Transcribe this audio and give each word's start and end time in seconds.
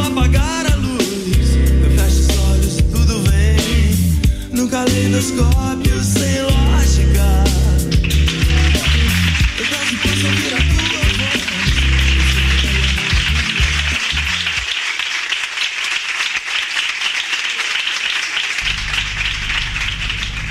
apagar 0.00 0.66
a 0.72 0.76
luz. 0.76 1.56
Eu 1.82 1.90
fecho 1.90 2.20
os 2.20 2.38
olhos, 2.50 2.76
tudo 2.92 3.22
vem. 3.30 4.50
Num 4.52 4.68
caleidoscópio 4.68 5.83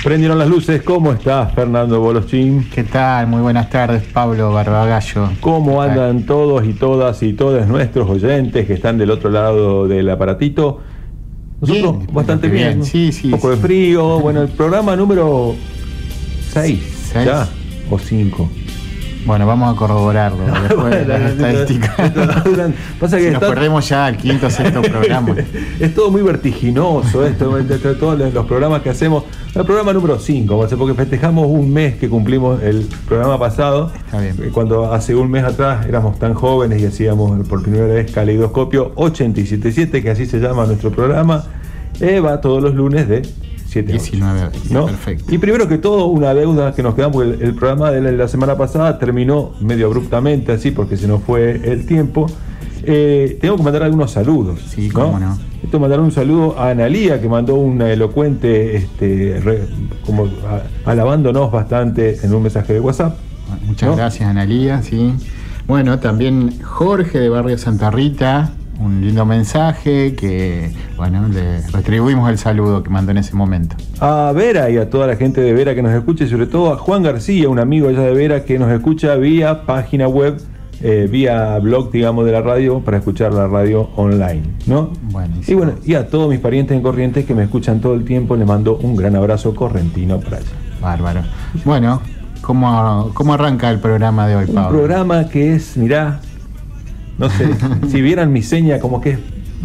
Prendieron 0.04 0.38
las 0.38 0.50
luces, 0.50 0.82
¿cómo 0.82 1.14
estás 1.14 1.54
Fernando 1.54 1.98
Bolochín? 1.98 2.68
¿Qué 2.70 2.84
tal? 2.84 3.26
Muy 3.26 3.40
buenas 3.40 3.70
tardes, 3.70 4.02
Pablo 4.02 4.52
Barbagallo. 4.52 5.30
¿Cómo 5.40 5.80
andan 5.80 6.26
todos 6.26 6.62
y 6.66 6.74
todas 6.74 7.22
y 7.22 7.32
todos 7.32 7.66
nuestros 7.66 8.10
oyentes 8.10 8.66
que 8.66 8.74
están 8.74 8.98
del 8.98 9.10
otro 9.10 9.30
lado 9.30 9.88
del 9.88 10.10
aparatito? 10.10 10.82
Nosotros 11.58 12.00
Bien, 12.00 12.14
bastante 12.14 12.48
bien, 12.48 12.68
bien. 12.80 12.84
sí, 12.84 13.12
sí, 13.12 13.28
Un 13.28 13.30
poco 13.32 13.48
de 13.52 13.56
frío. 13.56 14.20
Bueno, 14.20 14.42
el 14.42 14.48
programa 14.48 14.94
número 14.94 15.54
6. 16.50 17.08
Seis. 17.10 17.24
¿Ya? 17.24 17.48
O 17.90 17.98
5. 17.98 18.50
Bueno, 19.26 19.46
vamos 19.46 19.74
a 19.74 19.78
corroborarlo 19.78 20.44
después 20.68 20.90
de 20.90 21.04
las 21.06 21.32
estadísticas. 21.32 21.94
Pasa 23.00 23.16
que 23.16 23.24
Si 23.24 23.30
nos 23.30 23.42
está- 23.42 23.48
perdemos 23.48 23.88
ya 23.88 24.08
el 24.08 24.16
quinto 24.18 24.46
o 24.46 24.50
sexto 24.50 24.82
programa. 24.90 25.34
Es 25.80 25.94
todo 25.94 26.10
muy 26.10 26.22
vertiginoso 26.22 27.24
esto, 27.26 27.58
entre 27.58 27.78
todos 27.94 28.18
los 28.32 28.46
programas 28.46 28.82
que 28.82 28.90
hacemos. 28.90 29.24
El 29.54 29.64
programa 29.64 29.92
número 29.92 30.18
5, 30.18 30.66
porque 30.76 30.94
festejamos 30.94 31.46
un 31.46 31.72
mes 31.72 31.94
que 31.94 32.08
cumplimos 32.08 32.60
el 32.62 32.86
programa 33.06 33.38
pasado. 33.38 33.92
Está 33.94 34.20
bien. 34.20 34.36
Eh, 34.42 34.50
Cuando 34.52 34.92
hace 34.92 35.14
un 35.14 35.30
mes 35.30 35.44
atrás 35.44 35.86
éramos 35.86 36.18
tan 36.18 36.34
jóvenes 36.34 36.82
y 36.82 36.86
hacíamos 36.86 37.46
por 37.48 37.62
primera 37.62 37.86
vez 37.86 38.10
Caleidoscopio 38.10 38.92
877, 38.96 40.02
que 40.02 40.10
así 40.10 40.26
se 40.26 40.38
llama 40.40 40.66
nuestro 40.66 40.90
programa. 40.90 41.44
Eh, 42.00 42.18
va 42.18 42.40
todos 42.40 42.60
los 42.62 42.74
lunes 42.74 43.08
de 43.08 43.22
7 43.74 43.92
a 43.92 43.94
8. 43.96 44.02
19 44.04 44.40
a 44.40 44.48
20, 44.48 44.74
¿no? 44.74 44.86
perfecto. 44.86 45.34
Y 45.34 45.38
primero 45.38 45.68
que 45.68 45.78
todo, 45.78 46.06
una 46.06 46.32
deuda 46.34 46.74
que 46.74 46.82
nos 46.82 46.94
quedamos, 46.94 47.16
porque 47.16 47.34
el, 47.34 47.42
el 47.42 47.54
programa 47.54 47.90
de 47.90 48.00
la, 48.00 48.12
la 48.12 48.28
semana 48.28 48.56
pasada 48.56 48.98
terminó 48.98 49.52
medio 49.60 49.86
abruptamente, 49.86 50.52
así, 50.52 50.70
porque 50.70 50.96
se 50.96 51.06
nos 51.08 51.22
fue 51.22 51.60
el 51.64 51.84
tiempo. 51.86 52.26
Eh, 52.86 53.38
tengo 53.40 53.56
que 53.56 53.62
mandar 53.62 53.82
algunos 53.82 54.10
saludos. 54.10 54.60
Sí, 54.68 54.88
cómo 54.90 55.18
no. 55.18 55.38
Que 55.70 55.78
mandar 55.78 55.98
un 56.00 56.12
saludo 56.12 56.58
a 56.58 56.68
Analía, 56.70 57.20
que 57.20 57.28
mandó 57.28 57.54
una 57.56 57.90
elocuente, 57.90 58.76
este, 58.76 59.40
re- 59.42 59.62
como 60.06 60.24
a- 60.26 60.62
alabándonos 60.90 61.50
bastante 61.50 62.18
en 62.22 62.34
un 62.34 62.42
mensaje 62.42 62.74
de 62.74 62.80
WhatsApp. 62.80 63.16
Muchas 63.66 63.88
¿No? 63.88 63.96
gracias, 63.96 64.28
Analía, 64.28 64.82
sí. 64.82 65.14
Bueno, 65.66 65.98
también 65.98 66.60
Jorge 66.62 67.18
de 67.18 67.28
Barrio 67.30 67.56
Santa 67.56 67.90
Rita, 67.90 68.52
un 68.80 69.00
lindo 69.00 69.24
mensaje 69.24 70.14
que, 70.14 70.72
bueno, 70.96 71.28
le 71.28 71.60
retribuimos 71.68 72.28
el 72.30 72.38
saludo 72.38 72.82
que 72.82 72.90
mandó 72.90 73.12
en 73.12 73.18
ese 73.18 73.34
momento. 73.34 73.76
A 74.00 74.32
Vera 74.34 74.70
y 74.70 74.76
a 74.76 74.90
toda 74.90 75.06
la 75.06 75.16
gente 75.16 75.40
de 75.40 75.52
Vera 75.52 75.74
que 75.74 75.82
nos 75.82 75.92
escucha, 75.92 76.24
y 76.24 76.28
sobre 76.28 76.46
todo 76.46 76.72
a 76.72 76.76
Juan 76.76 77.02
García, 77.02 77.48
un 77.48 77.58
amigo 77.58 77.88
allá 77.88 78.00
de 78.00 78.12
Vera 78.14 78.44
que 78.44 78.58
nos 78.58 78.70
escucha 78.70 79.14
vía 79.16 79.64
página 79.66 80.08
web, 80.08 80.40
eh, 80.82 81.08
vía 81.10 81.58
blog, 81.60 81.90
digamos, 81.92 82.26
de 82.26 82.32
la 82.32 82.42
radio, 82.42 82.80
para 82.80 82.98
escuchar 82.98 83.32
la 83.32 83.46
radio 83.46 83.90
online, 83.96 84.42
¿no? 84.66 84.90
Buenísimo. 85.10 85.44
Y 85.46 85.54
bueno, 85.54 85.72
y 85.84 85.94
a 85.94 86.08
todos 86.08 86.28
mis 86.28 86.40
parientes 86.40 86.76
en 86.76 86.82
Corrientes 86.82 87.24
que 87.24 87.34
me 87.34 87.44
escuchan 87.44 87.80
todo 87.80 87.94
el 87.94 88.04
tiempo, 88.04 88.36
les 88.36 88.46
mando 88.46 88.76
un 88.76 88.96
gran 88.96 89.14
abrazo 89.16 89.54
correntino 89.54 90.18
para 90.20 90.38
allá. 90.38 90.46
Bárbaro. 90.82 91.22
Bueno, 91.64 92.02
¿cómo, 92.42 93.10
cómo 93.14 93.32
arranca 93.34 93.70
el 93.70 93.78
programa 93.78 94.26
de 94.26 94.36
hoy, 94.36 94.44
Un 94.48 94.54
Pablo? 94.56 94.78
programa 94.78 95.28
que 95.28 95.54
es, 95.54 95.76
mirá, 95.78 96.20
no 97.18 97.28
sé, 97.30 97.48
si 97.88 98.00
vieran 98.00 98.32
mi 98.32 98.42
seña, 98.42 98.78
como 98.78 99.00
que 99.00 99.18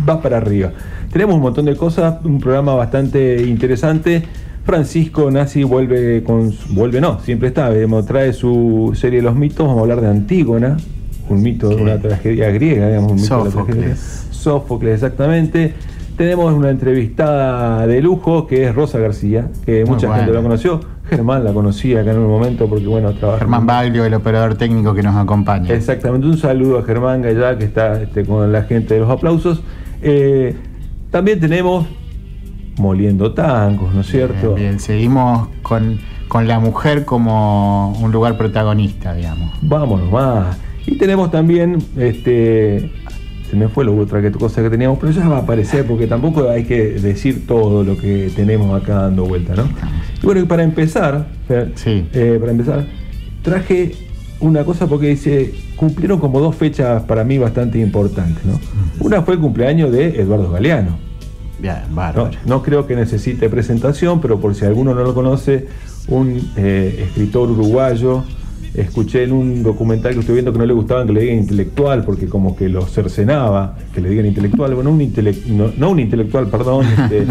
va 0.07 0.21
para 0.21 0.37
arriba. 0.37 0.71
Tenemos 1.11 1.35
un 1.35 1.41
montón 1.41 1.65
de 1.65 1.75
cosas, 1.75 2.23
un 2.23 2.39
programa 2.39 2.75
bastante 2.75 3.43
interesante. 3.43 4.23
Francisco 4.63 5.31
Nazi 5.31 5.63
vuelve 5.63 6.23
con. 6.23 6.53
Vuelve, 6.69 7.01
no, 7.01 7.19
siempre 7.21 7.47
está. 7.47 7.71
trae 8.05 8.33
su 8.33 8.91
serie 8.95 9.21
Los 9.21 9.35
mitos. 9.35 9.65
Vamos 9.65 9.79
a 9.79 9.81
hablar 9.81 10.01
de 10.01 10.07
Antígona, 10.07 10.77
un 11.27 11.41
mito 11.41 11.69
de 11.69 11.75
una 11.75 11.99
tragedia 11.99 12.51
griega, 12.51 12.87
digamos, 12.87 13.13
un 13.13 13.21
mito 13.21 13.37
de 13.39 13.45
la 13.45 13.51
tragedia. 13.65 13.95
Sófocles, 14.29 14.93
exactamente. 14.93 15.73
Tenemos 16.19 16.51
una 16.51 16.69
entrevistada 16.69 17.87
de 17.87 18.01
lujo 18.01 18.45
que 18.45 18.65
es 18.65 18.75
Rosa 18.75 18.99
García, 18.99 19.47
que 19.65 19.85
Muy 19.85 19.91
mucha 19.91 20.07
buena. 20.07 20.23
gente 20.23 20.35
la 20.35 20.41
conoció. 20.41 20.81
Germán 21.05 21.45
la 21.45 21.53
conocía 21.53 22.01
acá 22.01 22.11
en 22.11 22.17
un 22.17 22.27
momento 22.27 22.67
porque, 22.67 22.87
bueno, 22.87 23.13
trabaja. 23.13 23.39
Germán 23.39 23.65
Baglio, 23.65 24.03
el 24.03 24.13
operador 24.13 24.55
técnico 24.55 24.93
que 24.93 25.01
nos 25.01 25.15
acompaña. 25.15 25.73
Exactamente, 25.73 26.27
un 26.27 26.37
saludo 26.37 26.79
a 26.79 26.83
Germán 26.83 27.21
Gallá 27.21 27.57
que 27.57 27.63
está 27.63 28.01
este, 28.01 28.25
con 28.25 28.51
la 28.51 28.63
gente 28.63 28.95
de 28.95 28.99
los 28.99 29.09
aplausos. 29.09 29.61
Eh, 30.01 30.57
también 31.09 31.39
tenemos 31.39 31.85
Moliendo 32.77 33.33
Tangos, 33.33 33.93
¿no 33.93 34.01
es 34.01 34.07
cierto? 34.07 34.55
Bien, 34.55 34.71
bien, 34.71 34.79
seguimos 34.81 35.47
con, 35.61 35.99
con 36.27 36.49
la 36.49 36.59
mujer 36.59 37.05
como 37.05 37.93
un 37.93 38.11
lugar 38.11 38.37
protagonista, 38.37 39.13
digamos. 39.13 39.53
Vámonos 39.61 40.11
más. 40.11 40.57
Y 40.85 40.97
tenemos 40.97 41.31
también, 41.31 41.77
este, 41.95 42.91
se 43.49 43.55
me 43.55 43.67
fue 43.67 43.83
la 43.85 43.91
otra 43.91 44.21
que- 44.21 44.31
cosa 44.31 44.61
que 44.61 44.69
teníamos, 44.69 44.99
pero 44.99 45.11
ya 45.11 45.27
va 45.27 45.37
a 45.37 45.41
aparecer 45.41 45.85
porque 45.85 46.07
tampoco 46.07 46.49
hay 46.49 46.63
que 46.65 46.91
decir 46.99 47.47
todo 47.47 47.83
lo 47.83 47.97
que 47.97 48.31
tenemos 48.35 48.79
acá 48.81 48.95
dando 49.03 49.25
vuelta, 49.25 49.55
¿no? 49.55 49.63
Y 50.21 50.25
bueno, 50.25 50.41
y 50.41 50.45
para 50.45 50.63
empezar, 50.63 51.27
Sí. 51.75 52.05
eh, 52.13 52.37
para 52.39 52.51
empezar, 52.51 52.85
traje 53.41 53.93
una 54.39 54.63
cosa 54.63 54.87
porque 54.87 55.07
dice, 55.07 55.53
cumplieron 55.75 56.19
como 56.19 56.39
dos 56.39 56.55
fechas 56.55 57.03
para 57.03 57.23
mí 57.23 57.37
bastante 57.37 57.79
importantes, 57.79 58.43
¿no? 58.45 58.59
Una 58.99 59.21
fue 59.23 59.33
el 59.35 59.39
cumpleaños 59.39 59.91
de 59.91 60.21
Eduardo 60.21 60.51
Galeano. 60.51 60.97
Bien, 61.61 61.75
No, 61.93 62.29
no 62.45 62.61
creo 62.63 62.87
que 62.87 62.95
necesite 62.95 63.49
presentación, 63.49 64.21
pero 64.21 64.39
por 64.39 64.55
si 64.55 64.63
alguno 64.65 64.93
no 64.93 65.03
lo 65.03 65.13
conoce, 65.13 65.67
un 66.07 66.39
eh, 66.55 67.03
escritor 67.07 67.49
uruguayo. 67.51 68.23
Escuché 68.73 69.23
en 69.23 69.31
un 69.33 69.63
documental 69.63 70.13
que 70.13 70.19
estoy 70.19 70.33
viendo 70.35 70.53
que 70.53 70.59
no 70.59 70.65
le 70.65 70.73
gustaban 70.73 71.07
que 71.07 71.13
le 71.13 71.21
digan 71.21 71.37
intelectual, 71.39 72.03
porque 72.03 72.27
como 72.27 72.55
que 72.55 72.69
lo 72.69 72.85
cercenaba, 72.85 73.75
que 73.93 73.99
le 74.01 74.09
digan 74.09 74.25
intelectual. 74.27 74.75
Bueno, 74.75 74.91
un 74.91 74.99
intele- 74.99 75.43
no, 75.47 75.71
no 75.77 75.89
un 75.91 75.99
intelectual, 75.99 76.47
perdón, 76.47 76.85
este, 76.97 77.25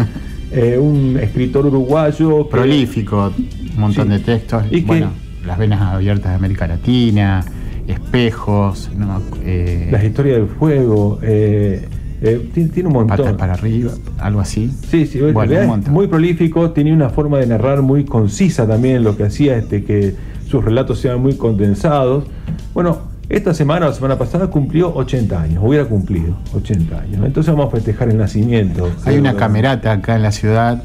eh, 0.51 0.77
un 0.77 1.17
escritor 1.17 1.65
uruguayo. 1.65 2.43
que- 2.45 2.51
Prolífico, 2.51 3.31
un 3.75 3.79
montón 3.79 4.07
Sí. 4.07 4.13
de 4.13 4.19
textos. 4.19 4.63
Y 4.69 4.81
que- 4.81 4.85
bueno, 4.87 5.11
las 5.45 5.57
venas 5.57 5.81
abiertas 5.81 6.31
de 6.31 6.35
América 6.35 6.67
Latina, 6.67 7.43
espejos, 7.87 8.89
¿no? 8.97 9.21
Eh, 9.43 9.87
Las 9.91 10.03
historias 10.03 10.37
del 10.37 10.47
fuego. 10.47 11.19
eh, 11.21 11.87
eh, 12.21 12.49
tiene, 12.53 12.69
tiene 12.69 12.87
un 12.87 12.93
montón. 12.93 13.17
patas 13.17 13.33
para 13.33 13.53
arriba, 13.53 13.91
algo 14.17 14.41
así. 14.41 14.69
Sí, 14.89 15.05
sí, 15.05 15.19
Bueno, 15.21 15.73
un 15.73 15.83
muy 15.93 16.07
prolífico, 16.07 16.71
tenía 16.71 16.93
una 16.93 17.09
forma 17.09 17.37
de 17.39 17.47
narrar 17.47 17.81
muy 17.81 18.03
concisa 18.03 18.67
también, 18.67 19.03
lo 19.03 19.15
que 19.15 19.23
hacía 19.23 19.55
este, 19.57 19.83
que 19.85 20.13
sus 20.49 20.63
relatos 20.63 20.99
sean 20.99 21.21
muy 21.21 21.35
condensados. 21.35 22.25
Bueno, 22.73 22.97
esta 23.29 23.53
semana 23.53 23.85
o 23.85 23.89
la 23.89 23.95
semana 23.95 24.17
pasada 24.17 24.47
cumplió 24.47 24.93
80 24.95 25.41
años, 25.41 25.63
hubiera 25.63 25.85
cumplido 25.85 26.35
80 26.55 26.99
años. 26.99 27.25
Entonces 27.25 27.53
vamos 27.53 27.71
a 27.71 27.75
festejar 27.75 28.09
el 28.09 28.17
nacimiento. 28.17 28.89
Hay 29.05 29.17
una 29.17 29.35
camerata 29.35 29.91
acá 29.91 30.15
en 30.15 30.23
la 30.23 30.31
ciudad 30.31 30.83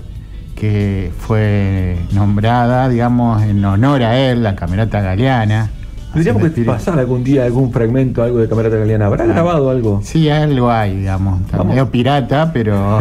que 0.55 1.11
fue 1.19 1.97
nombrada, 2.13 2.89
digamos, 2.89 3.43
en 3.43 3.65
honor 3.65 4.03
a 4.03 4.19
él, 4.19 4.43
la 4.43 4.55
camerata 4.55 5.01
galeana. 5.01 5.71
Tendríamos 6.13 6.53
que 6.53 6.63
pasar 6.63 6.97
algún 7.01 7.25
día 7.25 7.45
algún 7.45 7.73
fragmento, 7.73 8.23
algo 8.23 8.39
de 8.39 8.49
Camerata 8.49 8.77
Galeana. 8.77 9.07
¿Habrá 9.07 9.27
grabado 9.27 9.69
algo? 9.69 10.01
Sí, 10.05 10.29
algo 10.29 10.71
hay, 10.71 10.99
digamos. 10.99 11.41
Medio 11.67 11.91
pirata, 11.91 12.53
pero. 12.53 13.01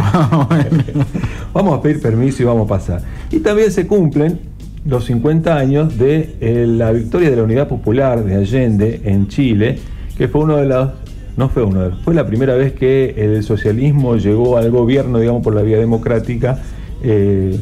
Vamos 1.54 1.78
a 1.78 1.80
pedir 1.80 2.02
permiso 2.02 2.42
y 2.42 2.46
vamos 2.46 2.64
a 2.64 2.68
pasar. 2.68 3.02
Y 3.30 3.38
también 3.38 3.70
se 3.70 3.86
cumplen 3.86 4.40
los 4.86 5.06
50 5.06 5.56
años 5.56 5.98
de 5.98 6.36
eh, 6.40 6.66
la 6.68 6.92
victoria 6.92 7.30
de 7.30 7.36
la 7.36 7.42
Unidad 7.42 7.68
Popular 7.68 8.22
de 8.22 8.36
Allende 8.36 9.00
en 9.04 9.28
Chile, 9.28 9.78
que 10.16 10.28
fue 10.28 10.42
uno 10.42 10.56
de 10.56 10.66
los, 10.66 10.90
no 11.36 11.48
fue 11.48 11.64
uno 11.64 11.82
de 11.82 11.90
los, 11.90 12.00
fue 12.02 12.14
la 12.14 12.26
primera 12.26 12.54
vez 12.54 12.72
que 12.72 13.14
el 13.16 13.42
socialismo 13.42 14.16
llegó 14.16 14.58
al 14.58 14.70
gobierno, 14.70 15.18
digamos, 15.18 15.42
por 15.42 15.54
la 15.54 15.62
vía 15.62 15.78
democrática, 15.78 16.58
eh, 17.02 17.58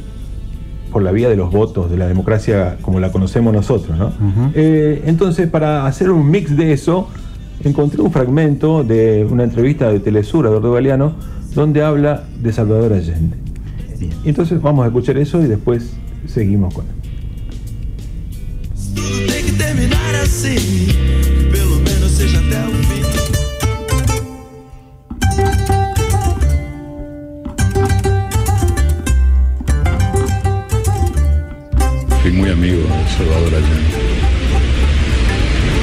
por 0.91 1.03
la 1.03 1.13
vía 1.13 1.29
de 1.29 1.37
los 1.37 1.51
votos, 1.51 1.91
de 1.91 1.97
la 1.97 2.07
democracia 2.07 2.77
como 2.83 3.01
la 3.01 3.11
conocemos 3.11 3.55
nosotros, 3.55 3.97
¿no? 3.97 4.13
Eh, 4.55 5.05
entonces, 5.07 5.49
para 5.49 5.87
hacer 5.87 6.11
un 6.11 6.29
mix 6.29 6.55
de 6.55 6.73
eso, 6.73 7.09
encontré 7.65 8.03
un 8.03 8.13
fragmento 8.13 8.85
de 8.85 9.27
una 9.31 9.45
entrevista 9.45 9.91
de 9.91 10.01
Telesur, 10.01 10.45
Eduardo 10.47 10.73
Galeano, 10.73 11.15
donde 11.55 11.83
habla 11.83 12.25
de 12.43 12.53
Salvador 12.53 12.93
Allende. 12.93 13.37
Entonces 14.25 14.61
vamos 14.61 14.85
a 14.85 14.89
escuchar 14.89 15.17
eso 15.17 15.41
y 15.41 15.47
después 15.47 15.95
seguimos 16.27 16.75
con 16.75 16.85
él. 16.85 17.02
Terminar 19.59 20.15
assim. 20.23 20.89
Pelo 21.51 21.77
menos 21.81 22.13
seja 22.13 22.39
até 22.39 22.59
o 22.67 22.73
fim. 22.89 23.03
Fui 32.23 32.31
muy 32.33 32.51
amigo 32.51 32.83
de 32.83 33.17
Salvador 33.17 33.55
Allende. 33.55 33.93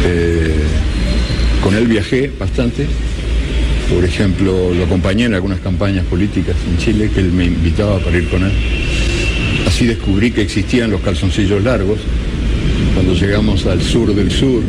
Eh, 0.06 0.64
con 1.62 1.76
él 1.76 1.86
viajé 1.88 2.32
bastante 2.40 2.88
Por 3.90 4.06
ejemplo, 4.06 4.72
lo 4.72 4.84
acompañé 4.84 5.26
en 5.26 5.34
algunas 5.34 5.60
campañas 5.62 6.06
políticas 6.06 6.56
en 6.70 6.78
Chile 6.78 7.10
que 7.12 7.22
él 7.22 7.32
me 7.32 7.46
invitaba 7.46 7.98
para 7.98 8.18
ir 8.18 8.30
con 8.30 8.44
él. 8.44 8.52
Así 9.66 9.88
descubrí 9.88 10.30
que 10.30 10.44
existían 10.44 10.92
los 10.92 11.02
calzoncillos 11.02 11.64
largos. 11.64 12.00
Cuando 12.94 13.14
llegamos 13.14 13.66
al 13.66 13.82
sur 13.82 14.14
del 14.14 14.32
sur, 14.32 14.62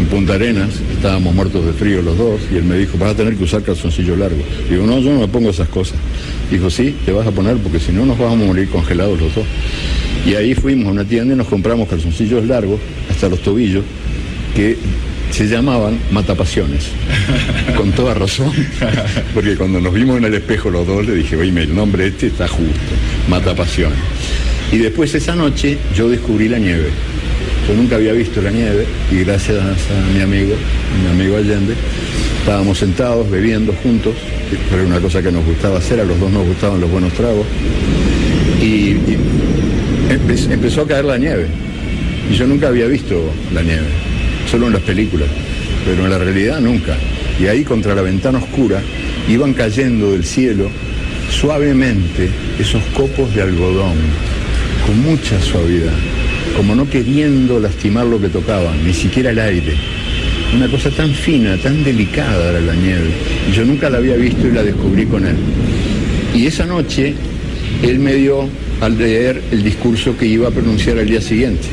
en 0.00 0.06
Punta 0.06 0.34
Arenas, 0.34 0.70
estábamos 0.92 1.34
muertos 1.34 1.64
de 1.66 1.72
frío 1.72 2.02
los 2.02 2.16
dos, 2.16 2.40
y 2.52 2.56
él 2.56 2.64
me 2.64 2.76
dijo, 2.76 2.96
vas 2.98 3.10
a 3.10 3.14
tener 3.14 3.36
que 3.36 3.44
usar 3.44 3.62
calzoncillos 3.62 4.18
largos. 4.18 4.44
Digo, 4.68 4.86
no, 4.86 4.98
yo 4.98 5.12
no 5.12 5.20
me 5.20 5.28
pongo 5.28 5.50
esas 5.50 5.68
cosas. 5.68 5.98
Dijo, 6.50 6.70
sí, 6.70 6.96
te 7.04 7.12
vas 7.12 7.26
a 7.26 7.30
poner 7.30 7.56
porque 7.58 7.78
si 7.78 7.92
no 7.92 8.06
nos 8.06 8.18
vamos 8.18 8.42
a 8.42 8.46
morir 8.46 8.68
congelados 8.68 9.20
los 9.20 9.34
dos. 9.34 9.44
Y 10.26 10.34
ahí 10.34 10.54
fuimos 10.54 10.88
a 10.88 10.90
una 10.90 11.04
tienda 11.04 11.34
y 11.34 11.36
nos 11.36 11.48
compramos 11.48 11.88
calzoncillos 11.88 12.46
largos, 12.46 12.80
hasta 13.10 13.28
los 13.28 13.40
tobillos, 13.40 13.84
que 14.54 14.76
se 15.30 15.46
llamaban 15.48 15.98
matapasiones. 16.10 16.88
Con 17.76 17.92
toda 17.92 18.14
razón. 18.14 18.52
Porque 19.34 19.56
cuando 19.56 19.80
nos 19.80 19.94
vimos 19.94 20.18
en 20.18 20.24
el 20.24 20.34
espejo 20.34 20.70
los 20.70 20.86
dos 20.86 21.06
le 21.06 21.14
dije, 21.14 21.36
oye, 21.36 21.62
el 21.62 21.74
nombre 21.74 22.06
este 22.06 22.28
está 22.28 22.48
justo, 22.48 22.72
matapasiones. 23.28 23.98
Y 24.72 24.78
después 24.78 25.14
esa 25.14 25.34
noche 25.34 25.78
yo 25.96 26.08
descubrí 26.08 26.48
la 26.48 26.58
nieve. 26.58 26.90
Yo 27.68 27.74
nunca 27.74 27.96
había 27.96 28.12
visto 28.12 28.40
la 28.42 28.50
nieve 28.50 28.84
y 29.12 29.22
gracias 29.24 29.58
a 29.58 30.12
mi 30.14 30.20
amigo, 30.20 30.54
mi 31.04 31.10
amigo 31.10 31.36
Allende, 31.36 31.74
estábamos 32.40 32.78
sentados 32.78 33.30
bebiendo 33.30 33.72
juntos, 33.82 34.14
que 34.68 34.74
era 34.74 34.84
una 34.84 34.98
cosa 34.98 35.22
que 35.22 35.30
nos 35.30 35.44
gustaba 35.44 35.78
hacer, 35.78 36.00
a 36.00 36.04
los 36.04 36.18
dos 36.18 36.30
nos 36.32 36.46
gustaban 36.46 36.80
los 36.80 36.90
buenos 36.90 37.12
tragos, 37.12 37.46
y, 38.60 38.64
y 38.64 39.16
empe- 40.08 40.52
empezó 40.52 40.82
a 40.82 40.86
caer 40.88 41.04
la 41.04 41.18
nieve. 41.18 41.46
Y 42.30 42.34
yo 42.34 42.46
nunca 42.46 42.68
había 42.68 42.86
visto 42.86 43.30
la 43.54 43.62
nieve, 43.62 43.86
solo 44.50 44.66
en 44.66 44.72
las 44.72 44.82
películas, 44.82 45.28
pero 45.84 46.04
en 46.04 46.10
la 46.10 46.18
realidad 46.18 46.60
nunca. 46.60 46.96
Y 47.40 47.46
ahí 47.46 47.62
contra 47.62 47.94
la 47.94 48.02
ventana 48.02 48.38
oscura 48.38 48.80
iban 49.28 49.52
cayendo 49.54 50.12
del 50.12 50.24
cielo 50.24 50.70
suavemente 51.30 52.28
esos 52.58 52.82
copos 52.96 53.32
de 53.34 53.42
algodón, 53.42 53.94
con 54.86 55.00
mucha 55.02 55.40
suavidad, 55.40 55.92
como 56.56 56.74
no 56.74 56.88
queriendo 56.88 57.58
lastimar 57.60 58.06
lo 58.06 58.20
que 58.20 58.28
tocaban, 58.28 58.84
ni 58.84 58.92
siquiera 58.92 59.30
el 59.30 59.38
aire. 59.38 59.74
Una 60.54 60.68
cosa 60.68 60.90
tan 60.90 61.10
fina, 61.10 61.56
tan 61.56 61.84
delicada 61.84 62.50
era 62.50 62.60
la 62.60 62.74
nieve. 62.74 63.10
Yo 63.54 63.64
nunca 63.64 63.88
la 63.88 63.98
había 63.98 64.16
visto 64.16 64.46
y 64.46 64.52
la 64.52 64.62
descubrí 64.62 65.06
con 65.06 65.26
él. 65.26 65.36
Y 66.34 66.46
esa 66.46 66.66
noche 66.66 67.14
él 67.82 67.98
me 67.98 68.14
dio 68.14 68.48
al 68.80 68.98
leer 68.98 69.42
el 69.52 69.62
discurso 69.62 70.16
que 70.16 70.26
iba 70.26 70.48
a 70.48 70.50
pronunciar 70.50 70.98
al 70.98 71.06
día 71.06 71.20
siguiente. 71.20 71.68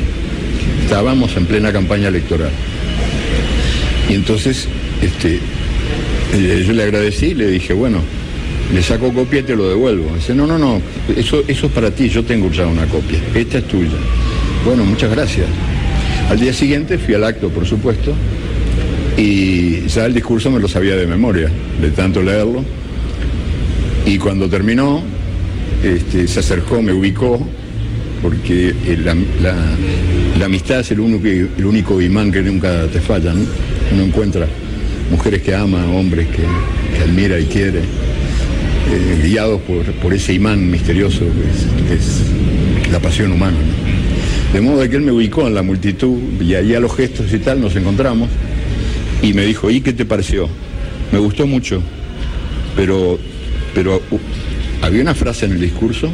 Estábamos 0.83 1.35
en 1.37 1.45
plena 1.45 1.71
campaña 1.71 2.09
electoral. 2.09 2.51
Y 4.09 4.13
entonces 4.13 4.67
este, 5.01 5.39
eh, 6.33 6.63
yo 6.65 6.73
le 6.73 6.83
agradecí 6.83 7.27
y 7.27 7.33
le 7.33 7.47
dije, 7.47 7.73
bueno, 7.73 7.99
le 8.73 8.81
saco 8.83 9.13
copia 9.13 9.39
y 9.39 9.43
te 9.43 9.55
lo 9.55 9.69
devuelvo. 9.69 10.15
Dice, 10.15 10.33
no, 10.33 10.47
no, 10.47 10.57
no, 10.57 10.81
eso, 11.15 11.43
eso 11.47 11.67
es 11.67 11.71
para 11.71 11.91
ti, 11.91 12.09
yo 12.09 12.23
tengo 12.23 12.51
ya 12.51 12.67
una 12.67 12.85
copia, 12.85 13.19
esta 13.33 13.59
es 13.59 13.67
tuya. 13.67 13.97
Bueno, 14.67 14.83
muchas 14.83 15.09
gracias. 15.09 15.47
Al 16.29 16.37
día 16.41 16.51
siguiente 16.51 16.97
fui 16.97 17.13
al 17.13 17.23
acto, 17.23 17.47
por 17.47 17.65
supuesto, 17.65 18.13
y 19.15 19.87
ya 19.87 20.05
el 20.05 20.13
discurso 20.13 20.51
me 20.51 20.59
lo 20.59 20.67
sabía 20.67 20.97
de 20.97 21.07
memoria, 21.07 21.49
de 21.81 21.89
tanto 21.91 22.21
leerlo. 22.21 22.65
Y 24.05 24.17
cuando 24.17 24.49
terminó, 24.49 25.01
este, 25.81 26.27
se 26.27 26.41
acercó, 26.41 26.81
me 26.81 26.91
ubicó, 26.91 27.39
porque 28.21 28.75
eh, 28.85 29.15
la, 30.37 30.45
amistad 30.45 30.81
es 30.81 30.91
el 30.91 30.99
único, 30.99 31.25
el 31.25 31.65
único 31.65 32.01
imán 32.01 32.29
que 32.29 32.41
nunca 32.41 32.87
te 32.87 32.99
falla, 32.99 33.33
¿no? 33.33 33.45
Uno 33.93 34.03
encuentra 34.03 34.47
mujeres 35.09 35.43
que 35.43 35.55
ama, 35.55 35.85
hombres 35.93 36.27
que, 36.27 36.43
que 36.93 37.03
admira 37.05 37.39
y 37.39 37.45
quiere, 37.45 37.79
eh, 37.79 39.21
guiados 39.23 39.61
por, 39.61 40.13
ese 40.13 40.33
imán 40.33 40.69
misterioso 40.69 41.21
que 41.87 41.93
es, 41.93 42.21
la 42.91 42.99
pasión 42.99 43.31
humana. 43.31 43.55
De 44.57 44.61
modo 44.61 44.89
que 44.89 44.95
él 44.95 45.03
me 45.03 45.11
ubicó 45.11 45.45
en 45.45 45.53
la 45.53 45.61
multitud 45.61 46.17
y 46.41 46.55
ahí 46.55 46.73
a 46.73 46.79
los 46.79 46.95
gestos 46.95 47.31
y 47.31 47.37
tal 47.37 47.61
nos 47.61 47.75
encontramos 47.75 48.27
y 49.21 49.31
me 49.33 49.45
dijo, 49.45 49.69
¿y 49.69 49.81
qué 49.81 49.93
te 49.93 50.03
pareció? 50.03 50.49
Me 51.11 51.19
gustó 51.19 51.45
mucho, 51.45 51.79
pero, 52.75 53.19
pero 53.75 54.01
uh, 54.09 54.19
había 54.81 55.03
una 55.03 55.13
frase 55.13 55.45
en 55.45 55.51
el 55.51 55.61
discurso 55.61 56.09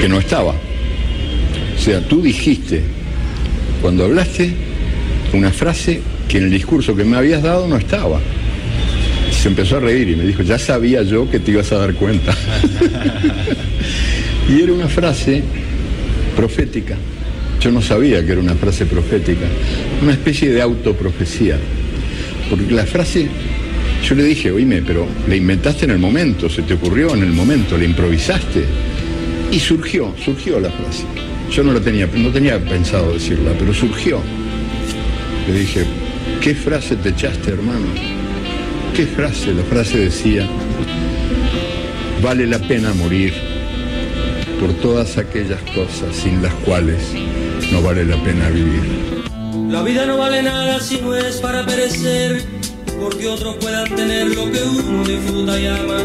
que 0.00 0.08
no 0.08 0.18
estaba. 0.18 0.50
O 0.50 1.80
sea, 1.80 2.00
tú 2.00 2.20
dijiste, 2.20 2.82
cuando 3.80 4.04
hablaste, 4.04 4.52
una 5.32 5.52
frase 5.52 6.00
que 6.26 6.38
en 6.38 6.44
el 6.46 6.50
discurso 6.50 6.96
que 6.96 7.04
me 7.04 7.18
habías 7.18 7.44
dado 7.44 7.68
no 7.68 7.76
estaba. 7.76 8.18
Se 9.30 9.46
empezó 9.46 9.76
a 9.76 9.80
reír 9.80 10.08
y 10.08 10.16
me 10.16 10.24
dijo, 10.24 10.42
ya 10.42 10.58
sabía 10.58 11.04
yo 11.04 11.30
que 11.30 11.38
te 11.38 11.52
ibas 11.52 11.70
a 11.70 11.78
dar 11.78 11.94
cuenta. 11.94 12.36
y 14.48 14.60
era 14.60 14.72
una 14.72 14.88
frase 14.88 15.44
profética. 16.40 16.96
Yo 17.60 17.70
no 17.70 17.82
sabía 17.82 18.24
que 18.24 18.32
era 18.32 18.40
una 18.40 18.54
frase 18.54 18.86
profética, 18.86 19.44
una 20.02 20.12
especie 20.12 20.50
de 20.50 20.62
autoprofecía. 20.62 21.58
Porque 22.48 22.72
la 22.72 22.86
frase, 22.86 23.28
yo 24.02 24.14
le 24.14 24.24
dije, 24.24 24.50
oíme, 24.50 24.80
pero 24.80 25.06
la 25.28 25.36
inventaste 25.36 25.84
en 25.84 25.90
el 25.90 25.98
momento, 25.98 26.48
se 26.48 26.62
te 26.62 26.72
ocurrió 26.72 27.14
en 27.14 27.24
el 27.24 27.32
momento, 27.32 27.76
la 27.76 27.84
improvisaste. 27.84 28.64
Y 29.52 29.60
surgió, 29.60 30.14
surgió 30.24 30.58
la 30.58 30.70
frase. 30.70 31.04
Yo 31.52 31.62
no 31.62 31.74
la 31.74 31.80
tenía, 31.80 32.08
no 32.14 32.30
tenía 32.30 32.58
pensado 32.58 33.12
decirla, 33.12 33.52
pero 33.58 33.74
surgió. 33.74 34.22
Le 35.46 35.60
dije, 35.60 35.84
¿qué 36.40 36.54
frase 36.54 36.96
te 36.96 37.10
echaste, 37.10 37.50
hermano? 37.50 37.86
¿Qué 38.96 39.04
frase? 39.04 39.52
La 39.52 39.64
frase 39.64 39.98
decía, 39.98 40.48
vale 42.22 42.46
la 42.46 42.60
pena 42.60 42.94
morir 42.94 43.49
por 44.60 44.74
todas 44.74 45.16
aquellas 45.16 45.60
cosas 45.74 46.14
sin 46.14 46.42
las 46.42 46.52
cuales 46.66 47.00
no 47.72 47.80
vale 47.82 48.04
la 48.04 48.22
pena 48.22 48.50
vivir. 48.50 49.24
La 49.70 49.82
vida 49.82 50.04
no 50.04 50.18
vale 50.18 50.42
nada 50.42 50.78
si 50.80 51.00
no 51.00 51.16
es 51.16 51.36
para 51.36 51.64
perecer, 51.64 52.44
porque 53.00 53.26
otros 53.26 53.56
puedan 53.56 53.88
tener 53.96 54.26
lo 54.28 54.50
que 54.50 54.62
uno 54.62 55.04
disfruta 55.04 55.58
y 55.58 55.66
ama. 55.66 55.98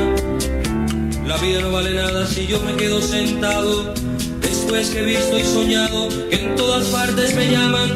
La 1.28 1.36
vida 1.38 1.60
no 1.62 1.72
vale 1.72 1.94
nada 1.96 2.25
si 2.25 2.48
yo 2.48 2.62
me 2.62 2.75
quedo 2.75 3.02
sentado, 3.02 3.94
después 4.40 4.90
que 4.90 5.00
he 5.00 5.06
visto 5.06 5.38
y 5.38 5.44
soñado 5.44 6.08
que 6.30 6.36
en 6.38 6.56
todas 6.56 6.88
partes 6.88 7.36
me 7.36 7.51
llaman. 7.51 7.94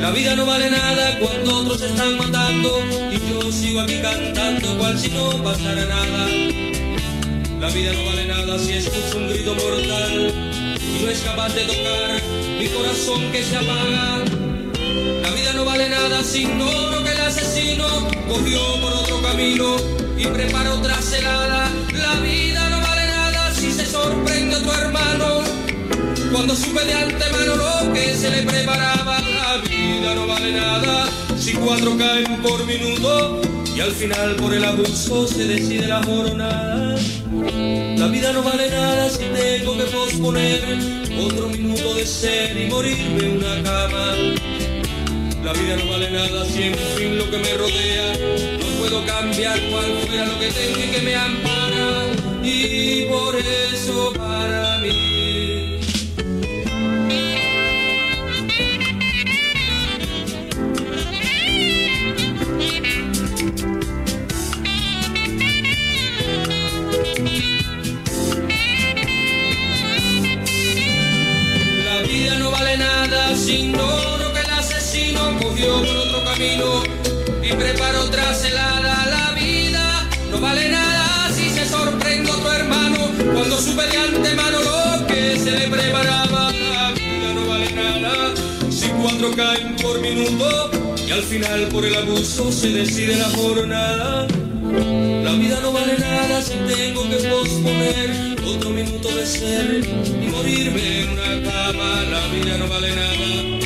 La 0.00 0.10
vida 0.12 0.34
no 0.34 0.46
vale 0.46 0.70
nada 0.70 1.18
cuando 1.18 1.56
otros 1.58 1.82
están 1.82 2.16
matando 2.16 2.80
y 3.12 3.30
yo 3.30 3.52
sigo 3.52 3.80
aquí 3.80 4.00
cantando 4.00 4.78
cual 4.78 4.98
si 4.98 5.10
no 5.10 5.42
pasara 5.42 5.84
nada. 5.84 6.67
La 7.60 7.68
vida 7.70 7.92
no 7.92 8.04
vale 8.04 8.24
nada 8.26 8.58
si 8.58 8.72
escucho 8.74 9.18
un 9.18 9.28
grito 9.28 9.52
mortal 9.52 10.32
y 10.80 11.04
no 11.04 11.10
es 11.10 11.20
capaz 11.20 11.52
de 11.54 11.62
tocar 11.62 12.22
mi 12.58 12.68
corazón 12.68 13.32
que 13.32 13.42
se 13.42 13.56
apaga. 13.56 14.24
La 15.22 15.30
vida 15.30 15.52
no 15.54 15.64
vale 15.64 15.88
nada 15.88 16.22
si 16.22 16.42
ignoro 16.42 17.02
que 17.02 17.10
el 17.10 17.20
asesino 17.20 17.84
cogió 18.28 18.60
por 18.80 18.92
otro 18.92 19.20
camino 19.22 19.76
y 20.16 20.26
preparó 20.26 20.74
otra 20.74 21.02
celada. 21.02 21.68
La 21.94 22.14
vida 22.20 22.70
no 22.70 22.80
vale 22.80 23.06
nada 23.06 23.52
si 23.52 23.72
se 23.72 23.86
sorprende 23.86 24.56
otro 24.56 24.72
hermano 24.74 25.42
cuando 26.32 26.54
supe 26.54 26.84
de 26.84 26.94
antemano 26.94 27.56
lo 27.56 27.92
que 27.92 28.14
se 28.14 28.30
le 28.30 28.42
preparaba. 28.42 29.20
La 29.20 29.56
vida 29.68 30.14
no 30.14 30.28
vale 30.28 30.52
nada 30.52 31.08
si 31.36 31.54
cuatro 31.54 31.96
caen 31.98 32.40
por 32.40 32.64
minuto 32.64 33.40
y 33.74 33.80
al 33.80 33.90
final 33.92 34.36
por 34.36 34.54
el 34.54 34.64
abuso 34.64 35.26
se 35.26 35.44
decide 35.44 35.88
la 35.88 36.02
jornada. 36.04 36.87
La 37.98 38.06
vida 38.08 38.32
no 38.32 38.42
vale 38.42 38.70
nada 38.70 39.08
si 39.10 39.18
tengo 39.18 39.76
que 39.76 39.84
posponer 39.84 40.60
otro 41.20 41.48
minuto 41.48 41.94
de 41.94 42.06
ser 42.06 42.56
y 42.56 42.66
morirme 42.68 43.24
en 43.24 43.36
una 43.38 43.62
cama. 43.62 44.14
La 45.44 45.52
vida 45.52 45.76
no 45.76 45.90
vale 45.90 46.10
nada 46.10 46.44
si 46.46 46.62
en 46.64 46.74
fin 46.96 47.18
lo 47.18 47.30
que 47.30 47.38
me 47.38 47.54
rodea 47.54 48.12
no 48.58 48.66
puedo 48.80 49.06
cambiar 49.06 49.58
cual 49.70 49.86
fuera 50.06 50.26
lo 50.26 50.38
que 50.38 50.50
tengo 50.50 50.78
y 50.78 50.90
que 50.90 51.02
me 51.02 51.14
ampara. 51.14 52.06
Y 52.42 53.02
por 53.06 53.36
eso 53.36 54.12
para 54.16 54.37
camino 76.38 76.82
y 77.42 77.52
preparó 77.52 78.04
otra 78.04 78.32
celada. 78.32 79.06
La 79.06 79.32
vida 79.32 80.08
no 80.30 80.40
vale 80.40 80.68
nada 80.68 81.30
si 81.34 81.50
se 81.50 81.66
sorprende 81.66 82.30
otro 82.30 82.52
hermano 82.52 83.10
cuando 83.34 83.60
supe 83.60 83.82
de 83.88 83.96
antemano 83.96 84.58
lo 84.62 85.06
que 85.08 85.36
se 85.36 85.50
le 85.50 85.66
preparaba. 85.68 86.52
La 86.52 86.92
vida 86.92 87.34
no 87.34 87.46
vale 87.48 87.72
nada 87.72 88.34
si 88.70 88.88
cuatro 88.88 89.32
caen 89.34 89.74
por 89.82 90.00
minuto 90.00 90.70
y 91.08 91.10
al 91.10 91.22
final 91.22 91.66
por 91.72 91.84
el 91.84 91.96
abuso 91.96 92.52
se 92.52 92.68
decide 92.68 93.16
la 93.16 93.30
jornada. 93.30 94.28
La 95.24 95.32
vida 95.32 95.58
no 95.60 95.72
vale 95.72 95.98
nada 95.98 96.40
si 96.40 96.52
tengo 96.72 97.02
que 97.08 97.16
posponer 97.16 98.36
otro 98.46 98.70
minuto 98.70 99.08
de 99.08 99.26
ser 99.26 99.84
y 100.22 100.28
morirme 100.28 101.02
en 101.02 101.08
una 101.10 101.50
cama. 101.50 102.02
La 102.12 102.26
vida 102.28 102.58
no 102.58 102.68
vale 102.68 102.94
nada. 102.94 103.57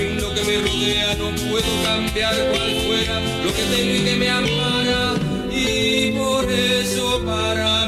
Lo 0.00 0.34
que 0.34 0.42
me 0.44 0.56
rodea 0.62 1.14
no 1.16 1.30
puedo 1.50 1.82
cambiar 1.84 2.34
cual 2.50 2.74
fuera 2.86 3.20
lo 3.44 3.52
que 3.54 3.62
tengo 3.64 3.94
y 3.94 4.04
que 4.04 4.16
me 4.16 4.30
ampara. 4.30 5.14
Y 5.52 6.12
por 6.12 6.50
eso 6.50 7.22
para 7.24 7.79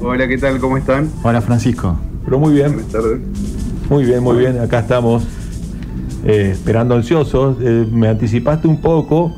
Hola, 0.00 0.26
¿qué 0.28 0.36
tal? 0.38 0.58
¿Cómo 0.58 0.76
están? 0.76 1.10
Hola 1.22 1.40
Francisco. 1.40 1.96
Pero 2.24 2.38
muy 2.40 2.54
bien, 2.54 2.72
Buenas 2.72 2.90
tardes. 2.90 3.20
Muy 3.90 4.04
bien, 4.04 4.22
muy 4.22 4.38
bien. 4.38 4.58
Acá 4.58 4.80
estamos 4.80 5.26
eh, 6.24 6.50
esperando 6.52 6.94
ansiosos. 6.94 7.58
Eh, 7.60 7.86
me 7.90 8.08
anticipaste 8.08 8.68
un 8.68 8.80
poco, 8.80 9.34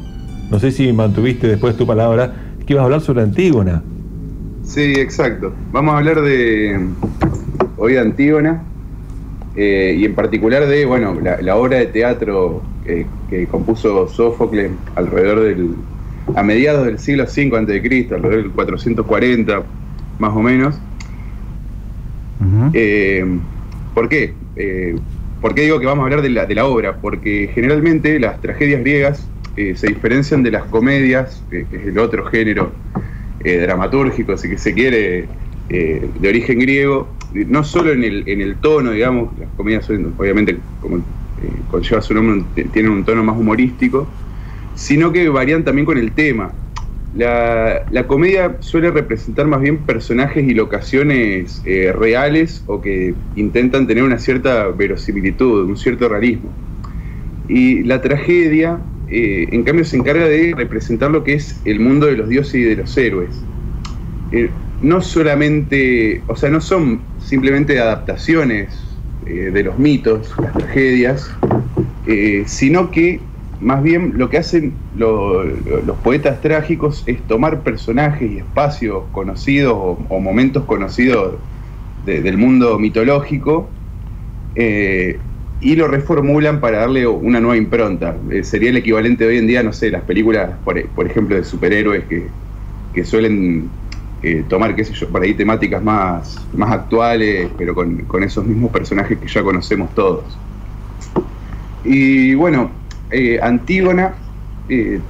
no 0.50 0.58
sé 0.58 0.70
si 0.70 0.92
mantuviste 0.92 1.46
después 1.46 1.76
tu 1.76 1.86
palabra, 1.86 2.32
que 2.66 2.72
ibas 2.72 2.82
a 2.82 2.84
hablar 2.84 3.00
sobre 3.00 3.22
Antígona. 3.22 3.82
Sí, 4.64 4.92
exacto. 4.96 5.52
Vamos 5.72 5.94
a 5.94 5.98
hablar 5.98 6.20
de 6.20 6.78
hoy 7.76 7.94
de 7.94 8.00
Antígona 8.00 8.62
eh, 9.56 9.96
y 9.98 10.04
en 10.04 10.14
particular 10.14 10.66
de, 10.66 10.84
bueno, 10.84 11.18
la, 11.20 11.40
la 11.40 11.56
obra 11.56 11.78
de 11.78 11.86
teatro 11.86 12.62
que, 12.84 13.06
que 13.30 13.46
compuso 13.46 14.08
Sófocles 14.08 14.70
alrededor 14.94 15.40
del, 15.40 15.74
a 16.34 16.42
mediados 16.42 16.86
del 16.86 16.98
siglo 16.98 17.24
V 17.24 17.56
a.C., 17.56 18.14
alrededor 18.14 18.42
del 18.42 18.50
440, 18.52 19.62
más 20.18 20.36
o 20.36 20.42
menos. 20.42 20.78
Eh, 22.72 23.24
¿Por 23.98 24.08
qué? 24.08 24.32
Eh, 24.54 24.94
¿Por 25.40 25.56
qué 25.56 25.62
digo 25.62 25.80
que 25.80 25.86
vamos 25.86 26.02
a 26.02 26.04
hablar 26.04 26.22
de 26.22 26.54
la, 26.54 26.66
obra? 26.66 27.00
Porque 27.00 27.50
generalmente 27.52 28.20
las 28.20 28.40
tragedias 28.40 28.82
griegas 28.82 29.28
eh, 29.56 29.74
se 29.74 29.88
diferencian 29.88 30.44
de 30.44 30.52
las 30.52 30.62
comedias, 30.66 31.42
que, 31.50 31.62
es 31.62 31.84
el 31.84 31.98
otro 31.98 32.24
género 32.26 32.70
eh, 33.40 33.56
dramatúrgico, 33.56 34.36
si 34.36 34.56
se 34.56 34.72
quiere, 34.72 35.26
eh, 35.68 36.08
de 36.16 36.28
origen 36.28 36.60
griego, 36.60 37.08
no 37.32 37.64
solo 37.64 37.90
en 37.90 38.04
el, 38.04 38.22
en 38.28 38.40
el 38.40 38.54
tono, 38.58 38.92
digamos, 38.92 39.36
las 39.36 39.48
comedias 39.56 39.90
obviamente, 39.90 40.58
como 40.80 40.98
eh, 40.98 41.02
conlleva 41.68 42.00
su 42.00 42.14
nombre, 42.14 42.44
tienen 42.72 42.92
un 42.92 43.04
tono 43.04 43.24
más 43.24 43.36
humorístico, 43.36 44.06
sino 44.76 45.10
que 45.10 45.28
varían 45.28 45.64
también 45.64 45.84
con 45.86 45.98
el 45.98 46.12
tema. 46.12 46.52
La, 47.14 47.86
la 47.90 48.06
comedia 48.06 48.58
suele 48.60 48.90
representar 48.90 49.46
más 49.46 49.62
bien 49.62 49.78
personajes 49.78 50.44
y 50.44 50.52
locaciones 50.52 51.62
eh, 51.64 51.92
reales 51.92 52.62
o 52.66 52.82
que 52.82 53.14
intentan 53.34 53.86
tener 53.86 54.04
una 54.04 54.18
cierta 54.18 54.68
verosimilitud, 54.68 55.64
un 55.64 55.76
cierto 55.76 56.08
realismo. 56.08 56.50
Y 57.48 57.82
la 57.84 58.02
tragedia, 58.02 58.78
eh, 59.08 59.48
en 59.50 59.62
cambio, 59.62 59.86
se 59.86 59.96
encarga 59.96 60.28
de 60.28 60.54
representar 60.54 61.10
lo 61.10 61.24
que 61.24 61.34
es 61.34 61.62
el 61.64 61.80
mundo 61.80 62.06
de 62.06 62.18
los 62.18 62.28
dioses 62.28 62.56
y 62.56 62.62
de 62.62 62.76
los 62.76 62.96
héroes. 62.98 63.42
Eh, 64.30 64.50
no 64.82 65.00
solamente, 65.00 66.20
o 66.26 66.36
sea, 66.36 66.50
no 66.50 66.60
son 66.60 67.00
simplemente 67.18 67.80
adaptaciones 67.80 68.84
de 69.24 69.62
los 69.62 69.78
mitos, 69.78 70.32
las 70.40 70.54
tragedias, 70.54 71.30
sino 72.46 72.90
que 72.90 73.20
más 73.60 73.82
bien 73.82 74.12
lo 74.16 74.28
que 74.28 74.38
hacen 74.38 74.78
lo- 74.92 75.42
lo- 75.44 75.82
los 75.82 75.98
poetas 75.98 76.40
trágicos 76.40 77.02
es 77.06 77.26
tomar 77.26 77.62
personajes 77.62 78.30
y 78.30 78.38
espacios 78.38 79.06
conocidos 79.10 79.74
o, 79.76 80.20
momentos 80.20 80.64
conocidos 80.64 81.40
de- 81.96 82.22
del 82.22 82.38
mundo 82.38 82.78
mitológico 82.78 83.74
eh, 84.54 85.20
y 85.60 85.76
lo 85.76 85.88
reformulan 85.88 86.60
para 86.60 86.78
darle 86.80 87.06
una 87.06 87.40
nueva 87.40 87.56
impronta. 87.56 88.16
Eh, 88.30 88.44
sería 88.44 88.70
el 88.70 88.76
equivalente 88.76 89.26
hoy 89.26 89.38
en 89.38 89.46
día, 89.46 89.62
no 89.62 89.72
sé, 89.72 89.90
las 89.90 90.02
películas, 90.04 90.58
por, 90.64 90.78
ejemplo, 91.06 91.36
de 91.36 91.44
superhéroes 91.44 92.04
que, 92.04 92.32
que 92.92 93.04
suelen 93.04 93.72
eh, 94.22 94.44
tomar, 94.44 94.76
qué 94.76 94.84
sé 94.84 94.92
yo, 94.94 95.10
por 95.10 95.22
ahí 95.22 95.34
temáticas 95.34 95.82
más, 95.82 96.48
más 96.52 96.70
actuales, 96.72 97.50
pero 97.58 97.74
con 97.74 98.22
esos 98.22 98.44
mismos 98.46 98.70
personajes 98.70 99.18
que 99.18 99.26
ya 99.26 99.42
conocemos 99.42 99.92
todos. 99.94 100.38
Y 101.82 102.34
bueno, 102.34 102.72
eh, 103.10 103.38
Antígona 103.42 104.14
eh, 104.68 105.00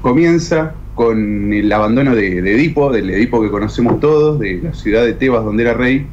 comienza 0.00 0.74
con 0.94 1.52
el 1.52 1.72
abandono 1.72 2.14
de, 2.14 2.38
Edipo, 2.38 2.92
del 2.92 3.10
Edipo 3.10 3.42
que 3.42 3.50
conocemos 3.50 3.98
todos, 4.00 4.38
de 4.38 4.60
la 4.62 4.74
ciudad 4.74 5.04
de 5.04 5.14
Tebas 5.14 5.44
donde 5.44 5.64
era 5.64 5.74
rey, 5.74 6.06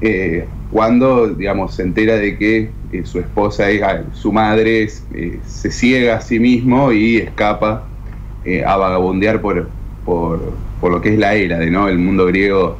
eh, 0.00 0.46
cuando, 0.72 1.28
digamos, 1.28 1.74
se 1.74 1.82
entera 1.82 2.16
de 2.16 2.36
que 2.36 2.70
su 3.04 3.18
esposa 3.18 3.70
es 3.70 3.82
ah, 3.82 4.02
su 4.12 4.32
madre, 4.32 4.84
es, 4.84 5.04
se 5.46 5.70
ciega 5.70 6.16
a 6.16 6.20
sí 6.20 6.40
mismo 6.40 6.92
y 6.92 7.18
escapa 7.18 7.84
a 8.66 8.76
vagabundear 8.76 9.42
por, 9.42 9.68
por, 10.06 10.40
lo 10.82 11.00
que 11.02 11.12
es 11.12 11.18
la 11.18 11.34
Hélade, 11.34 11.70
¿no? 11.70 11.88
El 11.88 11.98
mundo 11.98 12.24
griego, 12.26 12.78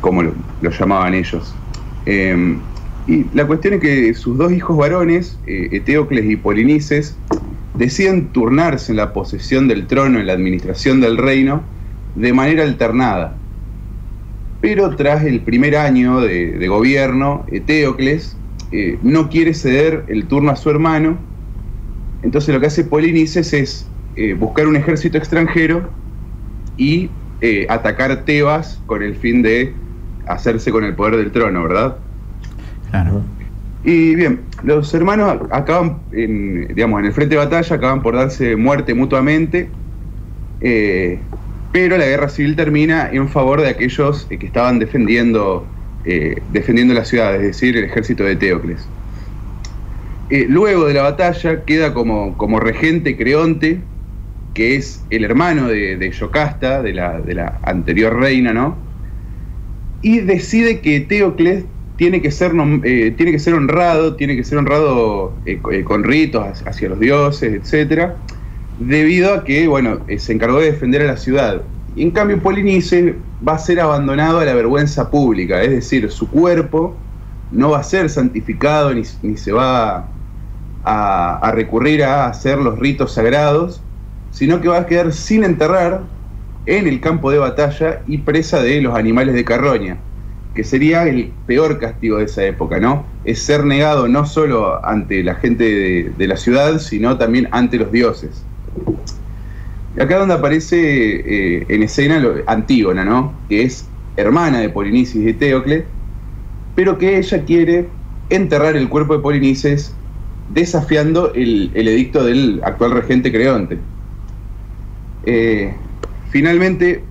como 0.00 0.22
lo, 0.22 0.32
lo 0.62 0.70
llamaban 0.70 1.14
ellos. 1.14 1.54
Y 3.10 3.26
la 3.34 3.44
cuestión 3.44 3.74
es 3.74 3.80
que 3.80 4.14
sus 4.14 4.38
dos 4.38 4.52
hijos 4.52 4.76
varones, 4.76 5.36
eh, 5.44 5.68
Eteocles 5.72 6.30
y 6.30 6.36
Polinices, 6.36 7.16
deciden 7.74 8.28
turnarse 8.28 8.92
en 8.92 8.98
la 8.98 9.12
posesión 9.12 9.66
del 9.66 9.88
trono, 9.88 10.20
en 10.20 10.28
la 10.28 10.32
administración 10.32 11.00
del 11.00 11.16
reino, 11.16 11.64
de 12.14 12.32
manera 12.32 12.62
alternada. 12.62 13.36
Pero 14.60 14.94
tras 14.94 15.24
el 15.24 15.40
primer 15.40 15.74
año 15.74 16.20
de, 16.20 16.68
gobierno, 16.68 17.44
Eteocles 17.50 18.36
eh, 18.70 18.96
no 19.02 19.28
quiere 19.28 19.54
ceder 19.54 20.04
el 20.06 20.26
turno 20.26 20.52
a 20.52 20.56
su 20.56 20.70
hermano, 20.70 21.18
entonces 22.22 22.54
lo 22.54 22.60
que 22.60 22.66
hace 22.66 22.84
Polinices 22.84 23.52
es 23.52 23.88
eh, 24.14 24.34
buscar 24.34 24.68
un 24.68 24.76
ejército 24.76 25.18
extranjero 25.18 25.90
y 26.76 27.10
atacar 27.68 28.24
Tebas 28.24 28.80
con 28.86 29.02
el 29.02 29.16
fin 29.16 29.42
de 29.42 29.72
hacerse 30.28 30.70
con 30.70 30.84
el 30.84 30.94
poder 30.94 31.16
del 31.16 31.32
trono, 31.32 31.64
¿verdad? 31.64 31.96
Claro. 32.90 33.22
Y 33.82 34.14
bien, 34.14 34.40
los 34.62 34.92
hermanos 34.92 35.38
acaban, 35.50 35.98
en, 36.12 36.68
digamos, 36.74 37.00
en 37.00 37.06
el 37.06 37.12
frente 37.12 37.36
de 37.36 37.44
batalla, 37.44 37.76
acaban 37.76 38.02
por 38.02 38.14
darse 38.14 38.56
muerte 38.56 38.92
mutuamente, 38.94 39.70
eh, 40.60 41.18
pero 41.72 41.96
la 41.96 42.04
guerra 42.04 42.28
civil 42.28 42.56
termina 42.56 43.08
en 43.10 43.28
favor 43.28 43.62
de 43.62 43.68
aquellos 43.68 44.26
eh, 44.28 44.36
que 44.38 44.46
estaban 44.46 44.78
defendiendo, 44.78 45.64
eh, 46.04 46.42
defendiendo 46.52 46.92
la 46.92 47.04
ciudad, 47.04 47.34
es 47.36 47.42
decir, 47.42 47.76
el 47.76 47.84
ejército 47.84 48.24
de 48.24 48.36
Teocles. 48.36 48.86
Luego 50.48 50.86
de 50.86 50.94
la 50.94 51.02
batalla 51.02 51.64
queda 51.64 51.92
como, 51.92 52.36
como 52.36 52.60
regente 52.60 53.16
Creonte, 53.16 53.80
que 54.54 54.76
es 54.76 55.02
el 55.10 55.24
hermano 55.24 55.66
de, 55.66 55.96
de 55.96 56.10
Yocasta, 56.12 56.82
de 56.82 56.92
la, 56.92 57.20
de 57.20 57.34
la 57.34 57.58
anterior 57.64 58.16
reina, 58.16 58.52
¿no? 58.52 58.76
Y 60.02 60.20
decide 60.20 60.80
que 60.80 61.00
Teocles 61.00 61.64
tiene 62.00 62.22
que 62.22 62.30
ser, 62.30 62.52
eh, 62.84 63.12
tiene 63.14 63.30
que 63.30 63.38
ser 63.38 63.52
honrado, 63.52 64.16
tiene 64.16 64.34
que 64.34 64.42
ser 64.42 64.56
honrado 64.56 65.34
eh, 65.44 65.60
eh, 65.70 65.84
con 65.84 66.02
ritos 66.02 66.62
hacia 66.64 66.88
los 66.88 66.98
dioses, 66.98 67.52
etcétera, 67.52 68.16
debido 68.78 69.34
a 69.34 69.44
que, 69.44 69.68
bueno, 69.68 69.98
se 70.16 70.32
encargó 70.32 70.60
de 70.60 70.72
defender 70.72 71.02
a 71.02 71.08
la 71.08 71.18
ciudad. 71.18 71.60
En 71.96 72.10
cambio, 72.10 72.38
Polinice 72.38 73.16
va 73.46 73.56
a 73.56 73.58
ser 73.58 73.80
abandonado 73.80 74.38
a 74.38 74.46
la 74.46 74.54
vergüenza 74.54 75.10
pública, 75.10 75.62
es 75.62 75.72
decir, 75.72 76.10
su 76.10 76.26
cuerpo 76.30 76.96
no 77.52 77.72
va 77.72 77.80
a 77.80 77.82
ser 77.82 78.08
santificado 78.08 78.94
ni, 78.94 79.04
se 79.36 79.52
va 79.52 80.08
a 80.82 81.52
recurrir 81.54 82.02
a 82.02 82.28
hacer 82.28 82.56
los 82.56 82.78
ritos 82.78 83.12
sagrados, 83.12 83.82
sino 84.30 84.62
que 84.62 84.68
va 84.68 84.78
a 84.78 84.86
quedar 84.86 85.12
sin 85.12 85.44
enterrar 85.44 86.00
en 86.64 86.86
el 86.86 86.98
campo 87.00 87.30
de 87.30 87.36
batalla 87.36 88.00
y 88.06 88.16
presa 88.16 88.62
de 88.62 88.80
los 88.80 88.94
animales 88.94 89.34
de 89.34 89.44
carroña 89.44 89.98
que 90.54 90.64
sería 90.64 91.06
el 91.06 91.32
peor 91.46 91.78
castigo 91.78 92.18
de 92.18 92.24
esa 92.24 92.44
época, 92.44 92.80
¿no? 92.80 93.06
Es 93.24 93.42
ser 93.42 93.64
negado 93.64 94.08
no 94.08 94.26
solo 94.26 94.84
ante 94.84 95.22
la 95.22 95.36
gente 95.36 96.12
de, 96.16 96.26
la 96.26 96.36
ciudad, 96.36 96.78
sino 96.78 97.16
también 97.18 97.48
ante 97.52 97.76
los 97.76 97.92
dioses. 97.92 98.44
Acá 99.98 100.18
donde 100.18 100.34
aparece 100.34 100.78
eh, 100.78 101.66
en 101.68 101.82
escena 101.82 102.22
Antígona, 102.46 103.04
¿no? 103.04 103.32
Que 103.48 103.62
es 103.62 103.86
hermana 104.16 104.60
de 104.60 104.68
Polinices 104.70 105.16
y 105.16 105.24
de 105.24 105.34
Teocle, 105.34 105.84
pero 106.74 106.98
que 106.98 107.18
ella 107.18 107.44
quiere 107.44 107.86
enterrar 108.28 108.76
el 108.76 108.88
cuerpo 108.88 109.16
de 109.16 109.20
Polinices 109.20 109.94
desafiando 110.52 111.32
el, 111.34 111.70
edicto 111.74 112.24
del 112.24 112.60
actual 112.64 112.92
regente 112.92 113.30
Creonte. 113.30 113.78
Eh, 115.24 115.72
finalmente, 116.30 117.04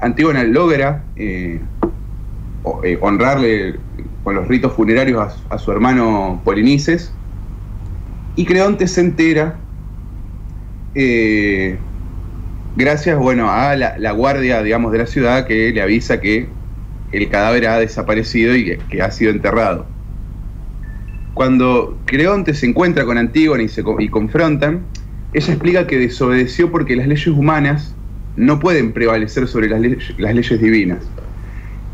Antígona 0.00 0.44
logra 0.44 1.04
eh, 1.16 1.60
eh, 2.84 2.98
honrarle 3.00 3.76
con 4.22 4.36
los 4.36 4.46
ritos 4.46 4.72
funerarios 4.74 5.36
a, 5.48 5.58
su 5.58 5.72
hermano 5.72 6.40
Polinices. 6.44 7.12
Y 8.36 8.44
Creonte 8.44 8.86
se 8.86 9.00
entera, 9.00 9.56
eh, 10.94 11.76
gracias 12.76 13.18
bueno, 13.18 13.50
a 13.50 13.74
la, 13.76 14.12
guardia 14.12 14.62
digamos, 14.62 14.92
de 14.92 14.98
la 14.98 15.06
ciudad 15.06 15.46
que 15.46 15.72
le 15.72 15.82
avisa 15.82 16.20
que 16.20 16.48
el 17.10 17.28
cadáver 17.28 17.66
ha 17.66 17.78
desaparecido 17.78 18.54
y 18.54 18.78
que, 18.78 19.02
ha 19.02 19.10
sido 19.10 19.32
enterrado. 19.32 19.86
Cuando 21.34 21.98
Creonte 22.06 22.54
se 22.54 22.66
encuentra 22.66 23.04
con 23.04 23.18
Antígona 23.18 23.64
y, 23.64 23.68
se, 23.68 23.82
confrontan, 23.82 24.82
ella 25.32 25.52
explica 25.52 25.86
que 25.86 25.98
desobedeció 25.98 26.70
porque 26.70 26.94
las 26.94 27.08
leyes 27.08 27.26
humanas 27.26 27.94
no 28.36 28.60
pueden 28.60 28.92
prevalecer 28.92 29.48
sobre 29.48 29.68
las 29.68 29.80
leyes 29.80 30.60
divinas. 30.60 31.04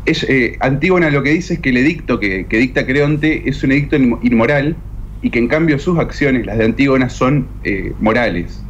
Eh, 0.05 0.57
Antígona 0.61 1.09
lo 1.09 1.21
que 1.21 1.31
dice 1.31 1.55
es 1.55 1.59
que 1.59 1.69
el 1.69 1.77
edicto 1.77 2.19
que, 2.19 2.45
dicta 2.49 2.85
Creonte 2.85 3.47
es 3.47 3.63
un 3.63 3.71
edicto 3.71 3.95
inmoral 3.95 4.75
y 5.21 5.29
que 5.29 5.39
en 5.39 5.47
cambio 5.47 5.77
sus 5.77 5.99
acciones, 5.99 6.45
las 6.45 6.57
de 6.57 6.65
Antígona, 6.65 7.09
son 7.09 7.47
eh, 7.63 7.93
morales. 7.99 8.63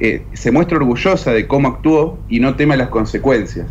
Eh, 0.00 0.22
se 0.32 0.50
muestra 0.50 0.78
orgullosa 0.78 1.32
de 1.32 1.46
cómo 1.46 1.68
actuó 1.68 2.18
y 2.28 2.40
no 2.40 2.56
teme 2.56 2.76
las 2.76 2.88
consecuencias. 2.88 3.66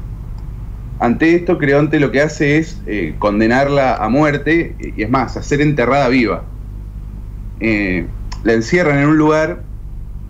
Ante 0.99 1.35
esto, 1.35 1.57
Creonte 1.57 1.99
lo 1.99 2.11
que 2.11 2.21
hace 2.21 2.57
es 2.57 2.81
condenarla 3.19 3.95
a 3.95 4.09
muerte 4.09 4.75
y 4.79 5.03
es 5.03 5.09
más, 5.09 5.37
hacer 5.37 5.61
enterrada 5.61 6.09
viva. 6.09 6.43
la 7.59 8.53
encierran 8.53 8.99
en 8.99 9.09
un 9.09 9.17
lugar 9.17 9.61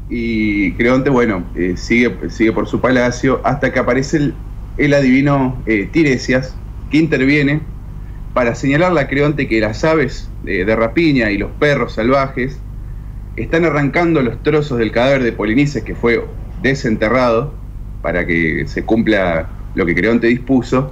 y 0.10 0.74
Creonte, 0.74 1.10
bueno, 1.10 1.46
sigue, 1.76 2.30
sigue 2.30 2.52
por 2.52 2.68
su 2.68 2.82
palacio 2.82 3.40
hasta 3.46 3.72
que 3.72 3.80
aparece 3.80 4.18
el, 4.18 4.36
el 4.78 4.94
adivino 4.94 5.62
eh, 5.66 5.88
Tiresias, 5.92 6.56
que 6.90 6.98
interviene 6.98 7.62
para 8.34 8.56
señalarle 8.56 9.02
a 9.02 9.08
Creonte 9.08 9.48
que 9.48 9.60
las 9.60 9.84
aves 9.84 10.30
de 10.44 10.76
rapiña 10.76 11.32
y 11.32 11.38
los 11.38 11.52
perros 11.54 11.94
salvajes 11.94 12.60
están 13.38 13.66
arrancando 13.66 14.22
los 14.22 14.42
trozos 14.44 14.80
del 14.80 14.92
cadáver 14.92 15.24
de 15.24 15.32
Polinices 15.32 15.84
que 15.84 15.96
fue 15.96 16.24
desenterrado 16.62 17.54
para 18.02 18.26
que 18.26 18.66
se 18.68 18.84
cumpla 18.84 19.48
lo 19.76 19.86
que 19.86 19.96
Creonte 19.96 20.28
dispuso. 20.28 20.92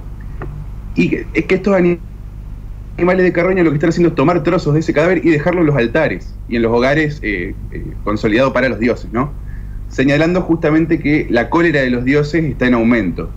Y 0.94 1.16
es 1.34 1.44
que 1.46 1.56
estos 1.56 1.74
animales 1.74 3.24
de 3.24 3.32
carroña 3.32 3.62
lo 3.62 3.70
que 3.70 3.76
están 3.76 3.90
haciendo 3.90 4.10
es 4.10 4.14
tomar 4.14 4.42
trozos 4.42 4.74
de 4.74 4.80
ese 4.80 4.92
cadáver 4.92 5.24
y 5.24 5.30
dejarlo 5.30 5.60
en 5.60 5.66
los 5.66 5.76
altares 5.76 6.34
y 6.48 6.56
en 6.56 6.62
los 6.62 6.72
hogares 6.72 7.18
eh, 7.22 7.54
eh, 7.72 7.84
consolidados 8.04 8.52
para 8.52 8.68
los 8.68 8.78
dioses, 8.78 9.12
¿no? 9.12 9.32
Señalando 9.88 10.40
justamente 10.42 11.00
que 11.00 11.26
la 11.30 11.50
cólera 11.50 11.80
de 11.80 11.90
los 11.90 12.04
dioses 12.04 12.44
está 12.44 12.66
en 12.66 12.74
aumento. 12.74 13.30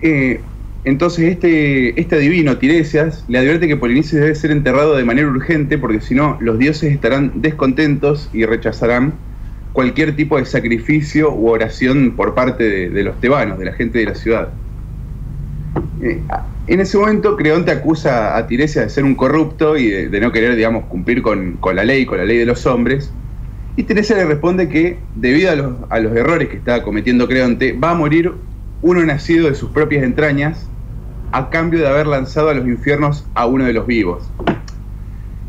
Eh, 0.00 0.40
entonces 0.84 1.30
este, 1.32 2.00
este 2.00 2.16
adivino, 2.16 2.56
Tiresias, 2.56 3.24
le 3.28 3.38
advierte 3.38 3.68
que 3.68 3.76
Polinices 3.76 4.20
debe 4.20 4.34
ser 4.34 4.50
enterrado 4.50 4.96
de 4.96 5.04
manera 5.04 5.28
urgente 5.28 5.76
porque 5.76 6.00
si 6.00 6.14
no 6.14 6.38
los 6.40 6.58
dioses 6.58 6.92
estarán 6.92 7.32
descontentos 7.42 8.30
y 8.32 8.44
rechazarán 8.44 9.12
cualquier 9.72 10.16
tipo 10.16 10.38
de 10.38 10.44
sacrificio 10.44 11.32
u 11.32 11.48
oración 11.48 12.14
por 12.16 12.34
parte 12.34 12.88
de, 12.90 13.02
los 13.02 13.20
tebanos, 13.20 13.58
de 13.58 13.66
la 13.66 13.72
gente 13.72 13.98
de 13.98 14.06
la 14.06 14.14
ciudad. 14.14 14.48
Eh, 16.00 16.20
en 16.68 16.80
ese 16.80 16.96
momento 16.96 17.36
Creonte 17.36 17.70
acusa 17.70 18.36
a 18.36 18.46
Tiresias 18.46 18.86
de 18.86 18.90
ser 18.90 19.04
un 19.04 19.14
corrupto 19.14 19.76
y 19.76 19.88
de, 19.90 20.20
no 20.20 20.32
querer, 20.32 20.56
digamos, 20.56 20.84
cumplir 20.84 21.22
con, 21.22 21.58
la 21.74 21.84
ley, 21.84 22.06
con 22.06 22.18
la 22.18 22.24
ley 22.24 22.38
de 22.38 22.46
los 22.46 22.66
hombres. 22.66 23.12
Y 23.76 23.84
Tiresias 23.84 24.18
le 24.18 24.24
responde 24.24 24.68
que, 24.68 24.98
debido 25.14 25.50
a 25.50 25.54
los, 25.54 25.76
a 25.90 26.00
los 26.00 26.16
errores 26.16 26.48
que 26.48 26.56
está 26.56 26.82
cometiendo 26.82 27.28
Creonte, 27.28 27.72
va 27.72 27.90
a 27.90 27.94
morir 27.94 28.32
uno 28.82 29.04
nacido 29.04 29.48
de 29.48 29.54
sus 29.54 29.70
propias 29.70 30.04
entrañas, 30.04 30.68
a 31.32 31.50
cambio 31.50 31.80
de 31.80 31.88
haber 31.88 32.06
lanzado 32.06 32.48
a 32.48 32.54
los 32.54 32.66
infiernos 32.66 33.26
a 33.34 33.46
uno 33.46 33.64
de 33.64 33.72
los 33.72 33.86
vivos. 33.86 34.30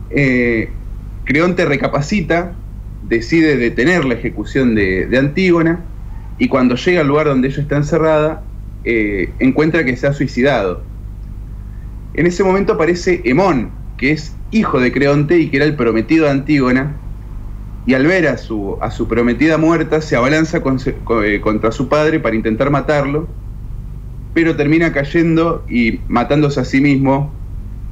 Eh, 0.09 0.69
Creonte 1.25 1.65
recapacita, 1.65 2.53
decide 3.07 3.57
detener 3.57 4.05
la 4.05 4.15
ejecución 4.15 4.75
de, 4.75 5.09
Antígona, 5.17 5.79
y 6.37 6.47
cuando 6.47 6.75
llega 6.75 7.01
al 7.01 7.07
lugar 7.07 7.27
donde 7.27 7.49
ella 7.49 7.61
está 7.61 7.77
encerrada, 7.77 8.43
eh, 8.83 9.31
encuentra 9.39 9.83
que 9.83 9.95
se 9.95 10.07
ha 10.07 10.13
suicidado. 10.13 10.83
En 12.13 12.25
ese 12.25 12.43
momento 12.43 12.73
aparece 12.73 13.21
Hemón, 13.25 13.71
que 13.97 14.11
es 14.11 14.35
hijo 14.51 14.79
de 14.79 14.91
Creonte 14.91 15.37
y 15.37 15.49
que 15.49 15.57
era 15.57 15.65
el 15.65 15.75
prometido 15.75 16.25
de 16.25 16.31
Antígona, 16.31 16.95
y 17.89 17.95
al 17.95 18.05
ver 18.05 18.27
a 18.27 18.37
su, 18.37 18.77
a 18.81 18.91
su 18.91 19.07
prometida 19.07 19.57
muerta 19.57 19.99
se 19.99 20.15
abalanza 20.15 20.61
eh, 21.23 21.41
contra 21.41 21.71
su 21.71 21.89
padre 21.89 22.19
para 22.19 22.35
intentar 22.35 22.69
matarlo, 22.69 23.27
pero 24.35 24.55
termina 24.55 24.93
cayendo 24.93 25.65
y 25.67 25.99
matándose 26.07 26.59
a 26.59 26.65
sí 26.65 26.81
mismo, 26.81 27.33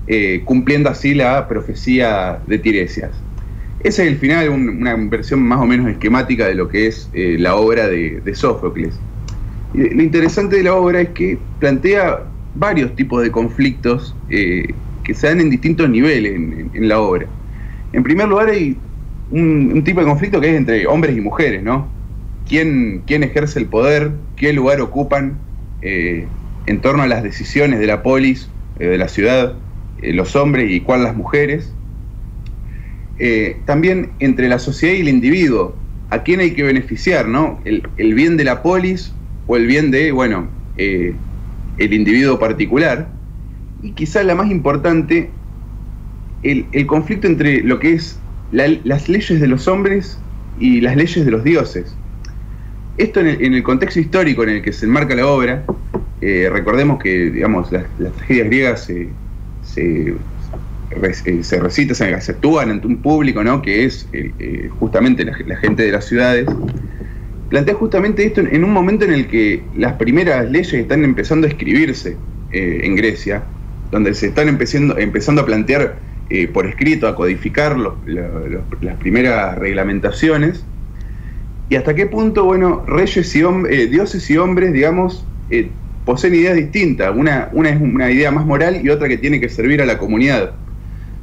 eh, 0.05 0.43
cumpliendo 0.45 0.91
así 0.91 1.15
la 1.15 1.47
profecía 1.47 2.37
de 2.45 2.59
Tiresias. 2.59 3.09
Ese 3.79 4.03
es 4.03 4.09
el 4.09 4.17
final, 4.19 4.49
una 4.49 4.93
versión 4.95 5.41
más 5.41 5.61
o 5.61 5.65
menos 5.65 5.89
esquemática 5.89 6.45
de 6.45 6.53
lo 6.53 6.67
que 6.67 6.85
es 6.85 7.09
eh, 7.13 7.37
la 7.39 7.55
obra 7.55 7.87
de, 7.87 8.21
Sófocles. 8.35 8.99
lo 9.73 10.03
interesante 10.03 10.57
de 10.57 10.63
la 10.63 10.75
obra 10.75 11.01
es 11.01 11.09
que 11.09 11.39
plantea 11.59 12.21
varios 12.53 12.95
tipos 12.95 13.23
de 13.23 13.31
conflictos 13.31 14.15
que 14.29 15.13
se 15.15 15.25
dan 15.25 15.41
en 15.41 15.49
distintos 15.49 15.89
niveles 15.89 16.35
en, 16.35 16.69
en 16.71 16.87
la 16.87 16.99
obra. 16.99 17.25
En 17.93 18.03
primer 18.03 18.27
lugar, 18.27 18.49
hay 18.49 18.77
un, 19.31 19.83
tipo 19.83 19.99
de 19.99 20.05
conflicto 20.05 20.39
que 20.39 20.49
es 20.49 20.55
entre 20.55 20.87
hombres 20.87 21.17
y 21.17 21.21
mujeres, 21.21 21.63
¿no? 21.63 21.87
¿Quién, 22.47 23.03
quién 23.05 23.23
ejerce 23.23 23.59
el 23.59 23.65
poder? 23.65 24.11
¿Qué 24.35 24.53
lugar 24.53 24.79
ocupan 24.81 25.37
eh, 25.81 26.27
en 26.65 26.81
torno 26.81 27.03
a 27.03 27.07
las 27.07 27.23
decisiones 27.23 27.79
de 27.79 27.87
la 27.87 28.03
polis, 28.03 28.49
eh, 28.79 28.87
de 28.87 28.97
la 28.97 29.07
ciudad, 29.07 29.55
eh, 30.01 30.13
los 30.13 30.35
hombres 30.35 30.71
y 30.71 30.81
cuál 30.81 31.03
las 31.03 31.15
mujeres? 31.15 31.73
también 33.65 34.11
entre 34.19 34.47
la 34.47 34.59
sociedad 34.59 34.93
y 34.93 34.99
el 34.99 35.09
individuo, 35.09 35.75
¿a 36.11 36.21
quién 36.21 36.39
hay 36.39 36.51
que 36.51 36.61
beneficiar, 36.61 37.27
¿no? 37.27 37.59
El, 37.65 38.13
bien 38.13 38.37
de 38.37 38.43
la 38.43 38.61
polis 38.61 39.11
o 39.47 39.57
el 39.57 39.65
bien 39.65 39.89
de, 39.89 40.11
bueno, 40.11 40.47
el 40.77 41.15
individuo 41.79 42.37
particular. 42.37 43.07
Y 43.81 43.93
quizá 43.93 44.21
la 44.21 44.35
más 44.35 44.51
importante, 44.51 45.31
el, 46.43 46.67
el 46.73 46.85
conflicto 46.85 47.25
entre 47.25 47.63
lo 47.63 47.79
que 47.79 47.93
es 47.93 48.19
las 48.51 49.09
leyes 49.09 49.39
de 49.39 49.47
los 49.47 49.67
hombres 49.67 50.17
y 50.59 50.81
las 50.81 50.95
leyes 50.95 51.25
de 51.25 51.31
los 51.31 51.43
dioses. 51.43 51.95
Esto 52.97 53.19
en 53.19 53.53
el, 53.53 53.63
contexto 53.63 53.99
histórico 53.99 54.43
en 54.43 54.49
el 54.49 54.61
que 54.63 54.73
se 54.73 54.85
enmarca 54.85 55.13
la 55.13 55.27
obra, 55.27 55.63
eh, 56.19 56.49
recordemos 56.51 57.01
que 57.01 57.29
digamos, 57.29 57.71
las, 57.71 57.85
tragedias 58.17 58.47
griegas 58.47 58.85
se, 58.85 59.09
se, 59.61 60.15
eh, 60.89 61.43
se 61.43 61.59
recitan, 61.59 61.95
se, 61.95 62.31
actúan 62.31 62.71
ante 62.71 62.87
un 62.87 62.97
público 62.97 63.43
¿no? 63.43 63.61
que 63.61 63.85
es 63.85 64.07
eh, 64.13 64.69
justamente 64.79 65.23
la, 65.25 65.57
gente 65.57 65.83
de 65.83 65.91
las 65.91 66.05
ciudades. 66.05 66.47
Plantea 67.49 67.75
justamente 67.75 68.25
esto 68.25 68.41
en, 68.41 68.63
un 68.63 68.71
momento 68.71 69.05
en 69.05 69.13
el 69.13 69.27
que 69.27 69.61
las 69.75 69.93
primeras 69.93 70.49
leyes 70.49 70.73
están 70.73 71.03
empezando 71.03 71.45
a 71.45 71.49
escribirse 71.49 72.17
en 72.51 72.95
Grecia, 72.95 73.43
donde 73.91 74.13
se 74.13 74.27
están 74.27 74.49
empezando, 74.49 74.97
empezando 74.97 75.43
a 75.43 75.45
plantear 75.45 75.97
eh, 76.29 76.47
por 76.47 76.65
escrito, 76.67 77.07
a 77.07 77.15
codificar 77.15 77.77
las 77.77 78.97
primeras 78.99 79.57
reglamentaciones. 79.57 80.65
Y 81.69 81.75
hasta 81.75 81.93
qué 81.95 82.05
punto, 82.05 82.45
bueno, 82.45 82.83
reyes 82.87 83.35
y 83.35 83.41
eh, 83.41 83.87
dioses 83.87 84.29
y 84.29 84.37
hombres, 84.37 84.71
digamos, 84.71 85.25
eh, 85.49 85.69
poseen 86.05 86.35
ideas 86.35 86.55
distintas. 86.55 87.13
Una, 87.15 87.49
una 87.51 87.69
es 87.69 87.81
una 87.81 88.09
idea 88.09 88.31
más 88.31 88.45
moral 88.45 88.79
y 88.83 88.89
otra 88.89 89.07
que 89.07 89.17
tiene 89.17 89.41
que 89.41 89.49
servir 89.49 89.81
a 89.81 89.85
la 89.85 89.97
comunidad. 89.97 90.53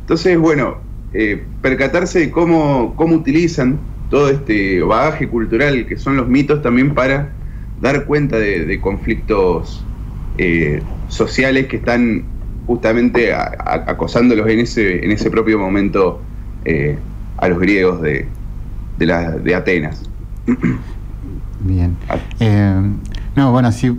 Entonces, 0.01 0.39
bueno, 0.39 0.79
eh, 1.15 1.43
percatarse 1.63 2.19
de 2.19 2.31
cómo, 2.31 2.95
cómo 2.97 3.17
utilizan 3.17 3.79
todo 4.11 4.29
este 4.29 4.83
bagaje 4.83 5.29
cultural 5.29 5.87
que 5.87 5.97
son 5.97 6.17
los 6.17 6.29
mitos 6.29 6.61
también 6.63 6.95
para 6.95 7.33
dar 7.81 8.05
cuenta 8.05 8.39
de, 8.39 8.79
conflictos 8.81 9.85
sociales 11.09 11.67
que 11.67 11.77
están 11.77 12.25
justamente 12.67 13.33
acosándolos 13.35 14.49
en 14.49 14.61
ese, 14.61 15.05
en 15.05 15.11
ese 15.11 15.31
propio 15.31 15.59
momento 15.59 16.21
eh, 16.65 16.99
a 17.37 17.49
los 17.49 17.59
griegos 17.59 18.01
de, 18.01 18.27
de, 18.99 19.07
la, 19.07 19.31
de 19.33 19.55
Atenas. 19.55 20.03
Bien. 21.61 21.97
Ah. 22.09 22.83
no, 23.37 23.53
bueno, 23.53 23.73
sí, 23.73 23.97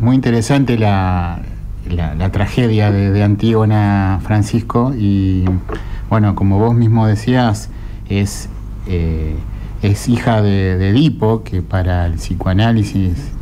muy 0.00 0.14
interesante 0.16 0.78
la, 0.78 1.42
la, 1.90 2.30
tragedia 2.30 2.90
de, 2.90 3.22
Antígona 3.22 4.20
Francisco 4.22 4.92
y 4.96 5.44
bueno, 6.08 6.34
como 6.34 6.58
vos 6.58 6.74
mismo 6.74 7.06
decías, 7.06 7.70
es, 8.08 8.48
eh, 8.86 9.36
es 9.82 10.08
hija 10.08 10.42
de, 10.42 10.90
Edipo, 10.90 11.42
que 11.42 11.62
para 11.62 12.06
el 12.06 12.14
psicoanálisis 12.14 13.32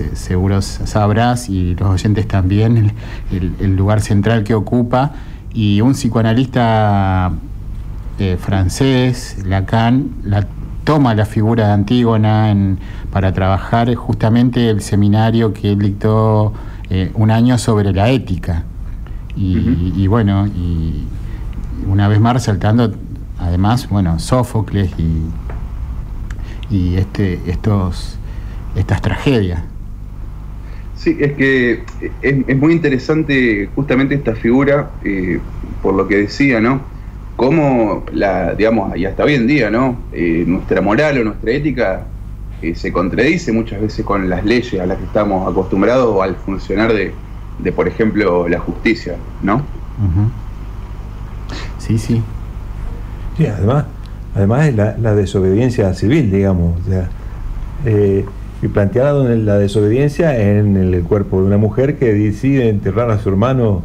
eh, 0.00 0.10
seguro 0.14 0.62
sabrás 0.62 1.48
y 1.48 1.74
los 1.74 1.88
oyentes 1.88 2.26
también 2.28 2.92
el, 3.30 3.76
lugar 3.76 4.00
central 4.00 4.44
que 4.44 4.54
ocupa 4.54 5.12
y 5.52 5.80
un 5.80 5.92
psicoanalista 5.92 7.32
eh, 8.18 8.36
francés, 8.40 9.44
Lacan, 9.44 10.10
la 10.24 10.46
toma 10.84 11.14
la 11.14 11.26
figura 11.26 11.68
de 11.68 11.72
Antígona 11.72 12.54
para 13.10 13.32
trabajar 13.32 13.94
justamente 13.94 14.68
el 14.68 14.82
seminario 14.82 15.52
que 15.52 15.72
él 15.72 15.78
dictó 15.78 16.52
eh, 16.90 17.10
un 17.14 17.30
año 17.30 17.58
sobre 17.58 17.92
la 17.92 18.10
ética. 18.10 18.64
Y, 19.36 20.06
bueno, 20.06 20.46
y 20.46 21.02
una 21.88 22.06
vez 22.06 22.20
más 22.20 22.34
resaltando 22.34 22.94
además, 23.40 23.88
bueno, 23.88 24.20
Sófocles 24.20 24.92
y, 24.96 25.24
y 26.74 26.96
este, 26.96 27.40
estos, 27.50 28.16
estas 28.76 29.00
tragedias. 29.00 29.62
Sí, 31.04 31.18
es 31.20 31.34
que 31.34 31.82
es, 32.22 32.56
muy 32.56 32.72
interesante 32.72 33.68
justamente 33.74 34.14
esta 34.14 34.34
figura, 34.34 34.88
eh, 35.04 35.38
por 35.82 35.94
lo 35.94 36.08
que 36.08 36.16
decía, 36.16 36.62
¿no? 36.62 36.80
Cómo 37.36 38.04
la, 38.10 38.54
digamos, 38.54 38.96
y 38.96 39.04
hasta 39.04 39.22
hoy 39.22 39.34
en 39.34 39.46
día, 39.46 39.68
¿no? 39.70 39.98
Eh, 40.14 40.44
nuestra 40.46 40.80
moral 40.80 41.18
o 41.18 41.24
nuestra 41.24 41.50
ética 41.50 42.06
se 42.74 42.90
contradice 42.90 43.52
muchas 43.52 43.82
veces 43.82 44.02
con 44.02 44.30
las 44.30 44.46
leyes 44.46 44.80
a 44.80 44.86
las 44.86 44.96
que 44.96 45.04
estamos 45.04 45.46
acostumbrados 45.46 46.08
o 46.08 46.22
al 46.22 46.36
funcionar 46.36 46.94
de, 46.94 47.12
por 47.72 47.86
ejemplo, 47.86 48.48
la 48.48 48.58
justicia, 48.58 49.16
¿no? 49.42 49.60
Sí, 51.76 51.98
sí. 51.98 52.22
Sí, 53.36 53.46
además, 53.46 53.84
además 54.34 54.68
es 54.68 54.74
la, 54.74 55.14
desobediencia 55.14 55.92
civil, 55.92 56.30
digamos. 56.30 56.80
Eh, 57.84 58.24
y 58.64 58.68
planteada 58.68 59.12
la 59.12 59.58
desobediencia 59.58 60.40
en 60.40 60.78
el 60.78 61.02
cuerpo 61.02 61.38
de 61.40 61.46
una 61.46 61.58
mujer 61.58 61.98
que 61.98 62.14
decide 62.14 62.70
enterrar 62.70 63.10
a 63.10 63.18
su 63.18 63.28
hermano 63.28 63.82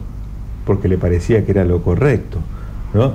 porque 0.65 0.87
le 0.87 0.97
parecía 0.97 1.45
que 1.45 1.51
era 1.51 1.65
lo 1.65 1.81
correcto. 1.81 2.37
¿no? 2.93 3.11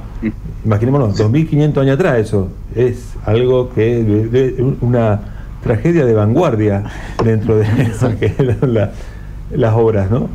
Imaginémonos, 0.62 1.16
2500 1.16 1.82
años 1.82 1.94
atrás 1.94 2.18
eso 2.18 2.48
es 2.74 3.14
algo 3.24 3.72
que 3.72 4.74
una 4.82 5.20
tragedia 5.62 6.04
de 6.04 6.12
vanguardia 6.12 6.84
dentro 7.24 7.56
de 7.56 7.64
eso 7.82 8.12
que 8.18 8.34
eran 8.38 8.90
las 9.50 9.74
obras, 9.74 10.10
¿no? 10.10 10.28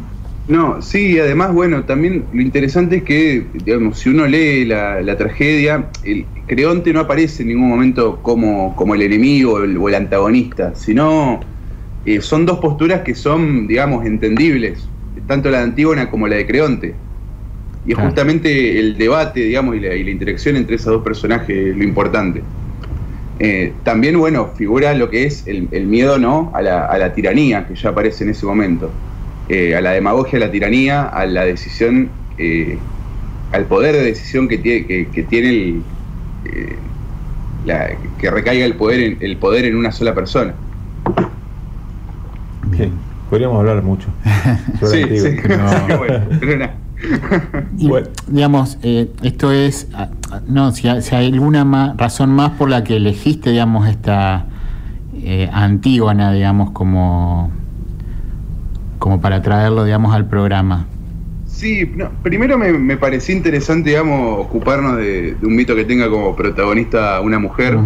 No, 0.49 0.81
sí, 0.81 1.19
además, 1.19 1.53
bueno, 1.53 1.83
también 1.83 2.25
lo 2.33 2.41
interesante 2.41 2.97
es 2.97 3.03
que, 3.03 3.45
digamos, 3.53 3.99
si 3.99 4.09
uno 4.09 4.25
lee 4.25 4.65
la, 4.65 5.15
tragedia, 5.15 5.89
el 6.03 6.25
Creonte 6.47 6.91
no 6.91 7.01
aparece 7.01 7.43
en 7.43 7.49
ningún 7.49 7.69
momento 7.69 8.19
como, 8.23 8.75
como 8.75 8.95
el 8.95 9.03
enemigo 9.03 9.53
o 9.53 9.87
el, 9.89 9.95
antagonista, 9.95 10.73
sino 10.73 11.39
eh, 12.03 12.19
son 12.19 12.47
dos 12.47 12.57
posturas 12.57 13.01
que 13.01 13.13
son, 13.13 13.67
digamos, 13.67 14.07
entendibles, 14.07 14.89
tanto 15.27 15.51
la 15.51 15.59
de 15.59 15.65
Antígona 15.65 16.09
como 16.09 16.27
la 16.27 16.37
de 16.37 16.47
Creonte. 16.47 16.95
Y 17.85 17.91
es 17.91 17.97
justamente 17.99 18.79
el 18.79 18.97
debate, 18.97 19.41
digamos, 19.41 19.75
y 19.75 19.81
la, 19.81 19.93
y 19.95 20.03
la 20.03 20.09
interacción 20.09 20.55
entre 20.55 20.77
esos 20.77 20.93
dos 20.93 21.03
personajes 21.03 21.77
lo 21.77 21.83
importante. 21.83 22.41
Eh, 23.39 23.71
también, 23.83 24.17
bueno, 24.17 24.47
figura 24.55 24.93
lo 24.93 25.09
que 25.09 25.25
es 25.25 25.47
el, 25.47 25.69
miedo 25.85 26.17
¿no? 26.17 26.51
A 26.55 26.61
la, 26.61 27.13
tiranía 27.13 27.67
que 27.67 27.75
ya 27.75 27.89
aparece 27.89 28.25
en 28.25 28.31
ese 28.31 28.45
momento, 28.45 28.91
eh, 29.49 29.75
a 29.75 29.81
la 29.81 29.91
demagogia, 29.91 30.37
a 30.37 30.39
la 30.39 30.51
tiranía, 30.51 31.03
a 31.03 31.25
la 31.25 31.45
decisión, 31.45 32.09
eh, 32.37 32.77
al 33.51 33.65
poder 33.65 33.95
de 33.95 34.03
decisión 34.03 34.47
que 34.47 34.57
tiene, 34.57 34.85
que, 35.07 35.23
tiene 35.23 35.49
el, 35.49 35.81
que 38.19 38.31
recaiga 38.31 38.65
el 38.65 38.75
poder, 38.75 38.99
en, 38.99 39.17
el 39.21 39.37
poder 39.37 39.65
en 39.65 39.75
una 39.75 39.91
sola 39.91 40.13
persona. 40.15 40.53
Bien, 42.67 42.91
podríamos 43.29 43.59
hablar 43.59 43.81
mucho. 43.83 44.07
sí, 44.83 45.03
sí. 45.19 45.35
bueno, 45.97 46.25
y, 47.77 47.89
digamos, 48.27 48.77
eh, 48.83 49.09
esto 49.23 49.51
es, 49.51 49.87
ah, 49.93 50.09
ah, 50.31 50.41
no, 50.47 50.71
si, 50.71 50.87
hay 50.87 51.31
alguna 51.31 51.93
razón 51.97 52.31
más 52.31 52.51
por 52.51 52.69
la 52.69 52.83
que 52.83 52.97
elegiste, 52.97 53.51
digamos, 53.51 53.87
esta 53.87 54.45
eh, 55.15 55.49
Antígona, 55.51 56.33
digamos, 56.33 56.71
como, 56.71 57.51
como 58.99 59.19
para 59.19 59.41
traerlo, 59.41 59.83
digamos, 59.85 60.13
al 60.13 60.27
programa. 60.27 60.85
Sí, 61.47 61.91
primero 62.21 62.57
me, 62.57 62.97
pareció 62.97 63.35
interesante, 63.35 63.89
digamos, 63.89 64.39
ocuparnos 64.39 64.97
de, 64.97 65.35
un 65.41 65.55
mito 65.55 65.75
que 65.75 65.83
tenga 65.83 66.09
como 66.09 66.35
protagonista 66.35 67.19
una 67.21 67.39
mujer, 67.39 67.77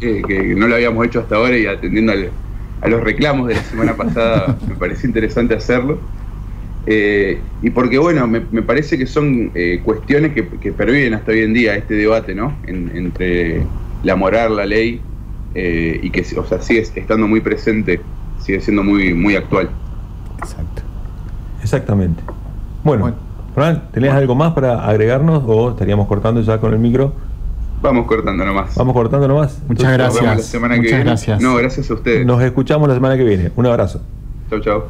eh, 0.00 0.22
que 0.26 0.54
no 0.54 0.66
lo 0.66 0.74
habíamos 0.74 1.06
hecho 1.06 1.20
hasta 1.20 1.36
ahora 1.36 1.56
y 1.56 1.66
atendiendo 1.66 2.12
a 2.82 2.88
los 2.88 3.02
reclamos 3.02 3.48
de 3.48 3.54
la 3.54 3.62
semana 3.62 3.94
pasada, 3.96 4.58
me 4.68 4.74
pareció 4.74 5.06
interesante 5.06 5.54
hacerlo. 5.54 5.98
Eh, 6.88 7.40
y 7.62 7.70
porque, 7.70 7.98
bueno, 7.98 8.26
me, 8.26 8.40
parece 8.62 8.96
que 8.96 9.06
son 9.06 9.50
eh, 9.54 9.80
cuestiones 9.84 10.32
que, 10.32 10.44
perviven 10.72 11.14
hasta 11.14 11.32
hoy 11.32 11.40
en 11.40 11.52
día 11.52 11.76
este 11.76 11.94
debate, 11.94 12.34
¿no? 12.34 12.56
entre 12.66 13.62
la 14.02 14.14
moral, 14.14 14.56
la 14.56 14.66
ley, 14.66 15.00
eh, 15.54 15.98
y 16.02 16.10
que, 16.10 16.24
o 16.36 16.46
sea, 16.46 16.60
sigue 16.60 16.80
estando 16.80 17.26
muy 17.26 17.40
presente, 17.40 18.00
sigue 18.38 18.60
siendo 18.60 18.84
muy, 18.84 19.14
muy 19.14 19.34
actual. 19.34 19.70
Exacto. 20.38 20.82
Exactamente. 21.62 22.22
Bueno, 22.84 23.12
Fran, 23.54 23.88
¿tenías 23.92 24.14
algo 24.14 24.34
más 24.34 24.52
para 24.52 24.86
agregarnos 24.86 25.42
o 25.46 25.70
estaríamos 25.70 26.06
cortando 26.06 26.40
ya 26.40 26.58
con 26.58 26.72
el 26.72 26.78
micro? 26.78 27.12
Vamos 27.82 28.06
cortando 28.06 28.44
nomás. 28.44 28.74
Vamos 28.76 28.94
cortando 28.94 29.28
nomás. 29.28 29.60
Muchas 29.68 29.92
gracias. 29.92 30.54
Muchas 30.60 31.04
gracias. 31.04 31.40
No, 31.40 31.56
gracias 31.56 31.90
a 31.90 31.94
ustedes. 31.94 32.26
Nos 32.26 32.42
escuchamos 32.42 32.88
la 32.88 32.94
semana 32.94 33.16
que 33.16 33.24
viene. 33.24 33.52
Un 33.56 33.66
abrazo. 33.66 34.00
Chau, 34.50 34.60
chau. 34.60 34.84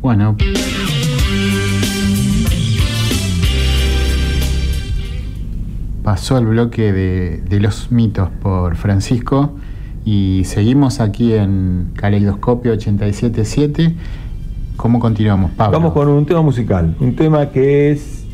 Bueno. 0.00 0.36
Pasó 6.02 6.36
el 6.36 6.46
bloque 6.46 6.92
de, 6.92 7.60
los 7.60 7.90
mitos 7.90 8.28
por 8.42 8.76
Francisco 8.76 9.56
y 10.04 10.42
seguimos 10.44 11.00
aquí 11.00 11.32
en 11.32 11.90
Caleidoscopio 11.94 12.72
877. 12.72 13.94
¿Cómo 14.76 15.00
continuamos, 15.00 15.52
Pablo? 15.52 15.78
Vamos 15.78 15.92
con 15.92 16.08
un 16.08 16.26
tema 16.26 16.42
musical, 16.42 16.94
un 17.00 17.16
tema 17.16 17.50
que 17.50 17.92
es 17.92 18.24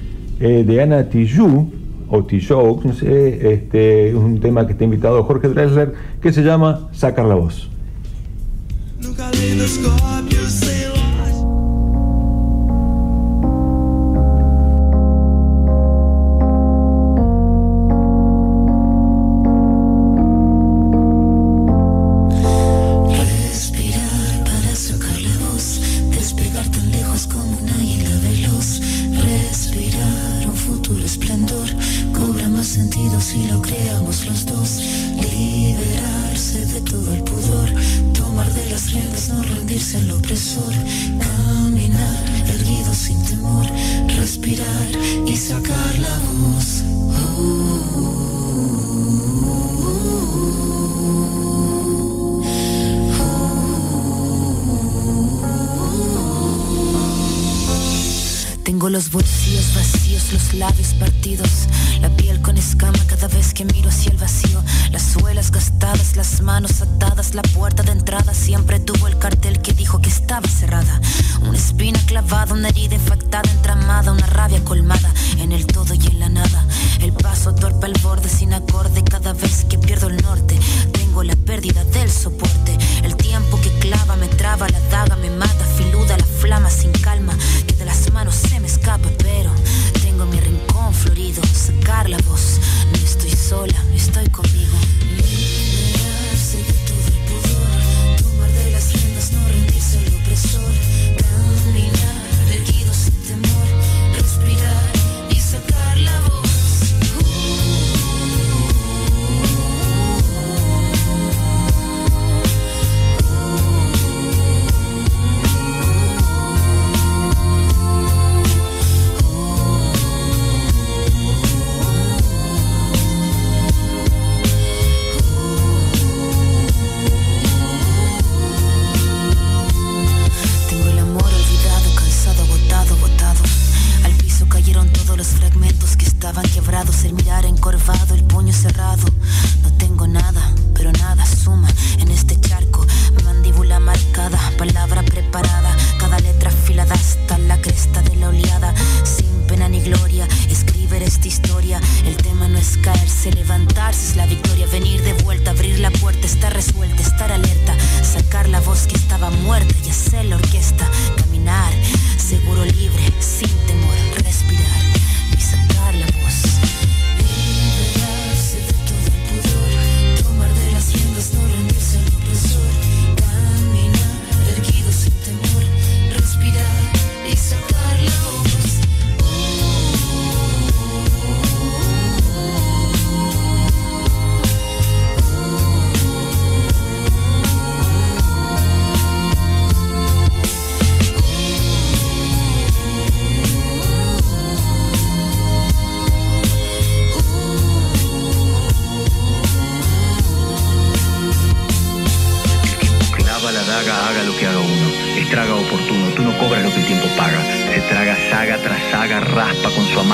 eh, 0.41 0.65
de 0.67 0.83
Ana 0.83 1.09
Tijoux, 1.09 1.69
o 2.09 2.25
Tijoux, 2.25 2.85
no 2.85 2.93
sé, 2.93 3.53
este, 3.53 4.15
un 4.15 4.41
tema 4.41 4.67
que 4.67 4.73
está 4.73 4.85
invitado 4.85 5.23
Jorge 5.23 5.49
Dressler, 5.49 5.95
que 6.21 6.33
se 6.33 6.43
llama 6.43 6.89
Sacar 6.93 7.27
la 7.27 7.37
voz. 7.37 7.71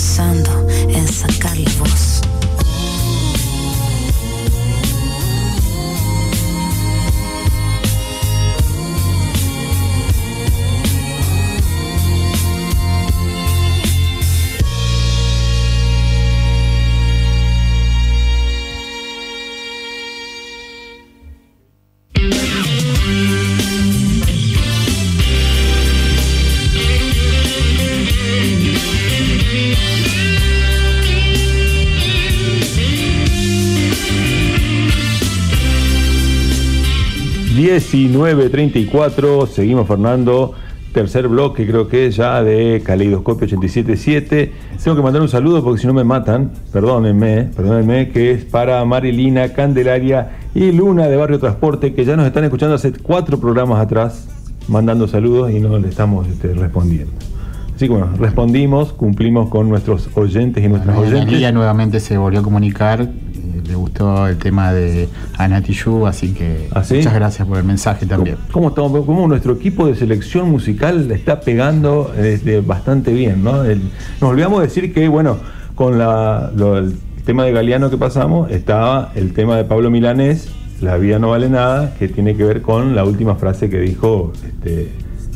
pensando 0.00 0.59
...19.34... 37.70 39.46
seguimos 39.46 39.86
Fernando, 39.86 40.54
tercer 40.92 41.28
bloque 41.28 41.66
creo 41.66 41.88
que 41.88 42.06
es 42.06 42.16
ya 42.16 42.42
de 42.42 42.82
Caleidoscopio 42.84 43.46
87.7. 43.46 44.50
Tengo 44.82 44.96
que 44.96 45.02
mandar 45.02 45.22
un 45.22 45.28
saludo 45.28 45.62
porque 45.62 45.80
si 45.80 45.86
no 45.86 45.94
me 45.94 46.04
matan, 46.04 46.50
perdónenme, 46.72 47.44
perdónenme, 47.54 48.08
que 48.10 48.32
es 48.32 48.44
para 48.44 48.84
Marilina, 48.84 49.52
Candelaria 49.52 50.38
y 50.54 50.72
Luna 50.72 51.06
de 51.06 51.16
Barrio 51.16 51.38
Transporte, 51.38 51.94
que 51.94 52.04
ya 52.04 52.16
nos 52.16 52.26
están 52.26 52.44
escuchando 52.44 52.74
hace 52.74 52.92
cuatro 52.92 53.38
programas 53.38 53.80
atrás, 53.80 54.28
mandando 54.68 55.06
saludos 55.06 55.52
y 55.52 55.60
no 55.60 55.78
le 55.78 55.88
estamos 55.88 56.26
este, 56.26 56.52
respondiendo. 56.54 57.12
Así 57.74 57.86
que 57.86 57.94
bueno, 57.94 58.10
respondimos, 58.18 58.92
cumplimos 58.92 59.48
con 59.48 59.68
nuestros 59.68 60.10
oyentes 60.14 60.62
y 60.62 60.68
nuestras 60.68 60.96
Bueno, 60.96 61.12
oyentes. 61.12 61.28
Analia 61.28 61.52
nuevamente 61.52 62.00
se 62.00 62.18
volvió 62.18 62.40
a 62.40 62.42
comunicar, 62.42 63.08
le 63.70 63.76
gustó 63.76 64.26
el 64.26 64.36
tema 64.36 64.72
de 64.72 65.08
Anati 65.38 65.72
Yu, 65.72 66.06
así 66.06 66.32
que 66.34 66.68
¿Ah, 66.72 66.82
sí? 66.82 66.96
muchas 66.96 67.14
gracias 67.14 67.46
por 67.46 67.56
el 67.58 67.64
mensaje 67.64 68.04
también. 68.04 68.36
¿Cómo, 68.50 68.70
estamos, 68.70 69.06
cómo 69.06 69.28
nuestro 69.28 69.52
equipo 69.54 69.86
de 69.86 69.94
selección 69.94 70.50
musical 70.50 71.10
está 71.12 71.40
pegando 71.40 72.12
este, 72.18 72.60
bastante 72.60 73.12
bien? 73.12 73.44
¿no? 73.44 73.64
El- 73.64 73.80
nos 74.20 74.30
olvidamos 74.30 74.60
de 74.60 74.66
decir 74.66 74.92
que, 74.92 75.06
bueno, 75.08 75.38
con 75.76 75.98
la, 75.98 76.50
lo- 76.56 76.78
el 76.78 76.96
tema 77.24 77.44
de 77.44 77.52
Galeano 77.52 77.90
que 77.90 77.96
pasamos, 77.96 78.50
estaba 78.50 79.12
el 79.14 79.32
tema 79.32 79.56
de 79.56 79.64
Pablo 79.64 79.90
Milanés, 79.90 80.48
La 80.80 80.96
vida 80.96 81.18
no 81.18 81.28
vale 81.30 81.48
nada, 81.48 81.94
que 81.98 82.08
tiene 82.08 82.34
que 82.36 82.42
ver 82.42 82.62
con 82.62 82.96
la 82.96 83.04
última 83.04 83.36
frase 83.36 83.68
que 83.70 83.78
dijo, 83.78 84.32
este, 84.44 84.88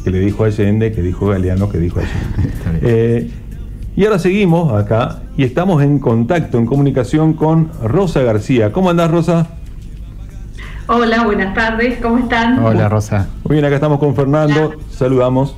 que 0.02 0.10
le 0.10 0.18
dijo 0.20 0.42
Allende, 0.44 0.90
que 0.90 1.02
dijo 1.02 1.26
Galeano, 1.28 1.68
que 1.68 1.78
dijo 1.78 2.00
Allende. 2.00 3.30
Y 3.96 4.04
ahora 4.04 4.18
seguimos 4.18 4.72
acá 4.72 5.20
y 5.36 5.44
estamos 5.44 5.80
en 5.80 6.00
contacto, 6.00 6.58
en 6.58 6.66
comunicación 6.66 7.34
con 7.34 7.70
Rosa 7.80 8.22
García. 8.22 8.72
¿Cómo 8.72 8.90
andás, 8.90 9.08
Rosa? 9.08 9.46
Hola, 10.88 11.24
buenas 11.24 11.54
tardes, 11.54 12.00
¿cómo 12.02 12.18
están? 12.18 12.58
Hola 12.58 12.88
Rosa. 12.88 13.28
Muy 13.44 13.54
bien, 13.54 13.64
acá 13.64 13.76
estamos 13.76 14.00
con 14.00 14.16
Fernando, 14.16 14.66
Hola. 14.70 14.76
saludamos. 14.90 15.56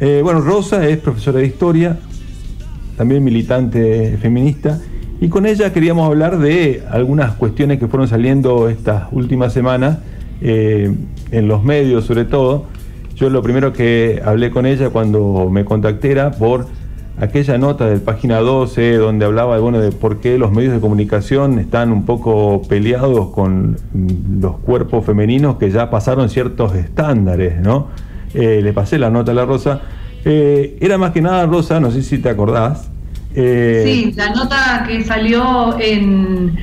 Eh, 0.00 0.20
bueno, 0.24 0.40
Rosa 0.40 0.88
es 0.88 0.96
profesora 0.96 1.40
de 1.40 1.46
historia, 1.46 1.98
también 2.96 3.22
militante 3.22 4.16
feminista, 4.16 4.78
y 5.20 5.28
con 5.28 5.44
ella 5.44 5.74
queríamos 5.74 6.06
hablar 6.06 6.38
de 6.38 6.82
algunas 6.90 7.34
cuestiones 7.34 7.78
que 7.78 7.86
fueron 7.86 8.08
saliendo 8.08 8.70
estas 8.70 9.08
últimas 9.12 9.52
semanas, 9.52 9.98
eh, 10.40 10.92
en 11.30 11.48
los 11.48 11.62
medios 11.62 12.06
sobre 12.06 12.24
todo. 12.24 12.64
Yo 13.20 13.28
lo 13.28 13.42
primero 13.42 13.74
que 13.74 14.22
hablé 14.24 14.50
con 14.50 14.64
ella 14.64 14.88
cuando 14.88 15.50
me 15.50 15.66
contacté 15.66 16.10
era 16.10 16.30
por 16.30 16.66
aquella 17.18 17.58
nota 17.58 17.86
del 17.86 18.00
página 18.00 18.38
12 18.38 18.96
donde 18.96 19.26
hablaba 19.26 19.58
bueno, 19.58 19.78
de 19.78 19.92
por 19.92 20.20
qué 20.20 20.38
los 20.38 20.52
medios 20.52 20.72
de 20.72 20.80
comunicación 20.80 21.58
están 21.58 21.92
un 21.92 22.06
poco 22.06 22.62
peleados 22.66 23.28
con 23.28 23.76
los 24.40 24.56
cuerpos 24.60 25.04
femeninos 25.04 25.56
que 25.56 25.70
ya 25.70 25.90
pasaron 25.90 26.30
ciertos 26.30 26.74
estándares, 26.74 27.60
¿no? 27.60 27.88
Eh, 28.32 28.60
le 28.62 28.72
pasé 28.72 28.98
la 28.98 29.10
nota 29.10 29.32
a 29.32 29.34
la 29.34 29.44
Rosa. 29.44 29.82
Eh, 30.24 30.78
era 30.80 30.96
más 30.96 31.12
que 31.12 31.20
nada, 31.20 31.44
Rosa, 31.44 31.78
no 31.78 31.90
sé 31.90 32.02
si 32.02 32.18
te 32.18 32.30
acordás. 32.30 32.90
Eh, 33.34 33.82
sí, 33.84 34.12
la 34.16 34.30
nota 34.30 34.84
que 34.88 35.04
salió 35.04 35.78
en, 35.78 36.58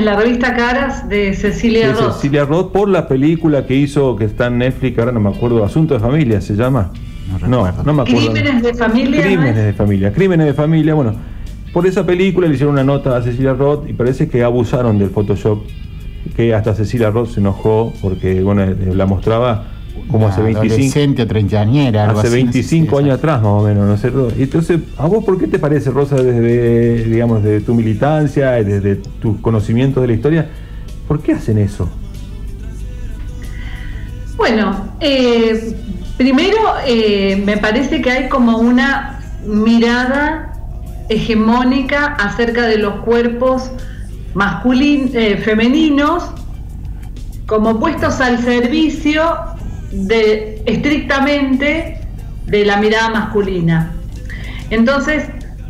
la 0.00 0.16
revista 0.16 0.54
Caras 0.54 1.08
de 1.08 1.34
Cecilia 1.34 1.92
Roth. 1.92 2.14
Cecilia 2.14 2.44
Roth 2.44 2.72
por 2.72 2.88
la 2.88 3.08
película 3.08 3.66
que 3.66 3.74
hizo, 3.74 4.14
que 4.14 4.24
está 4.24 4.46
en 4.46 4.58
Netflix, 4.58 4.98
ahora 4.98 5.12
no 5.12 5.20
me 5.20 5.30
acuerdo, 5.30 5.64
Asunto 5.64 5.94
de 5.94 6.00
Familia 6.00 6.40
se 6.40 6.54
llama. 6.54 6.92
No, 7.40 7.48
no, 7.48 7.62
me 7.64 8.02
acuerdo. 8.02 8.04
Crímenes 8.04 8.62
de 8.62 8.74
familia. 8.74 9.22
Crímenes 9.22 9.56
de 9.56 9.72
familia, 9.72 10.12
crímenes 10.12 10.46
de 10.46 10.54
familia. 10.54 10.94
Bueno, 10.94 11.14
por 11.72 11.86
esa 11.86 12.06
película 12.06 12.46
le 12.46 12.54
hicieron 12.54 12.74
una 12.74 12.84
nota 12.84 13.16
a 13.16 13.22
Cecilia 13.22 13.54
Roth 13.54 13.88
y 13.88 13.92
parece 13.94 14.28
que 14.28 14.44
abusaron 14.44 14.98
del 14.98 15.10
Photoshop, 15.10 15.64
que 16.36 16.54
hasta 16.54 16.74
Cecilia 16.74 17.10
Roth 17.10 17.30
se 17.30 17.40
enojó 17.40 17.92
porque 18.00 18.40
bueno, 18.42 18.64
la 18.94 19.06
mostraba 19.06 19.73
como 20.10 20.28
hace 20.28 20.42
25 20.42 21.26
treintañera, 21.26 22.10
hace 22.10 22.28
25 22.28 22.98
años 22.98 23.18
atrás 23.18 23.42
más 23.42 23.50
o 23.50 23.62
menos, 23.62 23.86
¿no 23.86 23.96
sé. 23.96 24.12
Entonces, 24.42 24.80
¿a 24.96 25.06
vos 25.06 25.24
por 25.24 25.38
qué 25.38 25.46
te 25.46 25.58
parece, 25.58 25.90
Rosa, 25.90 26.16
desde, 26.16 27.04
digamos, 27.04 27.42
de 27.42 27.60
tu 27.60 27.74
militancia, 27.74 28.52
desde 28.52 28.96
tus 28.96 29.40
conocimientos 29.40 30.00
de 30.02 30.08
la 30.08 30.14
historia, 30.14 30.48
por 31.08 31.20
qué 31.20 31.32
hacen 31.32 31.58
eso? 31.58 31.88
Bueno, 34.36 34.88
eh, 35.00 35.74
Primero, 36.16 36.58
eh, 36.86 37.42
me 37.44 37.56
parece 37.56 38.00
que 38.00 38.08
hay 38.08 38.28
como 38.28 38.58
una 38.58 39.18
mirada 39.44 40.52
hegemónica 41.08 42.14
acerca 42.14 42.68
de 42.68 42.78
los 42.78 43.00
cuerpos 43.00 43.72
masculinos, 44.32 45.10
eh, 45.14 45.36
femeninos 45.38 46.30
como 47.46 47.80
puestos 47.80 48.20
al 48.20 48.38
servicio 48.38 49.22
de 49.94 50.62
estrictamente 50.66 51.98
de 52.46 52.64
la 52.64 52.76
mirada 52.78 53.10
masculina. 53.10 53.94
Entonces, 54.70 55.24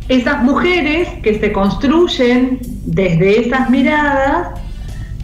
esas 0.09 0.43
mujeres 0.43 1.07
que 1.23 1.39
se 1.39 1.51
construyen 1.51 2.59
desde 2.85 3.41
esas 3.41 3.69
miradas 3.69 4.59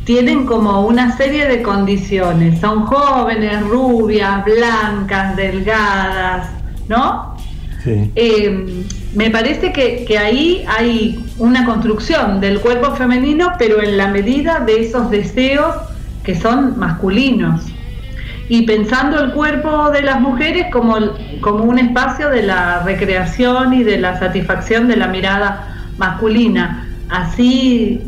tienen 0.05 0.45
como 0.45 0.87
una 0.87 1.15
serie 1.15 1.47
de 1.47 1.61
condiciones. 1.61 2.59
Son 2.59 2.85
jóvenes, 2.85 3.61
rubias, 3.61 4.43
blancas, 4.45 5.35
delgadas, 5.35 6.49
¿no? 6.87 7.35
Sí. 7.83 8.11
Eh, 8.15 8.83
me 9.15 9.29
parece 9.29 9.71
que, 9.71 10.05
que, 10.05 10.17
ahí 10.17 10.63
hay 10.67 11.23
una 11.37 11.65
construcción 11.65 12.39
del 12.39 12.59
cuerpo 12.59 12.95
femenino, 12.95 13.53
pero 13.57 13.81
en 13.81 13.97
la 13.97 14.07
medida 14.07 14.59
de 14.59 14.81
esos 14.81 15.09
deseos 15.09 15.75
que 16.23 16.35
son 16.39 16.77
masculinos. 16.77 17.70
Y 18.51 18.63
pensando 18.63 19.17
el 19.23 19.31
cuerpo 19.31 19.91
de 19.91 20.01
las 20.01 20.19
mujeres 20.19 20.65
como, 20.73 20.97
como 21.39 21.63
un 21.63 21.79
espacio 21.79 22.29
de 22.29 22.43
la 22.43 22.83
recreación 22.83 23.73
y 23.73 23.83
de 23.83 23.97
la 23.97 24.19
satisfacción 24.19 24.89
de 24.89 24.97
la 24.97 25.07
mirada 25.07 25.87
masculina. 25.97 26.85
Así 27.09 28.01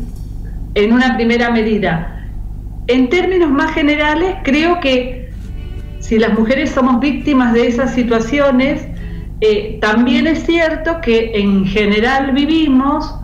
en 0.74 0.92
una 0.92 1.16
primera 1.16 1.50
medida. 1.50 2.28
En 2.88 3.08
términos 3.08 3.50
más 3.50 3.72
generales, 3.72 4.36
creo 4.44 4.80
que 4.80 5.30
si 6.00 6.18
las 6.18 6.34
mujeres 6.34 6.72
somos 6.72 7.00
víctimas 7.00 7.54
de 7.54 7.66
esas 7.66 7.94
situaciones, 7.94 8.86
eh, 9.40 9.78
también 9.80 10.26
es 10.26 10.44
cierto 10.44 11.00
que 11.00 11.32
en 11.36 11.64
general 11.64 12.32
vivimos 12.32 13.18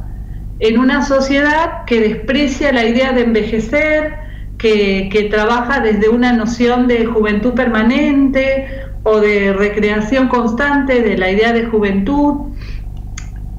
en 0.61 0.78
una 0.78 1.04
sociedad 1.04 1.85
que 1.85 2.00
desprecia 2.00 2.72
la 2.72 2.87
idea 2.87 3.12
de 3.12 3.24
envejecer, 3.24 4.29
que, 4.60 5.28
trabaja 5.30 5.80
desde 5.80 6.08
una 6.08 6.32
noción 6.32 6.86
de 6.86 7.06
juventud 7.06 7.54
permanente 7.54 8.66
o 9.04 9.18
de 9.18 9.52
recreación 9.52 10.28
constante 10.28 11.00
de 11.00 11.16
la 11.16 11.30
idea 11.30 11.52
de 11.52 11.64
juventud, 11.64 12.52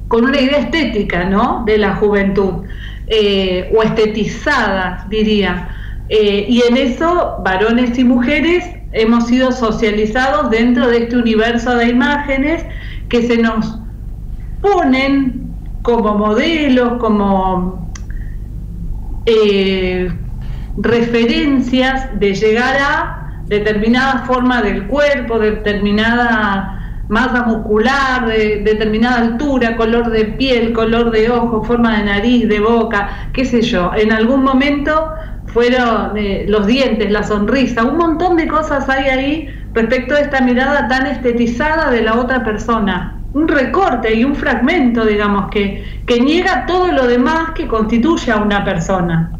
con 0.06 0.24
una 0.24 0.40
idea 0.40 0.58
estética 0.58 1.24
¿no? 1.24 1.64
de 1.66 1.78
la 1.78 1.96
juventud. 1.96 2.64
Eh, 3.08 3.70
o 3.76 3.82
estetizada, 3.82 5.06
diría. 5.10 5.68
Eh, 6.08 6.46
y 6.48 6.62
en 6.68 6.76
eso, 6.76 7.36
varones 7.44 7.98
y 7.98 8.04
mujeres 8.04 8.64
hemos 8.92 9.26
sido 9.26 9.50
socializados 9.50 10.50
dentro 10.50 10.86
de 10.88 10.98
este 10.98 11.16
universo 11.16 11.74
de 11.74 11.88
imágenes 11.88 12.64
que 13.08 13.26
se 13.26 13.38
nos 13.38 13.80
ponen 14.60 15.50
como 15.82 16.16
modelos, 16.16 16.98
como 17.00 17.90
eh, 19.26 20.10
referencias 20.76 22.18
de 22.18 22.34
llegar 22.34 22.76
a 22.80 23.44
determinada 23.46 24.24
forma 24.26 24.62
del 24.62 24.86
cuerpo, 24.86 25.38
determinada 25.38 26.78
masa 27.08 27.42
muscular, 27.42 28.26
de 28.26 28.62
determinada 28.64 29.18
altura, 29.18 29.76
color 29.76 30.10
de 30.10 30.24
piel, 30.24 30.72
color 30.72 31.10
de 31.10 31.30
ojo, 31.30 31.62
forma 31.62 31.98
de 31.98 32.04
nariz, 32.04 32.48
de 32.48 32.60
boca, 32.60 33.28
qué 33.34 33.44
sé 33.44 33.60
yo. 33.60 33.90
En 33.94 34.12
algún 34.12 34.42
momento 34.42 35.10
fueron 35.46 36.16
eh, 36.16 36.46
los 36.48 36.66
dientes, 36.66 37.10
la 37.10 37.22
sonrisa, 37.22 37.84
un 37.84 37.98
montón 37.98 38.36
de 38.36 38.48
cosas 38.48 38.88
hay 38.88 39.10
ahí 39.10 39.48
respecto 39.74 40.14
a 40.14 40.20
esta 40.20 40.40
mirada 40.40 40.88
tan 40.88 41.06
estetizada 41.06 41.90
de 41.90 42.02
la 42.02 42.14
otra 42.14 42.42
persona. 42.44 43.18
Un 43.34 43.48
recorte 43.48 44.14
y 44.14 44.24
un 44.24 44.34
fragmento, 44.34 45.04
digamos, 45.04 45.50
que, 45.50 45.84
que 46.06 46.20
niega 46.20 46.64
todo 46.66 46.92
lo 46.92 47.06
demás 47.06 47.50
que 47.54 47.66
constituye 47.66 48.30
a 48.30 48.36
una 48.36 48.64
persona. 48.64 49.32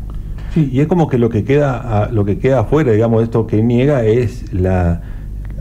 Sí, 0.55 0.69
y 0.73 0.81
es 0.81 0.87
como 0.87 1.09
que 1.09 1.19
lo 1.19 1.31
que 1.31 1.45
queda, 1.45 2.09
lo 2.13 2.25
que 2.25 2.39
queda 2.39 2.61
afuera, 2.61 2.93
digamos, 2.93 3.23
esto 3.23 3.47
que 3.47 3.63
niega 3.63 4.05
es 4.05 4.53
la, 4.53 5.01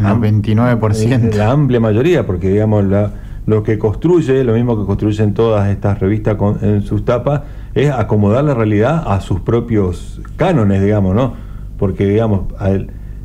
Ah, 0.03 0.15
29%. 0.15 1.35
La 1.35 1.51
amplia 1.51 1.79
mayoría, 1.79 2.25
porque 2.25 2.49
digamos, 2.49 2.85
la, 2.85 3.11
lo 3.45 3.63
que 3.63 3.77
construye, 3.77 4.43
lo 4.43 4.53
mismo 4.53 4.79
que 4.79 4.85
construyen 4.85 5.33
todas 5.33 5.69
estas 5.69 5.99
revistas 5.99 6.37
en 6.61 6.81
sus 6.81 7.05
tapas, 7.05 7.41
es 7.73 7.89
acomodar 7.89 8.43
la 8.43 8.53
realidad 8.53 9.03
a 9.05 9.21
sus 9.21 9.41
propios 9.41 10.21
cánones, 10.37 10.81
digamos, 10.81 11.15
¿no? 11.15 11.33
Porque, 11.77 12.05
digamos, 12.05 12.41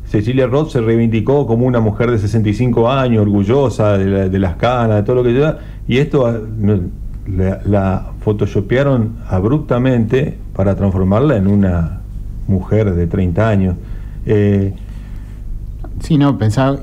Cecilia 0.05 0.47
Roth 0.47 0.69
se 0.69 0.81
reivindicó 0.81 1.45
como 1.47 1.65
una 1.65 1.79
mujer 1.79 2.11
de 2.11 2.19
65 2.19 2.89
años, 2.89 3.21
orgullosa 3.21 3.97
de, 3.97 4.39
las 4.39 4.55
canas, 4.55 4.97
de 4.97 5.03
todo 5.03 5.17
lo 5.17 5.23
que 5.23 5.33
lleva, 5.33 5.57
y 5.87 5.97
esto 5.97 6.25
ah, 6.25 6.39
la, 7.27 7.61
la 7.65 8.11
photoshopearon 8.21 9.17
abruptamente 9.29 10.37
para 10.55 10.75
transformarla 10.75 11.37
en 11.37 11.47
una 11.47 12.01
mujer 12.47 12.93
de 12.93 13.07
30 13.07 13.49
años. 13.49 13.75
Eh, 14.25 14.73
Sí, 15.99 16.17
no, 16.17 16.37
pensaba 16.37 16.77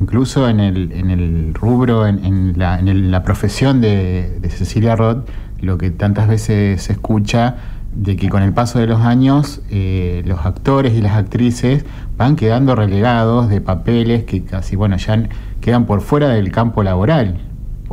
incluso 0.00 0.48
en 0.48 0.60
el, 0.60 0.92
en 0.92 1.10
el 1.10 1.54
rubro, 1.54 2.06
en, 2.06 2.54
la, 2.56 2.78
en 2.78 3.10
la, 3.10 3.22
profesión 3.24 3.80
de, 3.80 4.40
Cecilia 4.48 4.94
Roth, 4.94 5.28
lo 5.60 5.76
que 5.76 5.90
tantas 5.90 6.28
veces 6.28 6.82
se 6.82 6.92
escucha 6.92 7.56
de 7.94 8.16
que 8.16 8.28
con 8.28 8.42
el 8.42 8.52
paso 8.52 8.78
de 8.78 8.86
los 8.86 9.00
años 9.00 9.60
eh, 9.70 10.22
los 10.26 10.46
actores 10.46 10.94
y 10.94 11.00
las 11.00 11.16
actrices 11.16 11.84
van 12.16 12.36
quedando 12.36 12.76
relegados 12.76 13.48
de 13.48 13.60
papeles 13.60 14.24
que 14.24 14.44
casi, 14.44 14.76
bueno, 14.76 14.96
ya 14.98 15.28
quedan 15.60 15.86
por 15.86 16.00
fuera 16.00 16.28
del 16.28 16.52
campo 16.52 16.82
laboral, 16.84 17.38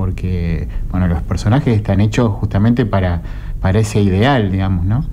porque, 0.01 0.67
bueno, 0.89 1.07
los 1.07 1.21
personajes 1.21 1.75
están 1.75 2.01
hechos 2.01 2.31
justamente 2.39 2.87
para, 2.87 3.21
para 3.61 3.77
ese 3.77 4.01
ideal, 4.01 4.51
digamos, 4.51 4.83
¿no? 4.83 5.05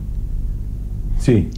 Sí. 1.19 1.51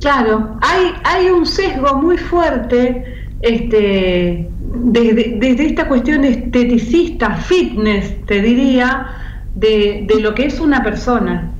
Claro, 0.00 0.56
hay, 0.62 0.94
hay 1.04 1.28
un 1.28 1.44
sesgo 1.44 1.96
muy 1.96 2.16
fuerte 2.16 3.04
este, 3.42 4.48
desde, 4.76 5.66
esta 5.66 5.88
cuestión 5.88 6.24
esteticista, 6.24 7.36
fitness, 7.36 8.24
te 8.24 8.40
diría, 8.40 9.08
de, 9.56 10.06
de, 10.08 10.22
lo 10.22 10.34
que 10.34 10.46
es 10.46 10.58
una 10.58 10.82
persona. 10.82 11.50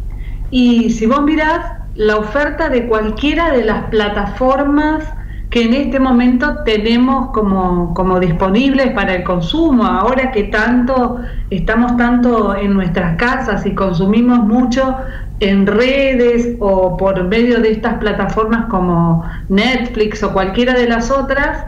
Y 0.50 0.88
si 0.88 1.04
vos 1.04 1.20
mirás 1.22 1.60
la 1.96 2.16
oferta 2.16 2.70
de 2.70 2.86
cualquiera 2.86 3.52
de 3.52 3.62
las 3.66 3.90
plataformas 3.90 5.04
que 5.50 5.64
en 5.64 5.74
este 5.74 5.98
momento 5.98 6.62
tenemos 6.64 7.30
como, 7.32 7.92
como 7.92 8.20
disponibles 8.20 8.92
para 8.92 9.16
el 9.16 9.24
consumo, 9.24 9.84
ahora 9.84 10.30
que 10.30 10.44
tanto 10.44 11.18
estamos 11.50 11.96
tanto 11.96 12.54
en 12.54 12.72
nuestras 12.72 13.16
casas 13.16 13.66
y 13.66 13.74
consumimos 13.74 14.38
mucho 14.46 14.96
en 15.40 15.66
redes 15.66 16.56
o 16.60 16.96
por 16.96 17.24
medio 17.24 17.60
de 17.60 17.72
estas 17.72 17.94
plataformas 17.94 18.66
como 18.66 19.24
Netflix 19.48 20.22
o 20.22 20.32
cualquiera 20.32 20.74
de 20.74 20.88
las 20.88 21.10
otras, 21.10 21.66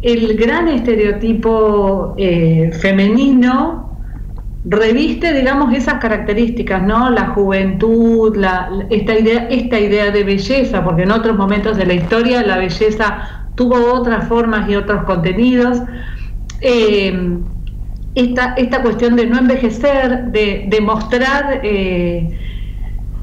el 0.00 0.34
gran 0.38 0.68
estereotipo 0.68 2.14
eh, 2.16 2.70
femenino 2.80 3.89
reviste, 4.64 5.32
digamos, 5.32 5.72
esas 5.74 5.94
características, 5.94 6.82
¿no? 6.82 7.10
La 7.10 7.28
juventud, 7.28 8.36
la, 8.36 8.70
esta, 8.90 9.18
idea, 9.18 9.46
esta 9.48 9.80
idea 9.80 10.10
de 10.10 10.24
belleza, 10.24 10.84
porque 10.84 11.02
en 11.02 11.12
otros 11.12 11.36
momentos 11.36 11.76
de 11.76 11.86
la 11.86 11.94
historia 11.94 12.42
la 12.42 12.58
belleza 12.58 13.46
tuvo 13.54 13.92
otras 13.92 14.28
formas 14.28 14.68
y 14.68 14.76
otros 14.76 15.04
contenidos. 15.04 15.80
Eh, 16.60 17.38
esta, 18.14 18.54
esta 18.54 18.82
cuestión 18.82 19.16
de 19.16 19.26
no 19.26 19.38
envejecer, 19.38 20.24
de, 20.32 20.78
mostrar 20.82 21.60
eh, 21.62 22.38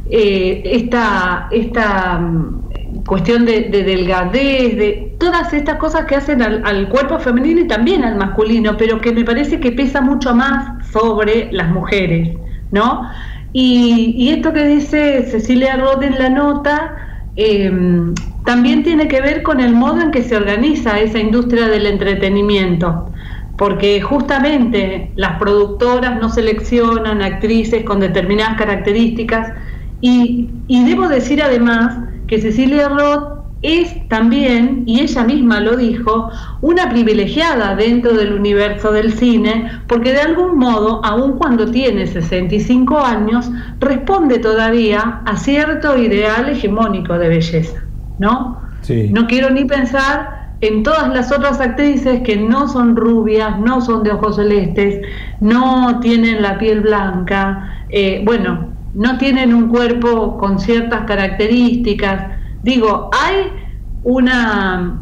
eh, 0.09 0.61
esta, 0.65 1.47
esta 1.51 2.19
mm, 2.19 3.03
cuestión 3.05 3.45
de, 3.45 3.69
delgadez, 3.69 4.77
de 4.77 5.15
todas 5.19 5.53
estas 5.53 5.75
cosas 5.75 6.05
que 6.05 6.15
hacen 6.15 6.41
al, 6.41 6.89
cuerpo 6.89 7.19
femenino 7.19 7.61
y 7.61 7.67
también 7.67 8.03
al 8.03 8.15
masculino, 8.15 8.77
pero 8.77 8.99
que 8.99 9.11
me 9.11 9.25
parece 9.25 9.59
que 9.59 9.71
pesa 9.71 10.01
mucho 10.01 10.33
más 10.33 10.76
sobre 10.91 11.51
las 11.51 11.69
mujeres, 11.69 12.29
¿no? 12.71 13.09
Y, 13.53 14.29
esto 14.29 14.53
que 14.53 14.65
dice 14.65 15.23
Cecilia 15.23 15.77
Roth 15.77 16.03
en 16.03 16.19
la 16.19 16.29
nota, 16.29 16.95
em, 17.35 18.13
también 18.45 18.83
tiene 18.83 19.07
que 19.07 19.21
ver 19.21 19.43
con 19.43 19.59
el 19.59 19.73
modo 19.73 20.01
en 20.01 20.11
que 20.11 20.23
se 20.23 20.35
organiza 20.35 20.99
esa 20.99 21.19
industria 21.19 21.67
del 21.67 21.85
entretenimiento 21.85 23.11
porque 23.57 23.99
justamente 24.01 25.11
las 25.15 25.39
productoras 25.39 26.19
no 26.21 26.29
seleccionan 26.29 27.21
actrices 27.21 27.83
con 27.83 27.99
determinadas 27.99 28.57
características 28.57 29.51
y, 29.99 30.49
debo 30.67 31.07
decir 31.07 31.41
además 31.41 31.97
que 32.27 32.39
Cecilia 32.39 32.87
Roth 32.87 33.36
es 33.61 34.07
también, 34.07 34.83
y 34.85 35.01
ella 35.01 35.23
misma 35.23 35.59
lo 35.59 35.75
dijo, 35.75 36.29
una 36.61 36.89
privilegiada 36.89 37.75
dentro 37.75 38.13
del 38.13 38.33
universo 38.33 38.91
del 38.91 39.13
cine, 39.13 39.71
porque 39.87 40.13
de 40.13 40.21
algún 40.21 40.57
modo, 40.57 41.03
aun 41.03 41.37
cuando 41.37 41.69
tiene 41.71 42.05
65 42.07 42.99
años, 42.99 43.49
responde 43.79 44.39
todavía 44.39 45.21
a 45.25 45.37
cierto 45.37 45.97
ideal 45.97 46.49
hegemónico 46.49 47.17
de 47.17 47.29
belleza, 47.29 47.83
¿no? 48.17 48.61
No 49.09 49.27
quiero 49.27 49.49
ni 49.49 49.65
pensar 49.65 50.55
en 50.61 50.83
todas 50.83 51.09
las 51.09 51.31
otras 51.31 51.59
actrices 51.59 52.21
que 52.21 52.37
no 52.37 52.67
son 52.67 52.95
rubias, 52.95 53.59
no 53.59 53.81
son 53.81 54.03
de 54.03 54.11
ojos 54.11 54.37
celestes, 54.37 55.01
no 55.39 55.99
tienen 55.99 56.41
la 56.41 56.57
piel 56.57 56.81
blanca, 56.81 57.85
eh, 57.89 58.21
bueno, 58.25 58.77
no 58.93 59.17
tienen 59.17 59.53
un 59.53 59.69
cuerpo 59.69 60.37
con 60.37 60.59
ciertas 60.59 61.05
características. 61.05 62.36
Digo, 62.67 63.09
hay 63.13 63.49
una, 64.03 64.99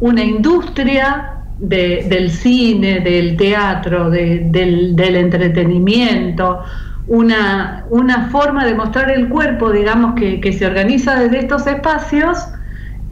una 0.00 0.24
industria 0.24 1.42
del 1.58 2.30
cine, 2.30 3.00
del 3.00 3.36
teatro, 3.36 4.08
del, 4.08 4.98
entretenimiento, 4.98 6.62
una, 7.06 7.84
una, 7.90 8.30
forma 8.30 8.64
de 8.64 8.74
mostrar 8.74 9.10
el 9.10 9.28
cuerpo, 9.28 9.72
digamos, 9.72 10.14
que, 10.14 10.40
que 10.40 10.54
se 10.54 10.64
organiza 10.64 11.20
desde 11.20 11.40
estos 11.40 11.66
espacios, 11.66 12.38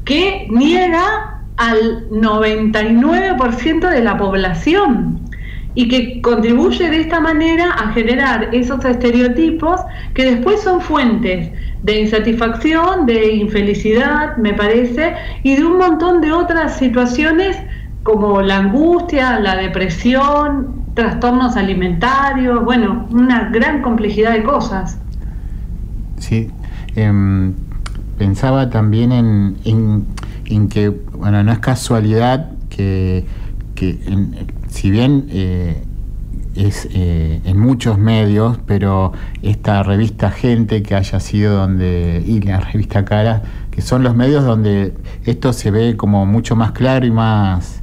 que 0.06 0.46
niega 0.48 1.42
al 1.58 2.08
99% 2.08 3.90
de 3.90 4.00
la 4.00 4.16
población 4.16 5.23
y 5.74 5.88
que 5.88 6.20
contribuye 6.20 6.88
de 6.88 7.00
esta 7.00 7.20
manera 7.20 7.72
a 7.72 7.92
generar 7.92 8.48
esos 8.52 8.84
estereotipos 8.84 9.80
que 10.14 10.24
después 10.24 10.60
son 10.60 10.80
fuentes 10.80 11.50
de 11.82 12.00
insatisfacción, 12.00 13.06
de 13.06 13.34
infelicidad, 13.34 14.36
me 14.36 14.54
parece, 14.54 15.14
y 15.42 15.56
de 15.56 15.64
un 15.64 15.78
montón 15.78 16.20
de 16.20 16.32
otras 16.32 16.76
situaciones 16.76 17.56
como 18.02 18.40
la 18.40 18.58
angustia, 18.58 19.40
la 19.40 19.56
depresión, 19.56 20.84
trastornos 20.94 21.56
alimentarios, 21.56 22.64
bueno, 22.64 23.06
una 23.10 23.50
gran 23.50 23.82
complejidad 23.82 24.32
de 24.32 24.42
cosas. 24.44 24.98
Sí, 26.18 26.50
em, 26.94 27.54
pensaba 28.16 28.70
también 28.70 29.10
en 29.12 30.06
en 30.46 30.68
que, 30.68 30.88
bueno, 30.88 31.42
no 31.42 31.52
es 31.52 31.58
casualidad 31.58 32.50
que, 32.68 33.24
si 34.84 34.90
bien 34.90 35.28
eh, 35.30 35.82
es 36.54 36.86
eh, 36.92 37.40
en 37.46 37.58
muchos 37.58 37.96
medios, 37.96 38.58
pero 38.66 39.14
esta 39.40 39.82
revista 39.82 40.30
Gente 40.30 40.82
que 40.82 40.94
haya 40.94 41.20
sido 41.20 41.56
donde, 41.56 42.22
y 42.26 42.42
la 42.42 42.60
revista 42.60 43.02
Cara, 43.02 43.44
que 43.70 43.80
son 43.80 44.02
los 44.02 44.14
medios 44.14 44.44
donde 44.44 44.92
esto 45.24 45.54
se 45.54 45.70
ve 45.70 45.96
como 45.96 46.26
mucho 46.26 46.54
más 46.54 46.72
claro 46.72 47.06
y 47.06 47.10
más 47.10 47.80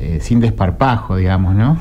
eh, 0.00 0.18
sin 0.20 0.40
desparpajo, 0.40 1.14
digamos, 1.14 1.54
¿no? 1.54 1.78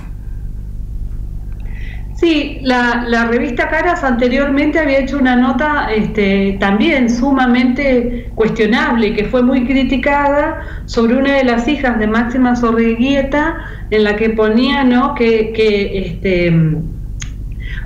Sí, 2.22 2.60
la, 2.62 3.26
revista 3.32 3.68
Caras 3.68 4.04
anteriormente 4.04 4.78
había 4.78 5.00
hecho 5.00 5.18
una 5.18 5.36
nota 5.36 5.92
este, 5.92 6.56
también 6.60 7.10
sumamente 7.10 8.30
cuestionable, 8.36 9.16
que 9.16 9.26
fue 9.26 9.42
muy 9.42 9.66
criticada 9.66 10.62
sobre 10.86 11.18
una 11.18 11.38
de 11.38 11.46
las 11.46 11.68
hijas 11.68 11.98
de 11.98 12.06
Máxima 12.06 12.56
Sorriguieta, 12.56 13.56
en 13.90 14.04
la 14.04 14.18
que 14.18 14.30
ponía 14.30 14.84
¿no? 14.84 15.16
que, 15.16 15.52
este, 15.96 16.54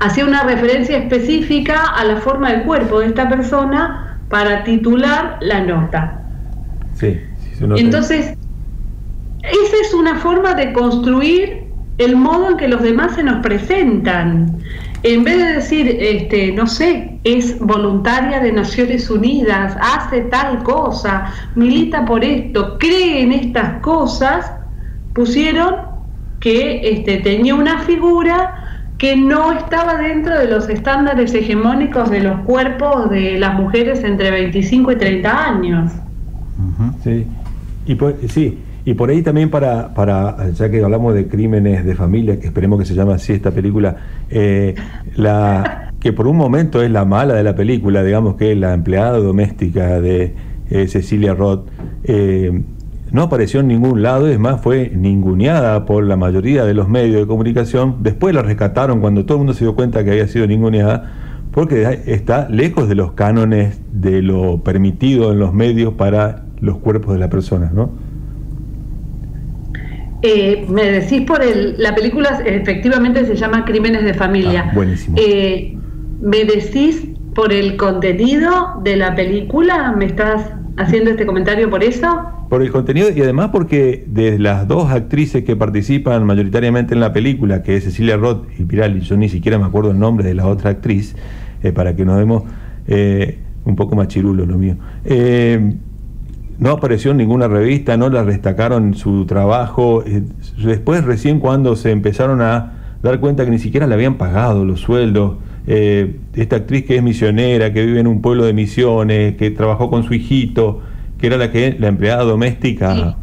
hacía 0.01 0.25
una 0.25 0.43
referencia 0.43 0.97
específica 0.97 1.93
a 1.95 2.03
la 2.03 2.17
forma 2.17 2.51
del 2.51 2.63
cuerpo 2.63 2.99
de 2.99 3.07
esta 3.07 3.29
persona 3.29 4.19
para 4.27 4.65
titular 4.65 5.37
la 5.39 5.61
nota. 5.61 6.19
Sí, 6.95 7.21
sí 7.57 7.63
Entonces, 7.77 8.33
esa 9.43 9.77
es 9.81 9.93
una 9.93 10.17
forma 10.17 10.55
de 10.55 10.73
construir 10.73 11.64
el 11.97 12.15
modo 12.15 12.51
en 12.51 12.57
que 12.57 12.67
los 12.67 12.81
demás 12.81 13.15
se 13.15 13.23
nos 13.23 13.41
presentan. 13.41 14.57
En 15.03 15.23
vez 15.23 15.37
de 15.37 15.53
decir, 15.53 15.97
este, 15.99 16.51
no 16.51 16.65
sé, 16.67 17.19
es 17.23 17.59
voluntaria 17.59 18.39
de 18.39 18.51
Naciones 18.51 19.09
Unidas, 19.09 19.77
hace 19.79 20.21
tal 20.21 20.63
cosa, 20.63 21.31
milita 21.55 22.05
por 22.05 22.23
esto, 22.23 22.77
cree 22.79 23.21
en 23.21 23.31
estas 23.31 23.81
cosas, 23.81 24.51
pusieron 25.13 25.75
que 26.39 26.89
este, 26.89 27.17
tenía 27.17 27.55
una 27.55 27.79
figura 27.79 28.65
que 28.97 29.15
no 29.15 29.51
estaba 29.51 29.97
dentro 29.97 30.37
de 30.37 30.47
los 30.47 30.69
estándares 30.69 31.33
hegemónicos 31.33 32.09
de 32.09 32.21
los 32.21 32.39
cuerpos 32.41 33.09
de 33.09 33.37
las 33.37 33.55
mujeres 33.55 34.03
entre 34.03 34.31
25 34.31 34.91
y 34.91 34.95
30 34.95 35.45
años. 35.47 35.91
Sí, 37.03 37.27
y 37.85 37.95
pues, 37.95 38.15
sí, 38.29 38.57
y 38.85 38.93
por 38.93 39.09
ahí 39.09 39.23
también 39.23 39.49
para, 39.49 39.95
para, 39.95 40.51
ya 40.51 40.69
que 40.69 40.83
hablamos 40.83 41.15
de 41.15 41.27
crímenes 41.27 41.83
de 41.83 41.95
familia, 41.95 42.39
que 42.39 42.45
esperemos 42.45 42.79
que 42.79 42.85
se 42.85 42.93
llame 42.93 43.13
así 43.13 43.33
esta 43.33 43.49
película, 43.49 43.95
eh, 44.29 44.75
la 45.15 45.91
que 45.99 46.13
por 46.13 46.27
un 46.27 46.37
momento 46.37 46.83
es 46.83 46.91
la 46.91 47.03
mala 47.03 47.33
de 47.33 47.43
la 47.43 47.55
película, 47.55 48.03
digamos 48.03 48.35
que 48.35 48.51
es 48.51 48.57
la 48.57 48.75
empleada 48.75 49.17
doméstica 49.17 49.99
de 49.99 50.35
eh, 50.69 50.87
Cecilia 50.87 51.33
Roth, 51.33 51.67
eh, 52.03 52.61
no 53.11 53.23
apareció 53.23 53.61
en 53.61 53.69
ningún 53.69 54.03
lado, 54.03 54.27
es 54.27 54.37
más, 54.37 54.61
fue 54.61 54.91
ninguneada 54.93 55.85
por 55.85 56.03
la 56.03 56.15
mayoría 56.15 56.63
de 56.63 56.75
los 56.75 56.87
medios 56.87 57.21
de 57.21 57.25
comunicación. 57.25 58.03
Después 58.03 58.35
la 58.35 58.43
rescataron 58.43 58.99
cuando 58.99 59.25
todo 59.25 59.37
el 59.37 59.39
mundo 59.39 59.53
se 59.53 59.63
dio 59.63 59.73
cuenta 59.73 60.03
que 60.03 60.11
había 60.11 60.27
sido 60.27 60.45
ninguneada, 60.45 61.11
porque 61.51 62.01
está 62.05 62.49
lejos 62.49 62.87
de 62.87 62.95
los 62.95 63.13
cánones 63.13 63.79
de 63.91 64.21
lo 64.21 64.63
permitido 64.63 65.31
en 65.31 65.39
los 65.39 65.53
medios 65.53 65.93
para 65.93 66.43
los 66.59 66.77
cuerpos 66.77 67.13
de 67.13 67.19
las 67.19 67.29
personas, 67.29 67.73
¿no? 67.73 68.04
Eh, 70.27 70.65
me 70.67 70.89
decís 70.89 71.21
por 71.21 71.43
el, 71.43 71.75
la 71.77 71.93
película 71.93 72.41
efectivamente 72.43 73.23
se 73.25 73.35
llama 73.35 73.63
Crímenes 73.63 74.03
de 74.03 74.15
Familia. 74.15 74.65
Ah, 74.69 74.71
buenísimo. 74.73 75.15
Eh, 75.19 75.77
me 76.19 76.45
decís 76.45 77.05
por 77.35 77.53
el 77.53 77.77
contenido 77.77 78.81
de 78.83 78.95
la 78.95 79.13
película, 79.13 79.93
¿me 79.95 80.05
estás 80.05 80.49
haciendo 80.77 81.11
este 81.11 81.27
comentario 81.27 81.69
por 81.69 81.83
eso? 81.83 82.23
Por 82.49 82.63
el 82.63 82.71
contenido 82.71 83.09
y 83.15 83.21
además 83.21 83.51
porque 83.53 84.03
de 84.07 84.39
las 84.39 84.67
dos 84.67 84.89
actrices 84.89 85.43
que 85.43 85.55
participan 85.55 86.25
mayoritariamente 86.25 86.95
en 86.95 87.01
la 87.01 87.13
película, 87.13 87.61
que 87.61 87.75
es 87.75 87.83
Cecilia 87.83 88.17
Roth 88.17 88.47
y 88.57 88.63
Pirali, 88.63 89.01
yo 89.01 89.17
ni 89.17 89.29
siquiera 89.29 89.59
me 89.59 89.65
acuerdo 89.65 89.91
el 89.91 89.99
nombre 89.99 90.25
de 90.25 90.33
la 90.33 90.47
otra 90.47 90.71
actriz, 90.71 91.15
eh, 91.61 91.71
para 91.71 91.95
que 91.95 92.03
nos 92.03 92.17
demos 92.17 92.43
un 93.65 93.75
poco 93.75 93.95
más 93.95 94.07
chirulo 94.07 94.45
lo 94.45 94.57
mío 94.57 94.77
no 96.57 96.71
apareció 96.71 97.11
en 97.11 97.17
ninguna 97.17 97.47
revista, 97.47 97.97
no 97.97 98.09
la 98.09 98.23
destacaron 98.23 98.93
su 98.93 99.25
trabajo. 99.25 100.03
Eh, 100.05 100.23
después, 100.63 101.03
recién 101.03 101.39
cuando 101.39 101.75
se 101.75 101.91
empezaron 101.91 102.41
a 102.41 102.73
dar 103.03 103.19
cuenta 103.19 103.45
que 103.45 103.51
ni 103.51 103.59
siquiera 103.59 103.87
le 103.87 103.93
habían 103.93 104.15
pagado 104.15 104.65
los 104.65 104.79
sueldos, 104.79 105.37
eh, 105.67 106.15
esta 106.33 106.57
actriz 106.57 106.85
que 106.85 106.97
es 106.97 107.03
misionera, 107.03 107.73
que 107.73 107.85
vive 107.85 107.99
en 107.99 108.07
un 108.07 108.21
pueblo 108.21 108.45
de 108.45 108.53
misiones, 108.53 109.35
que 109.35 109.51
trabajó 109.51 109.89
con 109.89 110.03
su 110.03 110.13
hijito, 110.13 110.81
que 111.17 111.27
era 111.27 111.37
la 111.37 111.51
que 111.51 111.75
la 111.79 111.87
empleada 111.87 112.23
doméstica 112.23 113.17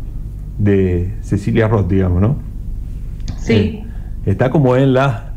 de 0.59 1.15
Cecilia 1.23 1.69
Roth, 1.69 1.89
digamos, 1.89 2.21
¿no? 2.21 2.37
Sí. 3.39 3.53
Eh, 3.53 3.85
está 4.27 4.51
como 4.51 4.77
en 4.77 4.93
la 4.93 5.29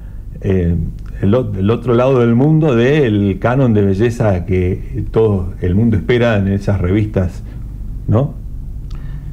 el, 1.21 1.33
otro 1.71 1.93
lado 1.93 2.19
del 2.19 2.35
mundo 2.35 2.75
del 2.75 3.39
canon 3.39 3.73
de 3.73 3.81
belleza 3.81 4.45
que 4.45 5.05
todo 5.11 5.53
el 5.61 5.75
mundo 5.75 5.95
espera 5.97 6.37
en 6.37 6.49
esas 6.49 6.79
revistas 6.79 7.43
¿no? 8.07 8.33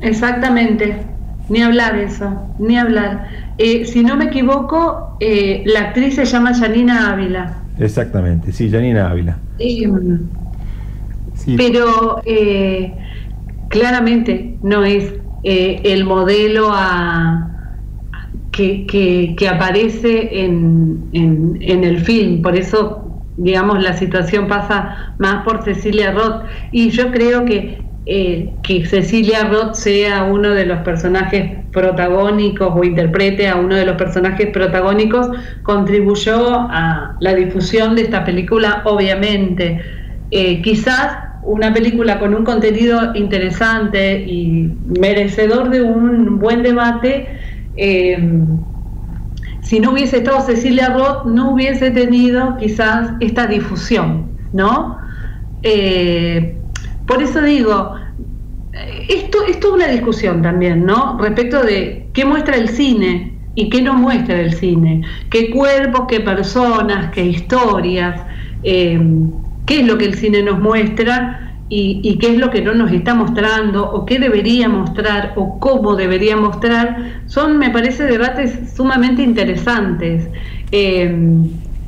Exactamente, 0.00 1.02
ni 1.48 1.62
hablar 1.62 1.96
eso, 1.96 2.54
ni 2.58 2.76
hablar. 2.76 3.28
Eh, 3.58 3.84
si 3.84 4.02
no 4.02 4.16
me 4.16 4.26
equivoco, 4.26 5.16
eh, 5.20 5.62
la 5.66 5.80
actriz 5.80 6.16
se 6.16 6.24
llama 6.24 6.54
Janina 6.54 7.12
Ávila. 7.12 7.58
Exactamente, 7.78 8.52
sí, 8.52 8.70
Janina 8.70 9.10
Ávila. 9.10 9.38
Pero 11.56 12.20
eh, 12.24 12.94
claramente 13.68 14.56
no 14.62 14.84
es 14.84 15.12
el 15.44 16.04
modelo 16.04 16.70
a, 16.72 17.52
que, 18.52 19.48
aparece 19.50 20.44
en, 20.44 21.08
en, 21.12 21.84
el 21.84 21.98
film. 22.00 22.42
Por 22.42 22.54
eso, 22.54 23.22
digamos, 23.36 23.82
la 23.82 23.94
situación 23.94 24.46
pasa 24.46 25.14
más 25.18 25.44
por 25.44 25.64
Cecilia 25.64 26.12
Roth. 26.12 26.44
Y 26.70 26.90
yo 26.90 27.10
creo 27.10 27.44
que 27.44 27.81
eh, 28.04 28.58
que 28.64 28.84
Cecilia 28.84 29.44
Roth 29.44 29.74
sea 29.74 30.24
uno 30.24 30.50
de 30.50 30.66
los 30.66 30.80
personajes 30.80 31.66
protagónicos 31.70 32.72
o 32.74 32.82
interprete 32.82 33.48
a 33.48 33.54
uno 33.56 33.76
de 33.76 33.86
los 33.86 33.96
personajes 33.96 34.48
protagónicos 34.48 35.28
contribuyó 35.62 36.52
a 36.68 37.16
la 37.20 37.34
difusión 37.34 37.94
de 37.94 38.02
esta 38.02 38.24
película, 38.24 38.82
obviamente. 38.86 39.80
Eh, 40.32 40.60
quizás 40.62 41.16
una 41.44 41.72
película 41.72 42.18
con 42.18 42.34
un 42.34 42.44
contenido 42.44 43.14
interesante 43.14 44.20
y 44.26 44.78
merecedor 45.00 45.70
de 45.70 45.82
un 45.82 46.40
buen 46.40 46.64
debate, 46.64 47.28
eh, 47.76 48.18
si 49.60 49.78
no 49.78 49.92
hubiese 49.92 50.18
estado 50.18 50.40
Cecilia 50.40 50.88
Roth, 50.88 51.24
no 51.26 51.52
hubiese 51.52 51.92
tenido 51.92 52.56
quizás 52.56 53.12
esta 53.20 53.46
difusión, 53.46 54.36
¿no? 54.52 54.98
Por 57.06 57.22
eso 57.22 57.42
digo, 57.42 57.94
esto, 59.08 59.38
esto 59.48 59.68
es 59.68 59.74
una 59.74 59.88
discusión 59.88 60.42
también, 60.42 60.84
¿no? 60.84 61.18
Respecto 61.18 61.62
de 61.62 62.10
qué 62.12 62.24
muestra 62.24 62.56
el 62.56 62.68
cine 62.68 63.38
y 63.54 63.68
qué 63.68 63.82
no 63.82 63.94
muestra 63.94 64.40
el 64.40 64.54
cine, 64.54 65.02
qué 65.30 65.50
cuerpos, 65.50 66.02
qué 66.08 66.20
personas, 66.20 67.10
qué 67.12 67.24
historias, 67.26 68.20
eh, 68.62 69.00
qué 69.66 69.80
es 69.80 69.86
lo 69.86 69.98
que 69.98 70.06
el 70.06 70.14
cine 70.14 70.42
nos 70.42 70.58
muestra 70.58 71.38
y, 71.74 72.18
qué 72.18 72.32
es 72.32 72.38
lo 72.38 72.50
que 72.50 72.60
no 72.60 72.74
nos 72.74 72.92
está 72.92 73.14
mostrando, 73.14 73.90
o 73.90 74.04
qué 74.04 74.18
debería 74.18 74.68
mostrar, 74.68 75.32
o 75.36 75.58
cómo 75.58 75.96
debería 75.96 76.36
mostrar, 76.36 77.22
son, 77.24 77.56
me 77.56 77.70
parece, 77.70 78.04
debates 78.04 78.74
sumamente 78.76 79.22
interesantes. 79.22 80.28
Eh, 80.70 81.16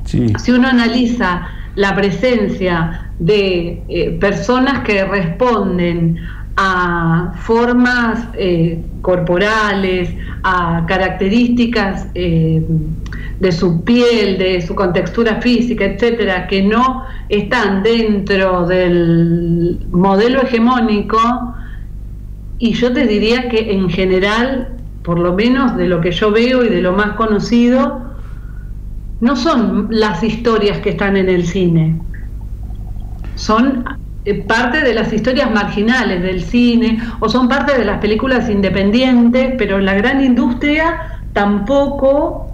si 0.07 0.53
uno 0.53 0.69
analiza 0.69 1.49
la 1.75 1.95
presencia 1.95 3.04
de 3.19 3.83
eh, 3.89 4.11
personas 4.21 4.85
que 4.85 5.05
responden 5.05 6.19
a 6.57 7.33
formas 7.43 8.29
eh, 8.35 8.85
corporales, 9.03 10.11
a 10.45 10.85
características 10.87 12.07
eh, 12.15 12.63
de 13.41 13.53
su 13.53 13.83
piel, 13.83 14.39
de 14.39 14.63
su 14.63 14.75
contextura 14.75 15.41
física, 15.41 15.85
etcétera, 15.85 16.47
que 16.47 16.63
no 16.63 17.05
están 17.29 17.83
dentro 17.83 18.67
del 18.67 19.81
modelo 19.91 20.43
hegemónico, 20.43 21.19
y 22.59 22.73
yo 22.75 22.93
te 22.93 23.07
diría 23.07 23.49
que 23.49 23.73
en 23.73 23.91
general, 23.91 24.77
por 25.03 25.19
lo 25.19 25.35
menos 25.35 25.77
de 25.77 25.89
lo 25.89 26.01
que 26.01 26.13
yo 26.13 26.31
veo 26.31 26.65
y 26.65 26.69
de 26.69 26.81
lo 26.81 26.93
más 26.93 27.15
conocido, 27.15 28.01
no 29.21 29.35
son 29.35 29.89
las 29.91 30.23
historias 30.23 30.79
que 30.79 30.91
están 30.91 31.17
en 31.17 31.29
el 31.29 31.47
cine 31.47 32.01
son 33.35 33.85
eh, 34.25 34.43
parte 34.43 34.81
de 34.81 34.95
las 34.95 35.13
historias 35.13 35.51
marginales 35.51 36.23
del 36.23 36.43
cine 36.43 36.99
o 37.21 37.29
son 37.29 37.49
parte 37.49 37.77
de 37.77 37.85
las 37.85 37.99
películas 37.99 38.49
independientes, 38.49 39.55
pero 39.59 39.79
la 39.79 39.95
gran 39.95 40.25
industria 40.25 40.97
tampoco 41.33 42.45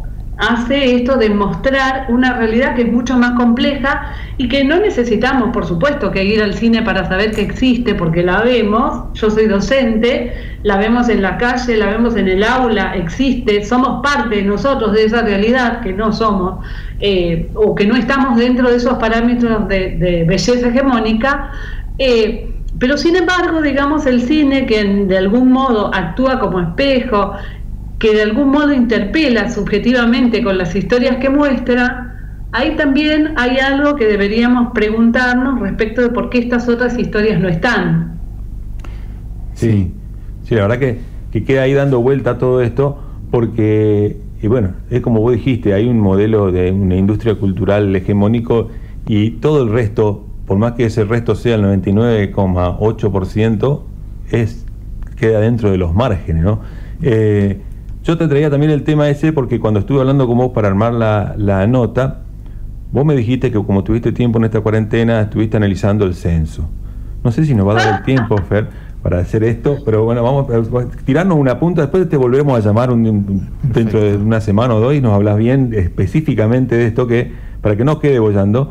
hace 0.41 0.97
esto 0.97 1.19
de 1.19 1.29
mostrar 1.29 2.07
una 2.09 2.33
realidad 2.33 2.75
que 2.75 2.83
es 2.83 2.91
mucho 2.91 3.17
más 3.19 3.33
compleja 3.33 4.07
y 4.39 4.49
que 4.49 4.65
no 4.65 4.77
necesitamos, 4.79 5.51
por 5.51 5.67
supuesto, 5.67 6.11
que 6.11 6.25
ir 6.25 6.43
al 6.43 6.55
cine 6.55 6.83
para 6.83 7.07
saber 7.07 7.33
que 7.33 7.43
existe, 7.43 7.95
porque 7.95 8.23
la 8.23 8.41
vemos, 8.41 9.13
yo 9.13 9.31
soy 9.31 9.47
docente, 9.47 10.33
la 10.63 10.79
vemos 10.79 11.11
en 11.11 11.21
la 11.21 11.37
calle, 11.37 11.77
la 11.77 11.87
vemos 11.87 12.17
en 12.17 12.27
el 12.27 12.43
aula, 12.43 12.97
existe, 12.97 13.63
somos 13.65 14.03
parte 14.03 14.43
nosotros 14.43 14.95
de 14.95 15.05
esa 15.05 15.21
realidad 15.21 15.83
que 15.83 15.93
no 15.93 16.11
somos 16.11 16.65
eh, 17.01 17.51
o 17.55 17.75
que 17.75 17.87
no 17.87 17.97
estamos 17.97 18.39
dentro 18.39 18.71
de 18.71 18.77
esos 18.77 18.95
parámetros 18.99 19.69
de, 19.69 20.25
belleza 20.27 20.69
hegemónica. 20.69 21.51
Eh, 21.99 22.51
pero 22.79 22.97
sin 22.97 23.17
embargo, 23.17 23.63
digamos, 23.63 24.07
el 24.07 24.23
cine 24.23 24.67
que 24.67 24.85
de 24.85 25.19
algún 25.19 25.51
modo 25.51 25.95
actúa 25.95 26.39
como 26.39 26.61
espejo, 26.61 27.33
que 27.99 28.15
de 28.15 28.23
algún 28.23 28.51
modo 28.51 28.73
interpela 28.73 29.51
subjetivamente 29.51 30.43
con 30.43 30.57
las 30.57 30.75
historias 30.75 31.17
que 31.17 31.29
muestra, 31.29 32.11
ahí 32.53 32.77
también 32.77 33.35
hay 33.37 33.59
algo 33.59 33.97
que 33.97 34.07
deberíamos 34.07 34.73
preguntarnos 34.73 35.61
respecto 35.61 36.01
de 36.01 36.09
por 36.09 36.31
qué 36.31 36.39
estas 36.39 36.69
otras 36.69 36.99
historias 36.99 37.41
no 37.41 37.49
están. 37.49 38.19
Sí, 39.55 39.93
sí, 40.45 40.55
la 40.55 40.63
verdad 40.63 40.79
que, 40.79 40.99
que 41.33 41.45
queda 41.45 41.63
ahí 41.63 41.75
dando 41.75 42.01
vuelta 42.01 42.39
todo 42.39 42.63
esto 42.63 42.99
porque, 43.31 44.17
y 44.43 44.49
bueno, 44.49 44.71
es 44.91 45.01
como 45.01 45.21
vos 45.21 45.33
dijiste, 45.33 45.75
hay 45.75 45.87
un 45.87 46.01
modelo 46.01 46.51
de 46.51 46.73
una 46.73 46.97
industria 46.97 47.35
cultural 47.35 47.95
hegemónico 47.95 48.69
y 49.07 49.33
todo 49.33 49.63
el 49.63 49.69
resto, 49.71 50.25
por 50.47 50.57
más 50.59 50.73
que 50.73 50.87
ese 50.87 51.05
resto 51.05 51.35
sea 51.35 51.57
el 51.57 51.65
99,8%, 51.65 53.83
es 54.31 54.65
queda 55.17 55.41
dentro 55.41 55.71
de 55.71 55.77
los 55.77 55.95
márgenes, 55.95 56.43
¿no? 56.43 56.61
Eh, 57.03 57.61
yo 58.03 58.17
te 58.17 58.27
traía 58.27 58.49
también 58.51 58.73
el 58.73 58.83
tema 58.83 59.11
ese 59.11 59.33
porque 59.33 59.61
cuando 59.61 59.81
estuve 59.81 60.01
hablando 60.01 60.27
con 60.27 60.39
vos 60.39 60.53
para 60.53 60.69
armar 60.69 60.95
la, 60.95 61.67
nota, 61.67 62.23
vos 62.91 63.05
me 63.05 63.15
dijiste 63.15 63.53
que 63.53 63.63
como 63.63 63.85
tuviste 63.85 64.13
tiempo 64.13 64.39
en 64.39 64.47
esta 64.47 64.63
cuarentena, 64.63 65.21
estuviste 65.21 65.59
analizando 65.59 66.07
el 66.07 66.15
censo. 66.15 66.67
No 67.23 67.31
sé 67.31 67.45
si 67.45 67.55
nos 67.55 67.69
va 67.69 67.73
a 67.73 67.85
dar 67.85 67.99
el 67.99 68.05
tiempo, 68.05 68.39
Fer, 68.39 68.69
para 69.03 69.19
hacer 69.19 69.45
esto, 69.45 69.79
pero 69.85 70.05
bueno, 70.05 70.23
vamos 70.23 70.47
a 70.51 71.05
tirarnos 71.05 71.39
una 71.39 71.59
punta, 71.59 71.83
después 71.83 72.09
te 72.09 72.17
volvemos 72.17 72.57
a 72.57 72.61
llamar 72.61 72.95
dentro 72.95 74.01
de 74.01 74.17
una 74.17 74.41
semana 74.41 74.75
o 74.75 74.81
dos 74.81 74.95
y 74.95 75.01
nos 75.01 75.15
hablas 75.15 75.39
bien 75.39 75.73
específicamente 75.75 76.77
de 76.77 76.87
esto 76.87 77.07
que, 77.07 77.33
para 77.63 77.77
que 77.77 77.85
no 77.85 77.99
quede 77.99 78.19
bollando, 78.19 78.71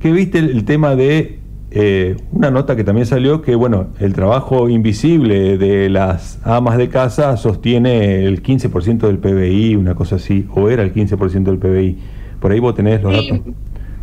¿qué 0.00 0.10
viste 0.10 0.38
el 0.38 0.64
tema 0.64 0.96
de 0.96 1.38
eh, 1.70 2.16
una 2.32 2.50
nota 2.50 2.76
que 2.76 2.84
también 2.84 3.06
salió 3.06 3.42
que, 3.42 3.54
bueno, 3.54 3.88
el 4.00 4.14
trabajo 4.14 4.70
invisible 4.70 5.58
de 5.58 5.90
las 5.90 6.40
amas 6.44 6.78
de 6.78 6.88
casa 6.88 7.36
sostiene 7.36 8.24
el 8.24 8.42
15% 8.42 9.00
del 9.00 9.18
PBI, 9.18 9.76
una 9.76 9.94
cosa 9.94 10.16
así, 10.16 10.46
o 10.54 10.70
era 10.70 10.82
el 10.82 10.94
15% 10.94 11.42
del 11.42 11.58
PBI. 11.58 11.98
Por 12.40 12.52
ahí 12.52 12.60
vos 12.60 12.74
tenés 12.74 13.02
los 13.02 13.12
datos 13.12 13.40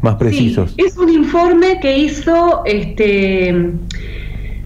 más 0.01 0.15
precisos. 0.15 0.76
es 0.78 0.95
un 0.97 1.09
informe 1.09 1.80
que 1.82 1.97
hizo 1.97 2.63
este, 2.65 3.71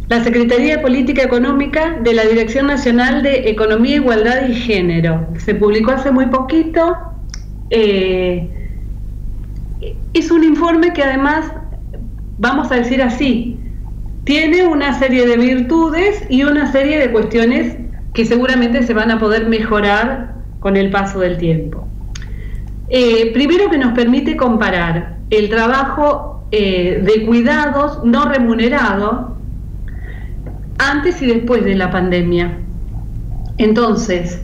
la 0.10 0.24
Secretaría 0.24 0.78
de 0.78 0.82
Política 0.82 1.22
Económica 1.24 1.98
de 2.02 2.14
la 2.14 2.24
Dirección 2.24 2.66
Nacional 2.68 3.22
de 3.22 3.50
Economía, 3.50 3.98
Igualdad 3.98 4.50
y 4.50 4.56
Género. 4.56 5.28
Se 5.38 5.54
publicó 5.54 5.92
hace 5.92 6.12
muy 6.12 6.26
poquito. 6.26 6.98
Eh, 7.70 8.50
es 10.14 10.32
un 10.32 10.44
informe 10.44 10.94
que 10.94 11.04
además 11.04 11.46
vamos 12.40 12.72
a 12.72 12.76
decir 12.76 13.04
así, 13.04 13.60
tiene 14.24 14.66
una 14.66 14.98
serie 14.98 15.28
de 15.28 15.38
virtudes 15.38 16.26
y 16.30 16.44
una 16.44 16.72
serie 16.72 16.98
de 16.98 17.12
cuestiones 17.12 17.78
que 18.14 18.26
seguramente 18.26 18.82
se 18.84 18.94
van 18.94 19.12
a 19.12 19.20
poder 19.20 19.48
mejorar 19.48 20.36
con 20.60 20.76
el 20.76 20.90
paso 20.90 21.20
del 21.20 21.38
tiempo. 21.38 21.88
Eh, 22.90 23.32
primero 23.34 23.70
que 23.70 23.78
nos 23.78 23.94
permite 23.94 24.36
comparar 24.36 25.18
el 25.30 25.50
trabajo 25.50 26.48
eh, 26.52 27.04
de 27.04 27.26
cuidados 27.26 28.04
no 28.04 28.26
remunerado 28.26 29.39
antes 30.80 31.22
y 31.22 31.28
después 31.28 31.64
de 31.64 31.76
la 31.76 31.92
pandemia. 31.92 32.58
Entonces, 33.58 34.44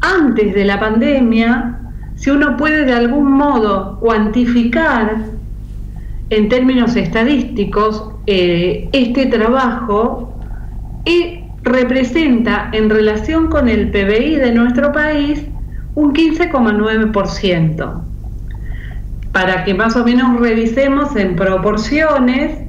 antes 0.00 0.54
de 0.54 0.64
la 0.64 0.78
pandemia, 0.78 1.78
si 2.16 2.30
uno 2.30 2.56
puede 2.56 2.84
de 2.84 2.92
algún 2.92 3.32
modo 3.32 3.98
cuantificar 4.00 5.16
en 6.30 6.48
términos 6.48 6.94
estadísticos, 6.96 8.10
eh, 8.26 8.88
este 8.92 9.26
trabajo 9.26 10.30
representa 11.64 12.68
en 12.72 12.90
relación 12.90 13.48
con 13.48 13.68
el 13.68 13.90
PBI 13.90 14.36
de 14.36 14.52
nuestro 14.52 14.92
país 14.92 15.44
un 15.94 16.12
15,9%. 16.12 18.02
Para 19.32 19.64
que 19.64 19.74
más 19.74 19.96
o 19.96 20.04
menos 20.04 20.38
revisemos 20.38 21.16
en 21.16 21.34
proporciones, 21.34 22.63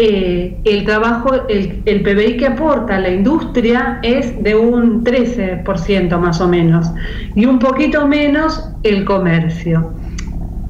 eh, 0.00 0.56
el 0.64 0.84
trabajo, 0.84 1.48
el, 1.48 1.82
el, 1.84 2.02
PBI 2.02 2.36
que 2.36 2.46
aporta 2.46 3.00
la 3.00 3.10
industria 3.10 3.98
es 4.02 4.40
de 4.44 4.54
un 4.54 5.02
13% 5.02 6.18
más 6.20 6.40
o 6.40 6.46
menos, 6.46 6.88
y 7.34 7.46
un 7.46 7.58
poquito 7.58 8.06
menos 8.06 8.70
el 8.84 9.04
comercio. 9.04 9.92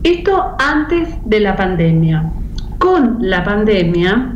Esto 0.02 0.56
antes 0.58 1.10
de 1.26 1.40
la 1.40 1.56
pandemia. 1.56 2.32
Con 2.78 3.18
la 3.20 3.44
pandemia, 3.44 4.34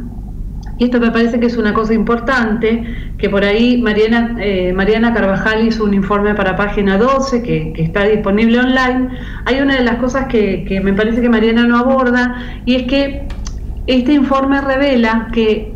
y 0.76 0.84
esto 0.84 1.00
me 1.00 1.10
parece 1.10 1.40
que 1.40 1.46
es 1.46 1.56
una 1.56 1.72
cosa 1.72 1.94
importante, 1.94 2.84
que 3.16 3.30
por 3.30 3.44
ahí 3.44 3.80
Mariana, 3.80 4.36
eh, 4.40 4.74
Mariana 4.74 5.14
Carvajal 5.14 5.66
hizo 5.66 5.84
un 5.84 5.94
informe 5.94 6.34
para 6.34 6.54
página 6.54 6.98
12 6.98 7.42
que, 7.42 7.72
está 7.78 8.04
disponible 8.04 8.58
online. 8.58 9.08
Hay 9.46 9.58
una 9.60 9.76
de 9.76 9.84
las 9.84 9.96
cosas 9.96 10.26
que, 10.26 10.64
que 10.64 10.82
me 10.82 10.92
parece 10.92 11.22
que 11.22 11.30
Mariana 11.30 11.66
no 11.66 11.78
aborda, 11.78 12.60
y 12.66 12.74
es 12.74 12.82
que 12.82 13.26
este 13.86 14.12
informe 14.12 14.60
revela 14.60 15.28
que 15.32 15.72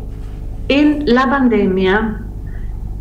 en 0.69 1.03
la 1.05 1.29
pandemia 1.29 2.21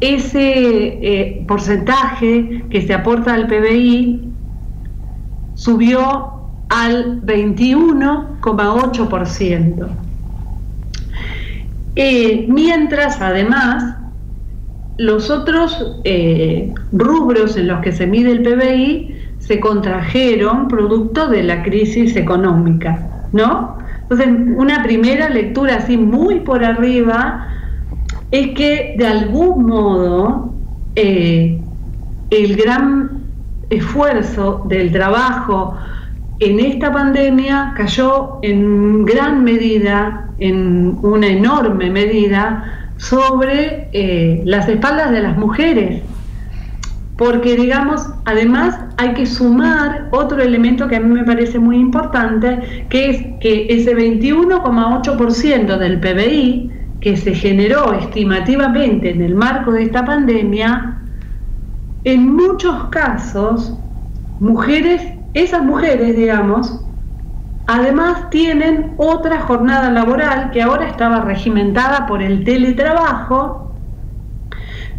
ese 0.00 0.40
eh, 0.40 1.44
porcentaje 1.48 2.64
que 2.70 2.82
se 2.82 2.94
aporta 2.94 3.34
al 3.34 3.46
PBI 3.46 4.32
subió 5.54 6.32
al 6.68 7.22
21,8%. 7.22 9.88
Eh, 11.98 12.44
mientras 12.48 13.22
además 13.22 13.96
los 14.98 15.30
otros 15.30 15.96
eh, 16.04 16.74
rubros 16.92 17.56
en 17.56 17.68
los 17.68 17.80
que 17.80 17.92
se 17.92 18.06
mide 18.06 18.32
el 18.32 18.42
PBI 18.42 19.16
se 19.38 19.58
contrajeron 19.60 20.68
producto 20.68 21.26
de 21.28 21.42
la 21.42 21.62
crisis 21.62 22.16
económica, 22.16 23.28
¿no? 23.32 23.78
Entonces, 24.08 24.28
una 24.56 24.82
primera 24.84 25.28
lectura 25.28 25.76
así 25.76 25.96
muy 25.96 26.40
por 26.40 26.64
arriba 26.64 27.48
es 28.30 28.54
que 28.54 28.94
de 28.96 29.06
algún 29.06 29.66
modo 29.66 30.52
eh, 30.94 31.60
el 32.30 32.56
gran 32.56 33.22
esfuerzo 33.68 34.64
del 34.68 34.92
trabajo 34.92 35.76
en 36.38 36.60
esta 36.60 36.92
pandemia 36.92 37.74
cayó 37.76 38.38
en 38.42 39.04
gran 39.04 39.42
medida, 39.42 40.30
en 40.38 40.98
una 41.02 41.26
enorme 41.26 41.90
medida, 41.90 42.90
sobre 42.98 43.88
eh, 43.92 44.42
las 44.44 44.68
espaldas 44.68 45.10
de 45.10 45.20
las 45.20 45.36
mujeres. 45.36 46.02
Porque, 47.16 47.56
digamos, 47.56 48.10
además 48.26 48.78
hay 48.98 49.14
que 49.14 49.24
sumar 49.24 50.08
otro 50.10 50.42
elemento 50.42 50.86
que 50.86 50.96
a 50.96 51.00
mí 51.00 51.08
me 51.08 51.24
parece 51.24 51.58
muy 51.58 51.76
importante, 51.76 52.86
que 52.90 53.10
es 53.10 53.26
que 53.40 53.66
ese 53.70 53.96
21,8% 53.96 55.78
del 55.78 55.98
PBI 55.98 56.70
que 57.00 57.16
se 57.16 57.34
generó 57.34 57.94
estimativamente 57.94 59.10
en 59.10 59.22
el 59.22 59.34
marco 59.34 59.72
de 59.72 59.84
esta 59.84 60.04
pandemia, 60.04 60.98
en 62.04 62.34
muchos 62.34 62.84
casos, 62.90 63.78
mujeres, 64.38 65.02
esas 65.32 65.62
mujeres, 65.62 66.16
digamos, 66.16 66.84
además 67.66 68.28
tienen 68.30 68.94
otra 68.96 69.40
jornada 69.40 69.90
laboral 69.90 70.50
que 70.50 70.62
ahora 70.62 70.86
estaba 70.88 71.20
regimentada 71.20 72.06
por 72.06 72.22
el 72.22 72.44
teletrabajo, 72.44 73.74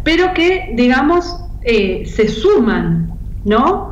pero 0.02 0.32
que, 0.34 0.72
digamos, 0.74 1.47
eh, 1.62 2.04
se 2.06 2.28
suman, 2.28 3.10
¿no? 3.44 3.88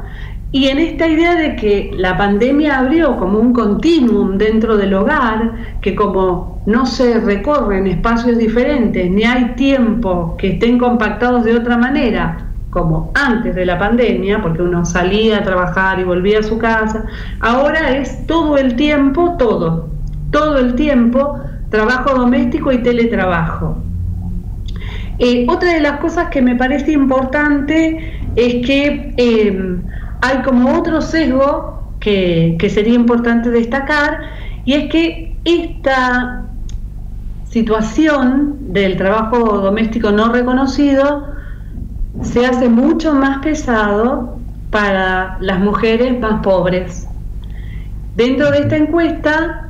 Y 0.52 0.68
en 0.68 0.78
esta 0.78 1.08
idea 1.08 1.34
de 1.34 1.56
que 1.56 1.90
la 1.96 2.16
pandemia 2.16 2.78
abrió 2.78 3.16
como 3.16 3.38
un 3.38 3.52
continuum 3.52 4.38
dentro 4.38 4.76
del 4.76 4.94
hogar, 4.94 5.52
que 5.80 5.94
como 5.94 6.62
no 6.66 6.86
se 6.86 7.20
recorren 7.20 7.86
espacios 7.86 8.38
diferentes, 8.38 9.10
ni 9.10 9.24
hay 9.24 9.54
tiempo 9.56 10.36
que 10.38 10.52
estén 10.52 10.78
compactados 10.78 11.44
de 11.44 11.56
otra 11.56 11.76
manera, 11.76 12.46
como 12.70 13.10
antes 13.14 13.54
de 13.54 13.66
la 13.66 13.78
pandemia, 13.78 14.40
porque 14.40 14.62
uno 14.62 14.84
salía 14.84 15.38
a 15.38 15.42
trabajar 15.42 15.98
y 15.98 16.04
volvía 16.04 16.38
a 16.40 16.42
su 16.42 16.58
casa, 16.58 17.04
ahora 17.40 17.96
es 17.96 18.26
todo 18.26 18.56
el 18.56 18.76
tiempo, 18.76 19.36
todo, 19.38 19.88
todo 20.30 20.58
el 20.58 20.74
tiempo, 20.74 21.38
trabajo 21.70 22.14
doméstico 22.14 22.72
y 22.72 22.82
teletrabajo. 22.82 23.86
Eh, 25.18 25.46
otra 25.48 25.72
de 25.72 25.80
las 25.80 25.98
cosas 25.98 26.28
que 26.28 26.42
me 26.42 26.56
parece 26.56 26.92
importante 26.92 28.20
es 28.36 28.66
que 28.66 29.14
eh, 29.16 29.78
hay 30.20 30.42
como 30.42 30.78
otro 30.78 31.00
sesgo 31.00 31.92
que, 32.00 32.56
que 32.58 32.68
sería 32.68 32.94
importante 32.94 33.50
destacar, 33.50 34.20
y 34.64 34.74
es 34.74 34.90
que 34.90 35.36
esta 35.44 36.44
situación 37.48 38.56
del 38.72 38.96
trabajo 38.96 39.38
doméstico 39.60 40.10
no 40.10 40.30
reconocido 40.30 41.28
se 42.20 42.44
hace 42.44 42.68
mucho 42.68 43.14
más 43.14 43.38
pesado 43.38 44.38
para 44.70 45.38
las 45.40 45.60
mujeres 45.60 46.18
más 46.20 46.42
pobres. 46.42 47.08
Dentro 48.16 48.50
de 48.50 48.60
esta 48.60 48.76
encuesta 48.76 49.65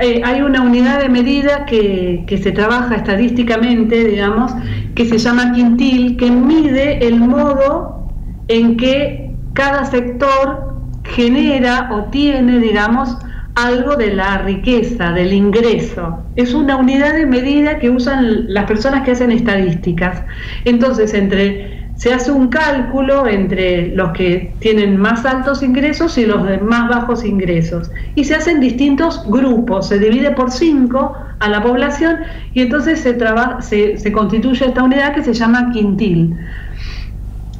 eh, 0.00 0.20
hay 0.24 0.42
una 0.42 0.62
unidad 0.62 1.00
de 1.00 1.08
medida 1.08 1.64
que, 1.66 2.24
que, 2.26 2.38
se 2.38 2.52
trabaja 2.52 2.96
estadísticamente, 2.96 4.04
digamos, 4.04 4.52
que 4.94 5.06
se 5.06 5.18
llama 5.18 5.52
quintil, 5.52 6.16
que 6.16 6.30
mide 6.30 7.06
el 7.06 7.20
modo 7.20 8.08
en 8.48 8.76
que 8.76 9.34
cada 9.54 9.84
sector 9.86 10.74
genera 11.04 11.88
o 11.92 12.10
tiene, 12.10 12.58
digamos, 12.58 13.16
algo 13.56 13.96
de 13.96 14.14
la 14.14 14.38
riqueza, 14.38 15.12
del 15.12 15.32
ingreso. 15.32 16.22
Es 16.36 16.52
una 16.52 16.76
unidad 16.76 17.14
de 17.14 17.24
medida 17.24 17.78
que 17.78 17.88
usan 17.88 18.52
las 18.52 18.66
personas 18.66 19.02
que 19.02 19.12
hacen 19.12 19.32
estadísticas. 19.32 20.22
Entonces, 20.66 21.14
entre 21.14 21.75
se 21.96 22.12
hace 22.12 22.30
un 22.30 22.48
cálculo 22.48 23.26
entre 23.26 23.88
los 23.94 24.12
que 24.12 24.54
tienen 24.58 24.98
más 24.98 25.24
altos 25.24 25.62
ingresos 25.62 26.18
y 26.18 26.26
los 26.26 26.46
de 26.46 26.58
más 26.58 26.88
bajos 26.88 27.24
ingresos. 27.24 27.90
Y 28.14 28.24
se 28.24 28.34
hacen 28.34 28.60
distintos 28.60 29.24
grupos, 29.26 29.88
se 29.88 29.98
divide 29.98 30.32
por 30.32 30.50
cinco 30.50 31.14
a 31.38 31.48
la 31.48 31.62
población 31.62 32.18
y 32.52 32.62
entonces 32.62 33.00
se, 33.00 33.18
se, 33.60 33.98
se 33.98 34.12
constituye 34.12 34.66
esta 34.66 34.82
unidad 34.82 35.14
que 35.14 35.22
se 35.22 35.32
llama 35.32 35.70
quintil. 35.72 36.36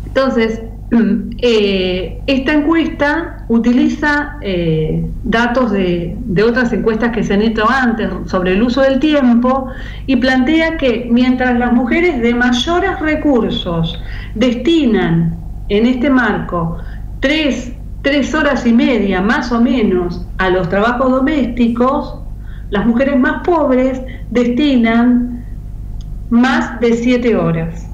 Entonces, 0.06 0.60
Eh, 0.90 2.22
esta 2.28 2.52
encuesta 2.52 3.44
utiliza 3.48 4.38
eh, 4.40 5.10
datos 5.24 5.72
de, 5.72 6.16
otras 6.44 6.72
encuestas 6.72 7.10
que 7.10 7.24
se 7.24 7.34
han 7.34 7.42
hecho 7.42 7.68
antes 7.68 8.08
sobre 8.26 8.52
el 8.52 8.62
uso 8.62 8.82
del 8.82 9.00
tiempo 9.00 9.68
y 10.06 10.16
plantea 10.16 10.76
que 10.76 11.08
mientras 11.10 11.58
las 11.58 11.72
mujeres 11.72 12.20
de 12.20 12.34
mayores 12.34 13.00
recursos 13.00 14.00
destinan 14.34 15.36
en 15.68 15.86
este 15.86 16.08
marco 16.08 16.78
tres, 17.18 17.72
tres 18.02 18.32
horas 18.32 18.64
y 18.64 18.72
media 18.72 19.20
más 19.20 19.50
o 19.50 19.60
menos 19.60 20.24
a 20.38 20.50
los 20.50 20.68
trabajos 20.68 21.10
domésticos, 21.10 22.20
las 22.70 22.86
mujeres 22.86 23.18
más 23.18 23.42
pobres 23.44 24.00
destinan 24.30 25.44
más 26.30 26.78
de 26.80 26.92
siete 26.92 27.34
horas. 27.34 27.85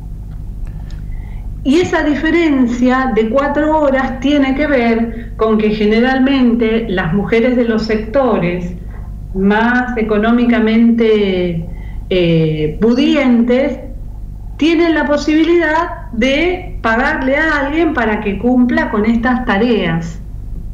Y 1.65 1.79
esa 1.79 2.03
diferencia 2.03 3.13
de 3.15 3.31
cuatro 3.31 3.81
horas 3.81 4.19
tiene 4.21 4.55
que 4.55 4.67
ver 4.67 5.33
con 5.37 5.59
que 5.59 5.71
generalmente 5.71 6.87
las 6.89 7.15
mujeres 7.15 7.57
de 7.57 7.65
los 7.65 7.85
sectores 7.87 8.75
más 9.35 9.97
económicamente 9.97 11.69
eh, 12.11 12.79
pudientes 12.81 13.79
tienen 14.57 14.95
la 14.95 15.07
posibilidad 15.07 16.11
de 16.13 16.79
pagarle 16.83 17.37
a 17.37 17.61
alguien 17.61 17.95
para 17.95 18.21
que 18.21 18.39
cumpla 18.39 18.91
con 18.91 19.05
estas 19.07 19.45
tareas, 19.45 20.21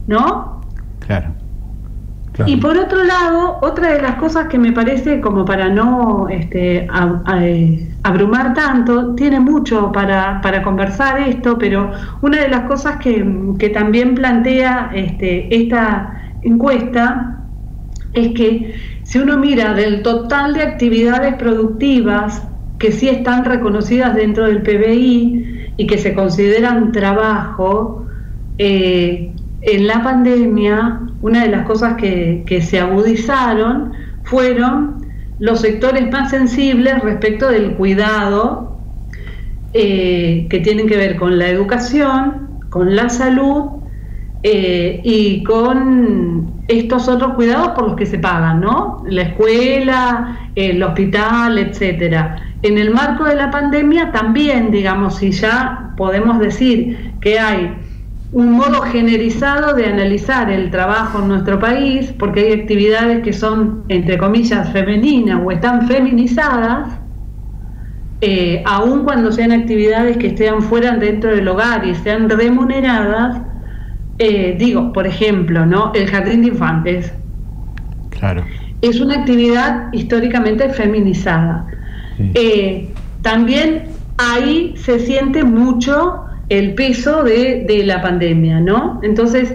¿no? 0.06 0.62
Claro. 1.00 1.37
Y 2.46 2.56
por 2.56 2.76
otro 2.76 3.02
lado, 3.04 3.58
otra 3.62 3.94
de 3.94 4.02
las 4.02 4.14
cosas 4.16 4.46
que 4.48 4.58
me 4.58 4.72
parece 4.72 5.20
como 5.20 5.44
para 5.44 5.68
no 5.68 6.28
este, 6.28 6.88
eh, 7.34 7.88
abrumar 8.02 8.54
tanto, 8.54 9.14
tiene 9.14 9.40
mucho 9.40 9.90
para, 9.90 10.40
conversar 10.62 11.20
esto, 11.20 11.58
pero 11.58 11.90
una 12.22 12.42
de 12.42 12.48
las 12.48 12.62
cosas 12.62 12.96
que, 12.98 13.70
también 13.72 14.14
plantea 14.14 14.90
este, 14.94 15.54
esta 15.54 16.32
encuesta 16.42 17.38
es 18.12 18.28
que 18.28 18.74
si 19.02 19.18
uno 19.18 19.36
mira 19.36 19.74
del 19.74 20.02
total 20.02 20.54
de 20.54 20.62
actividades 20.62 21.34
productivas 21.34 22.46
que 22.78 22.92
sí 22.92 23.08
están 23.08 23.44
reconocidas 23.44 24.14
dentro 24.14 24.46
del 24.46 24.62
PBI 24.62 25.72
y 25.76 25.86
que 25.86 25.98
se 25.98 26.14
consideran 26.14 26.92
trabajo, 26.92 28.06
eh, 28.58 29.32
en 29.62 29.86
la 29.86 30.02
pandemia 30.02 31.00
una 31.20 31.42
de 31.42 31.48
las 31.48 31.66
cosas 31.66 31.94
que, 31.94 32.62
se 32.62 32.80
agudizaron 32.80 33.92
fueron 34.24 35.06
los 35.38 35.60
sectores 35.60 36.10
más 36.10 36.30
sensibles 36.30 37.00
respecto 37.00 37.48
del 37.48 37.74
cuidado 37.74 38.80
eh, 39.72 40.46
que 40.50 40.60
tienen 40.60 40.86
que 40.86 40.96
ver 40.96 41.16
con 41.16 41.38
la 41.38 41.48
educación, 41.48 42.60
con 42.70 42.94
la 42.96 43.08
salud 43.08 43.82
eh, 44.42 45.00
y 45.04 45.42
con 45.44 46.62
estos 46.68 47.08
otros 47.08 47.34
cuidados 47.34 47.70
por 47.70 47.88
los 47.88 47.96
que 47.96 48.06
se 48.06 48.18
pagan, 48.18 48.60
¿no? 48.60 49.02
La 49.08 49.22
escuela, 49.22 50.50
el 50.54 50.82
hospital, 50.82 51.58
etcétera. 51.58 52.36
En 52.62 52.76
el 52.76 52.90
marco 52.90 53.24
de 53.24 53.36
la 53.36 53.50
pandemia 53.50 54.12
también, 54.12 54.70
digamos, 54.70 55.16
si 55.16 55.30
ya 55.30 55.92
podemos 55.96 56.38
decir 56.38 57.14
que 57.20 57.38
hay 57.38 57.74
un 58.30 58.52
modo 58.52 58.82
generalizado 58.82 59.74
de 59.74 59.86
analizar 59.86 60.50
el 60.50 60.70
trabajo 60.70 61.20
en 61.20 61.28
nuestro 61.28 61.58
país, 61.58 62.12
porque 62.18 62.40
hay 62.40 62.60
actividades 62.60 63.22
que 63.22 63.32
son, 63.32 63.84
entre 63.88 64.18
comillas, 64.18 64.70
femeninas 64.70 65.40
o 65.42 65.50
están 65.50 65.88
feminizadas, 65.88 66.88
eh, 68.20 68.62
aun 68.66 69.04
cuando 69.04 69.32
sean 69.32 69.52
actividades 69.52 70.16
que 70.18 70.28
estén 70.28 70.60
fuera 70.60 70.96
dentro 70.96 71.30
del 71.30 71.48
hogar 71.48 71.86
y 71.86 71.94
sean 71.94 72.28
remuneradas, 72.28 73.40
eh, 74.18 74.56
digo, 74.58 74.92
por 74.92 75.06
ejemplo, 75.06 75.64
¿no? 75.64 75.92
El 75.94 76.08
jardín 76.08 76.42
de 76.42 76.48
infantes. 76.48 77.14
Claro. 78.10 78.44
Es 78.82 79.00
una 79.00 79.20
actividad 79.20 79.92
históricamente 79.92 80.68
feminizada. 80.70 81.66
Eh, 82.34 82.92
también 83.22 83.84
ahí 84.18 84.74
se 84.76 84.98
siente 84.98 85.44
mucho 85.44 86.24
el 86.48 86.74
peso 86.74 87.22
de, 87.22 87.64
de 87.66 87.84
la 87.84 88.00
pandemia, 88.00 88.60
¿no? 88.60 89.00
Entonces, 89.02 89.54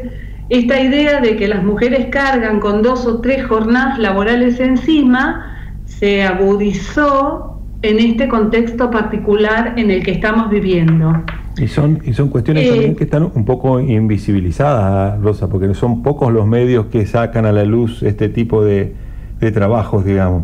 esta 0.50 0.80
idea 0.80 1.22
de 1.22 1.36
que 1.36 1.48
las 1.48 1.64
mujeres 1.64 2.08
cargan 2.12 2.60
con 2.60 2.82
dos 2.82 3.06
o 3.08 3.22
tres 3.22 3.46
jornadas 3.46 3.98
laborales 3.98 4.60
encima 4.60 5.82
se 5.86 6.24
agudizó 6.24 7.62
en 7.82 8.00
este 8.00 8.28
contexto 8.28 8.92
particular 8.92 9.74
en 9.78 9.92
el 9.92 10.04
que 10.04 10.12
estamos 10.12 10.50
viviendo. 10.50 11.14
Y 11.58 11.68
son, 11.68 12.02
y 12.04 12.14
son 12.14 12.30
cuestiones 12.30 12.66
Eh, 12.66 12.70
también 12.70 12.96
que 12.96 13.04
están 13.04 13.30
un 13.34 13.46
poco 13.46 13.80
invisibilizadas, 13.80 15.22
Rosa, 15.22 15.50
porque 15.50 15.74
son 15.74 16.02
pocos 16.02 16.32
los 16.34 16.48
medios 16.48 16.88
que 16.88 17.06
sacan 17.06 17.46
a 17.46 17.52
la 17.52 17.64
luz 17.64 18.02
este 18.04 18.30
tipo 18.30 18.64
de, 18.64 18.94
de 19.40 19.52
trabajos, 19.52 20.06
digamos. 20.06 20.44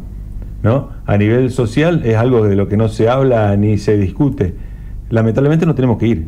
¿no? 0.62 0.89
A 1.06 1.18
nivel 1.18 1.52
social 1.52 2.02
es 2.06 2.16
algo 2.16 2.45
de 2.45 2.56
lo 2.56 2.68
que 2.68 2.78
no 2.78 2.89
se 2.89 3.10
habla 3.10 3.56
ni 3.56 3.78
se 3.78 3.97
discute. 3.97 4.54
Lamentablemente 5.10 5.66
no 5.66 5.76
tenemos 5.76 5.97
que 5.97 6.07
ir. 6.07 6.28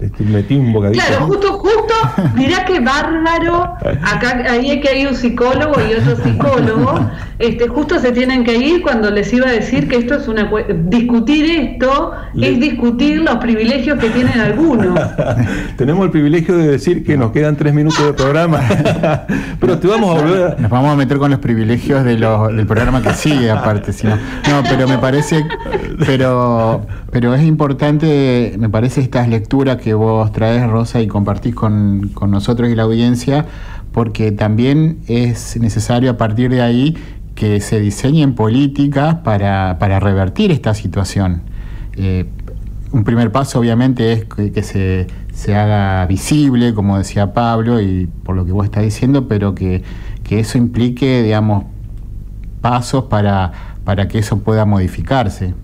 Este, 0.00 0.24
Metí 0.24 0.56
un. 0.56 0.72
Claro, 0.72 1.26
justo, 1.26 1.57
mirá 2.34 2.64
qué 2.64 2.80
bárbaro, 2.80 3.74
acá 4.02 4.44
ahí 4.50 4.70
hay 4.70 4.80
que 4.80 4.88
hay 4.88 5.06
un 5.06 5.14
psicólogo 5.14 5.74
y 5.80 5.94
otro 5.94 6.16
psicólogo, 6.24 7.10
este, 7.38 7.68
justo 7.68 7.98
se 8.00 8.10
tienen 8.12 8.42
que 8.44 8.56
ir 8.56 8.82
cuando 8.82 9.10
les 9.10 9.32
iba 9.32 9.46
a 9.48 9.52
decir 9.52 9.88
que 9.88 9.96
esto 9.96 10.14
es 10.16 10.26
una 10.28 10.50
discutir 10.86 11.44
esto 11.50 12.12
Le- 12.34 12.50
es 12.52 12.60
discutir 12.60 13.20
los 13.20 13.36
privilegios 13.36 13.98
que 13.98 14.10
tienen 14.10 14.40
algunos. 14.40 14.98
Tenemos 15.76 16.04
el 16.04 16.10
privilegio 16.10 16.56
de 16.56 16.66
decir 16.68 17.04
que 17.04 17.16
nos 17.16 17.30
quedan 17.32 17.56
tres 17.56 17.72
minutos 17.74 18.04
de 18.04 18.12
programa, 18.12 18.60
pero 19.60 19.78
te 19.78 19.86
vamos 19.86 20.16
a 20.16 20.20
volver 20.22 20.42
a... 20.58 20.60
Nos 20.60 20.70
vamos 20.70 20.92
a 20.92 20.96
meter 20.96 21.18
con 21.18 21.30
los 21.30 21.38
privilegios 21.40 22.04
de 22.04 22.18
los- 22.18 22.48
del 22.54 22.66
programa 22.66 23.02
que 23.02 23.12
sigue, 23.14 23.50
aparte. 23.50 23.92
Si 23.92 24.06
no. 24.06 24.16
no, 24.16 24.62
pero 24.68 24.88
me 24.88 24.98
parece, 24.98 25.44
pero, 26.06 26.86
pero 27.10 27.34
es 27.34 27.42
importante, 27.42 28.54
me 28.58 28.68
parece 28.68 29.00
estas 29.00 29.28
lecturas 29.28 29.76
que 29.76 29.94
vos 29.94 30.32
traes, 30.32 30.66
Rosa, 30.68 31.00
y 31.00 31.06
compartís 31.06 31.54
con, 32.14 32.30
nosotros 32.30 32.68
y 32.70 32.74
la 32.74 32.84
audiencia, 32.84 33.46
porque 33.92 34.32
también 34.32 34.98
es 35.06 35.56
necesario 35.60 36.10
a 36.10 36.16
partir 36.16 36.50
de 36.50 36.62
ahí 36.62 36.96
que 37.34 37.60
se 37.60 37.80
diseñen 37.80 38.34
políticas 38.34 39.16
para, 39.16 39.78
para 39.78 40.00
revertir 40.00 40.50
esta 40.50 40.74
situación. 40.74 41.42
Eh, 41.96 42.26
un 42.90 43.04
primer 43.04 43.30
paso 43.32 43.58
obviamente 43.60 44.12
es 44.12 44.24
que, 44.24 44.50
que 44.50 44.62
se, 44.62 45.06
se 45.32 45.54
haga 45.54 46.04
visible, 46.06 46.74
como 46.74 46.98
decía 46.98 47.32
Pablo, 47.32 47.80
y 47.80 48.08
por 48.24 48.34
lo 48.34 48.44
que 48.44 48.52
vos 48.52 48.64
estás 48.64 48.82
diciendo, 48.82 49.28
pero 49.28 49.54
que, 49.54 49.82
que 50.24 50.40
eso 50.40 50.58
implique, 50.58 51.22
digamos, 51.22 51.64
pasos 52.60 53.04
para, 53.04 53.52
para 53.84 54.08
que 54.08 54.18
eso 54.18 54.40
pueda 54.40 54.64
modificarse. 54.64 55.54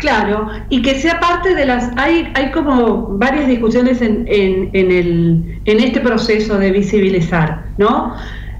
Claro, 0.00 0.48
y 0.70 0.80
que 0.80 0.94
sea 0.94 1.20
parte 1.20 1.54
de 1.54 1.66
las... 1.66 1.90
Hay, 1.98 2.26
hay 2.34 2.50
como 2.52 3.18
varias 3.18 3.46
discusiones 3.46 4.00
en, 4.00 4.24
en, 4.28 4.90
el, 4.90 5.60
en 5.66 5.80
este 5.80 6.00
proceso 6.00 6.58
de 6.58 6.70
visibilizar, 6.72 7.66
¿no? 7.76 8.14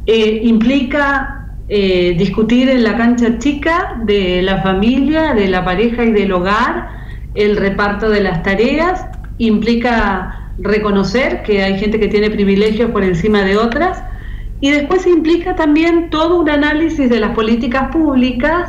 Eh, 0.05 0.41
implica 0.43 1.47
eh, 1.69 2.15
discutir 2.19 2.69
en 2.69 2.83
la 2.83 2.95
cancha 2.99 3.39
chica 3.39 4.03
de 4.05 4.43
la 4.43 4.61
familia, 4.61 5.33
de 5.33 5.49
la 5.49 5.65
pareja 5.65 6.05
y 6.05 6.13
del 6.13 6.31
hogar, 6.33 6.89
el 7.35 7.57
reparto 7.57 8.11
de 8.11 8.21
las 8.21 8.43
tareas, 8.43 9.07
implica 9.39 10.53
reconocer 10.59 11.43
que 11.43 11.63
hay 11.63 11.79
gente 11.79 11.99
que 11.99 12.09
tiene 12.09 12.29
privilegios 12.29 12.91
por 12.91 13.03
encima 13.03 13.45
de 13.45 13.57
otras, 13.57 14.03
y 14.61 14.73
después 14.73 15.07
implica 15.07 15.57
también 15.57 16.11
todo 16.11 16.39
un 16.39 16.51
análisis 16.51 17.09
de 17.09 17.19
las 17.19 17.35
políticas 17.35 17.91
públicas 17.91 18.69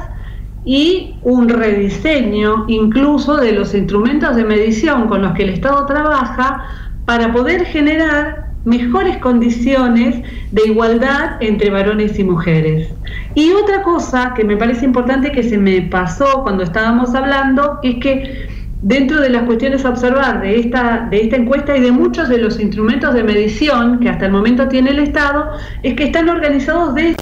y 0.64 1.16
un 1.24 1.50
rediseño 1.50 2.66
incluso 2.68 3.38
de 3.38 3.54
los 3.54 3.74
instrumentos 3.74 4.36
de 4.36 4.44
medición 4.44 5.08
con 5.08 5.22
los 5.22 5.34
que 5.34 5.44
el 5.44 5.50
Estado 5.50 5.86
trabaja 5.86 6.66
para 7.06 7.34
poder 7.34 7.66
generar 7.66 8.52
mejores 8.64 9.18
condiciones 9.18 10.24
de 10.52 10.62
igualdad 10.68 11.42
entre 11.42 11.72
varones 11.72 12.20
y 12.20 12.24
mujeres. 12.24 12.90
Y 13.34 13.52
otra 13.52 13.82
cosa 13.82 14.34
que 14.36 14.44
me 14.44 14.56
parece 14.56 14.86
importante 14.86 15.32
que 15.32 15.44
se 15.44 15.58
me 15.58 15.82
pasó 15.82 16.44
cuando 16.44 16.64
estábamos 16.64 17.16
hablando 17.16 17.80
es 17.82 17.96
que 17.96 18.48
dentro 18.84 19.22
de 19.22 19.30
las 19.30 19.44
cuestiones 19.44 19.86
a 19.86 19.90
observar 19.90 20.42
de 20.42 20.60
esta, 20.60 21.08
de 21.10 21.24
esta 21.24 21.36
encuesta 21.36 21.76
y 21.78 21.82
de 21.82 21.92
muchos 21.92 22.30
de 22.30 22.40
los 22.40 22.60
instrumentos 22.60 23.14
de 23.14 23.24
medición 23.24 24.00
que 24.00 24.10
hasta 24.10 24.26
el 24.26 24.32
momento 24.32 24.68
tiene 24.68 24.92
el 24.92 25.00
Estado, 25.00 25.52
es 25.84 25.96
que 25.96 26.06
están 26.06 26.30
organizados 26.30 26.96
de 26.96 27.16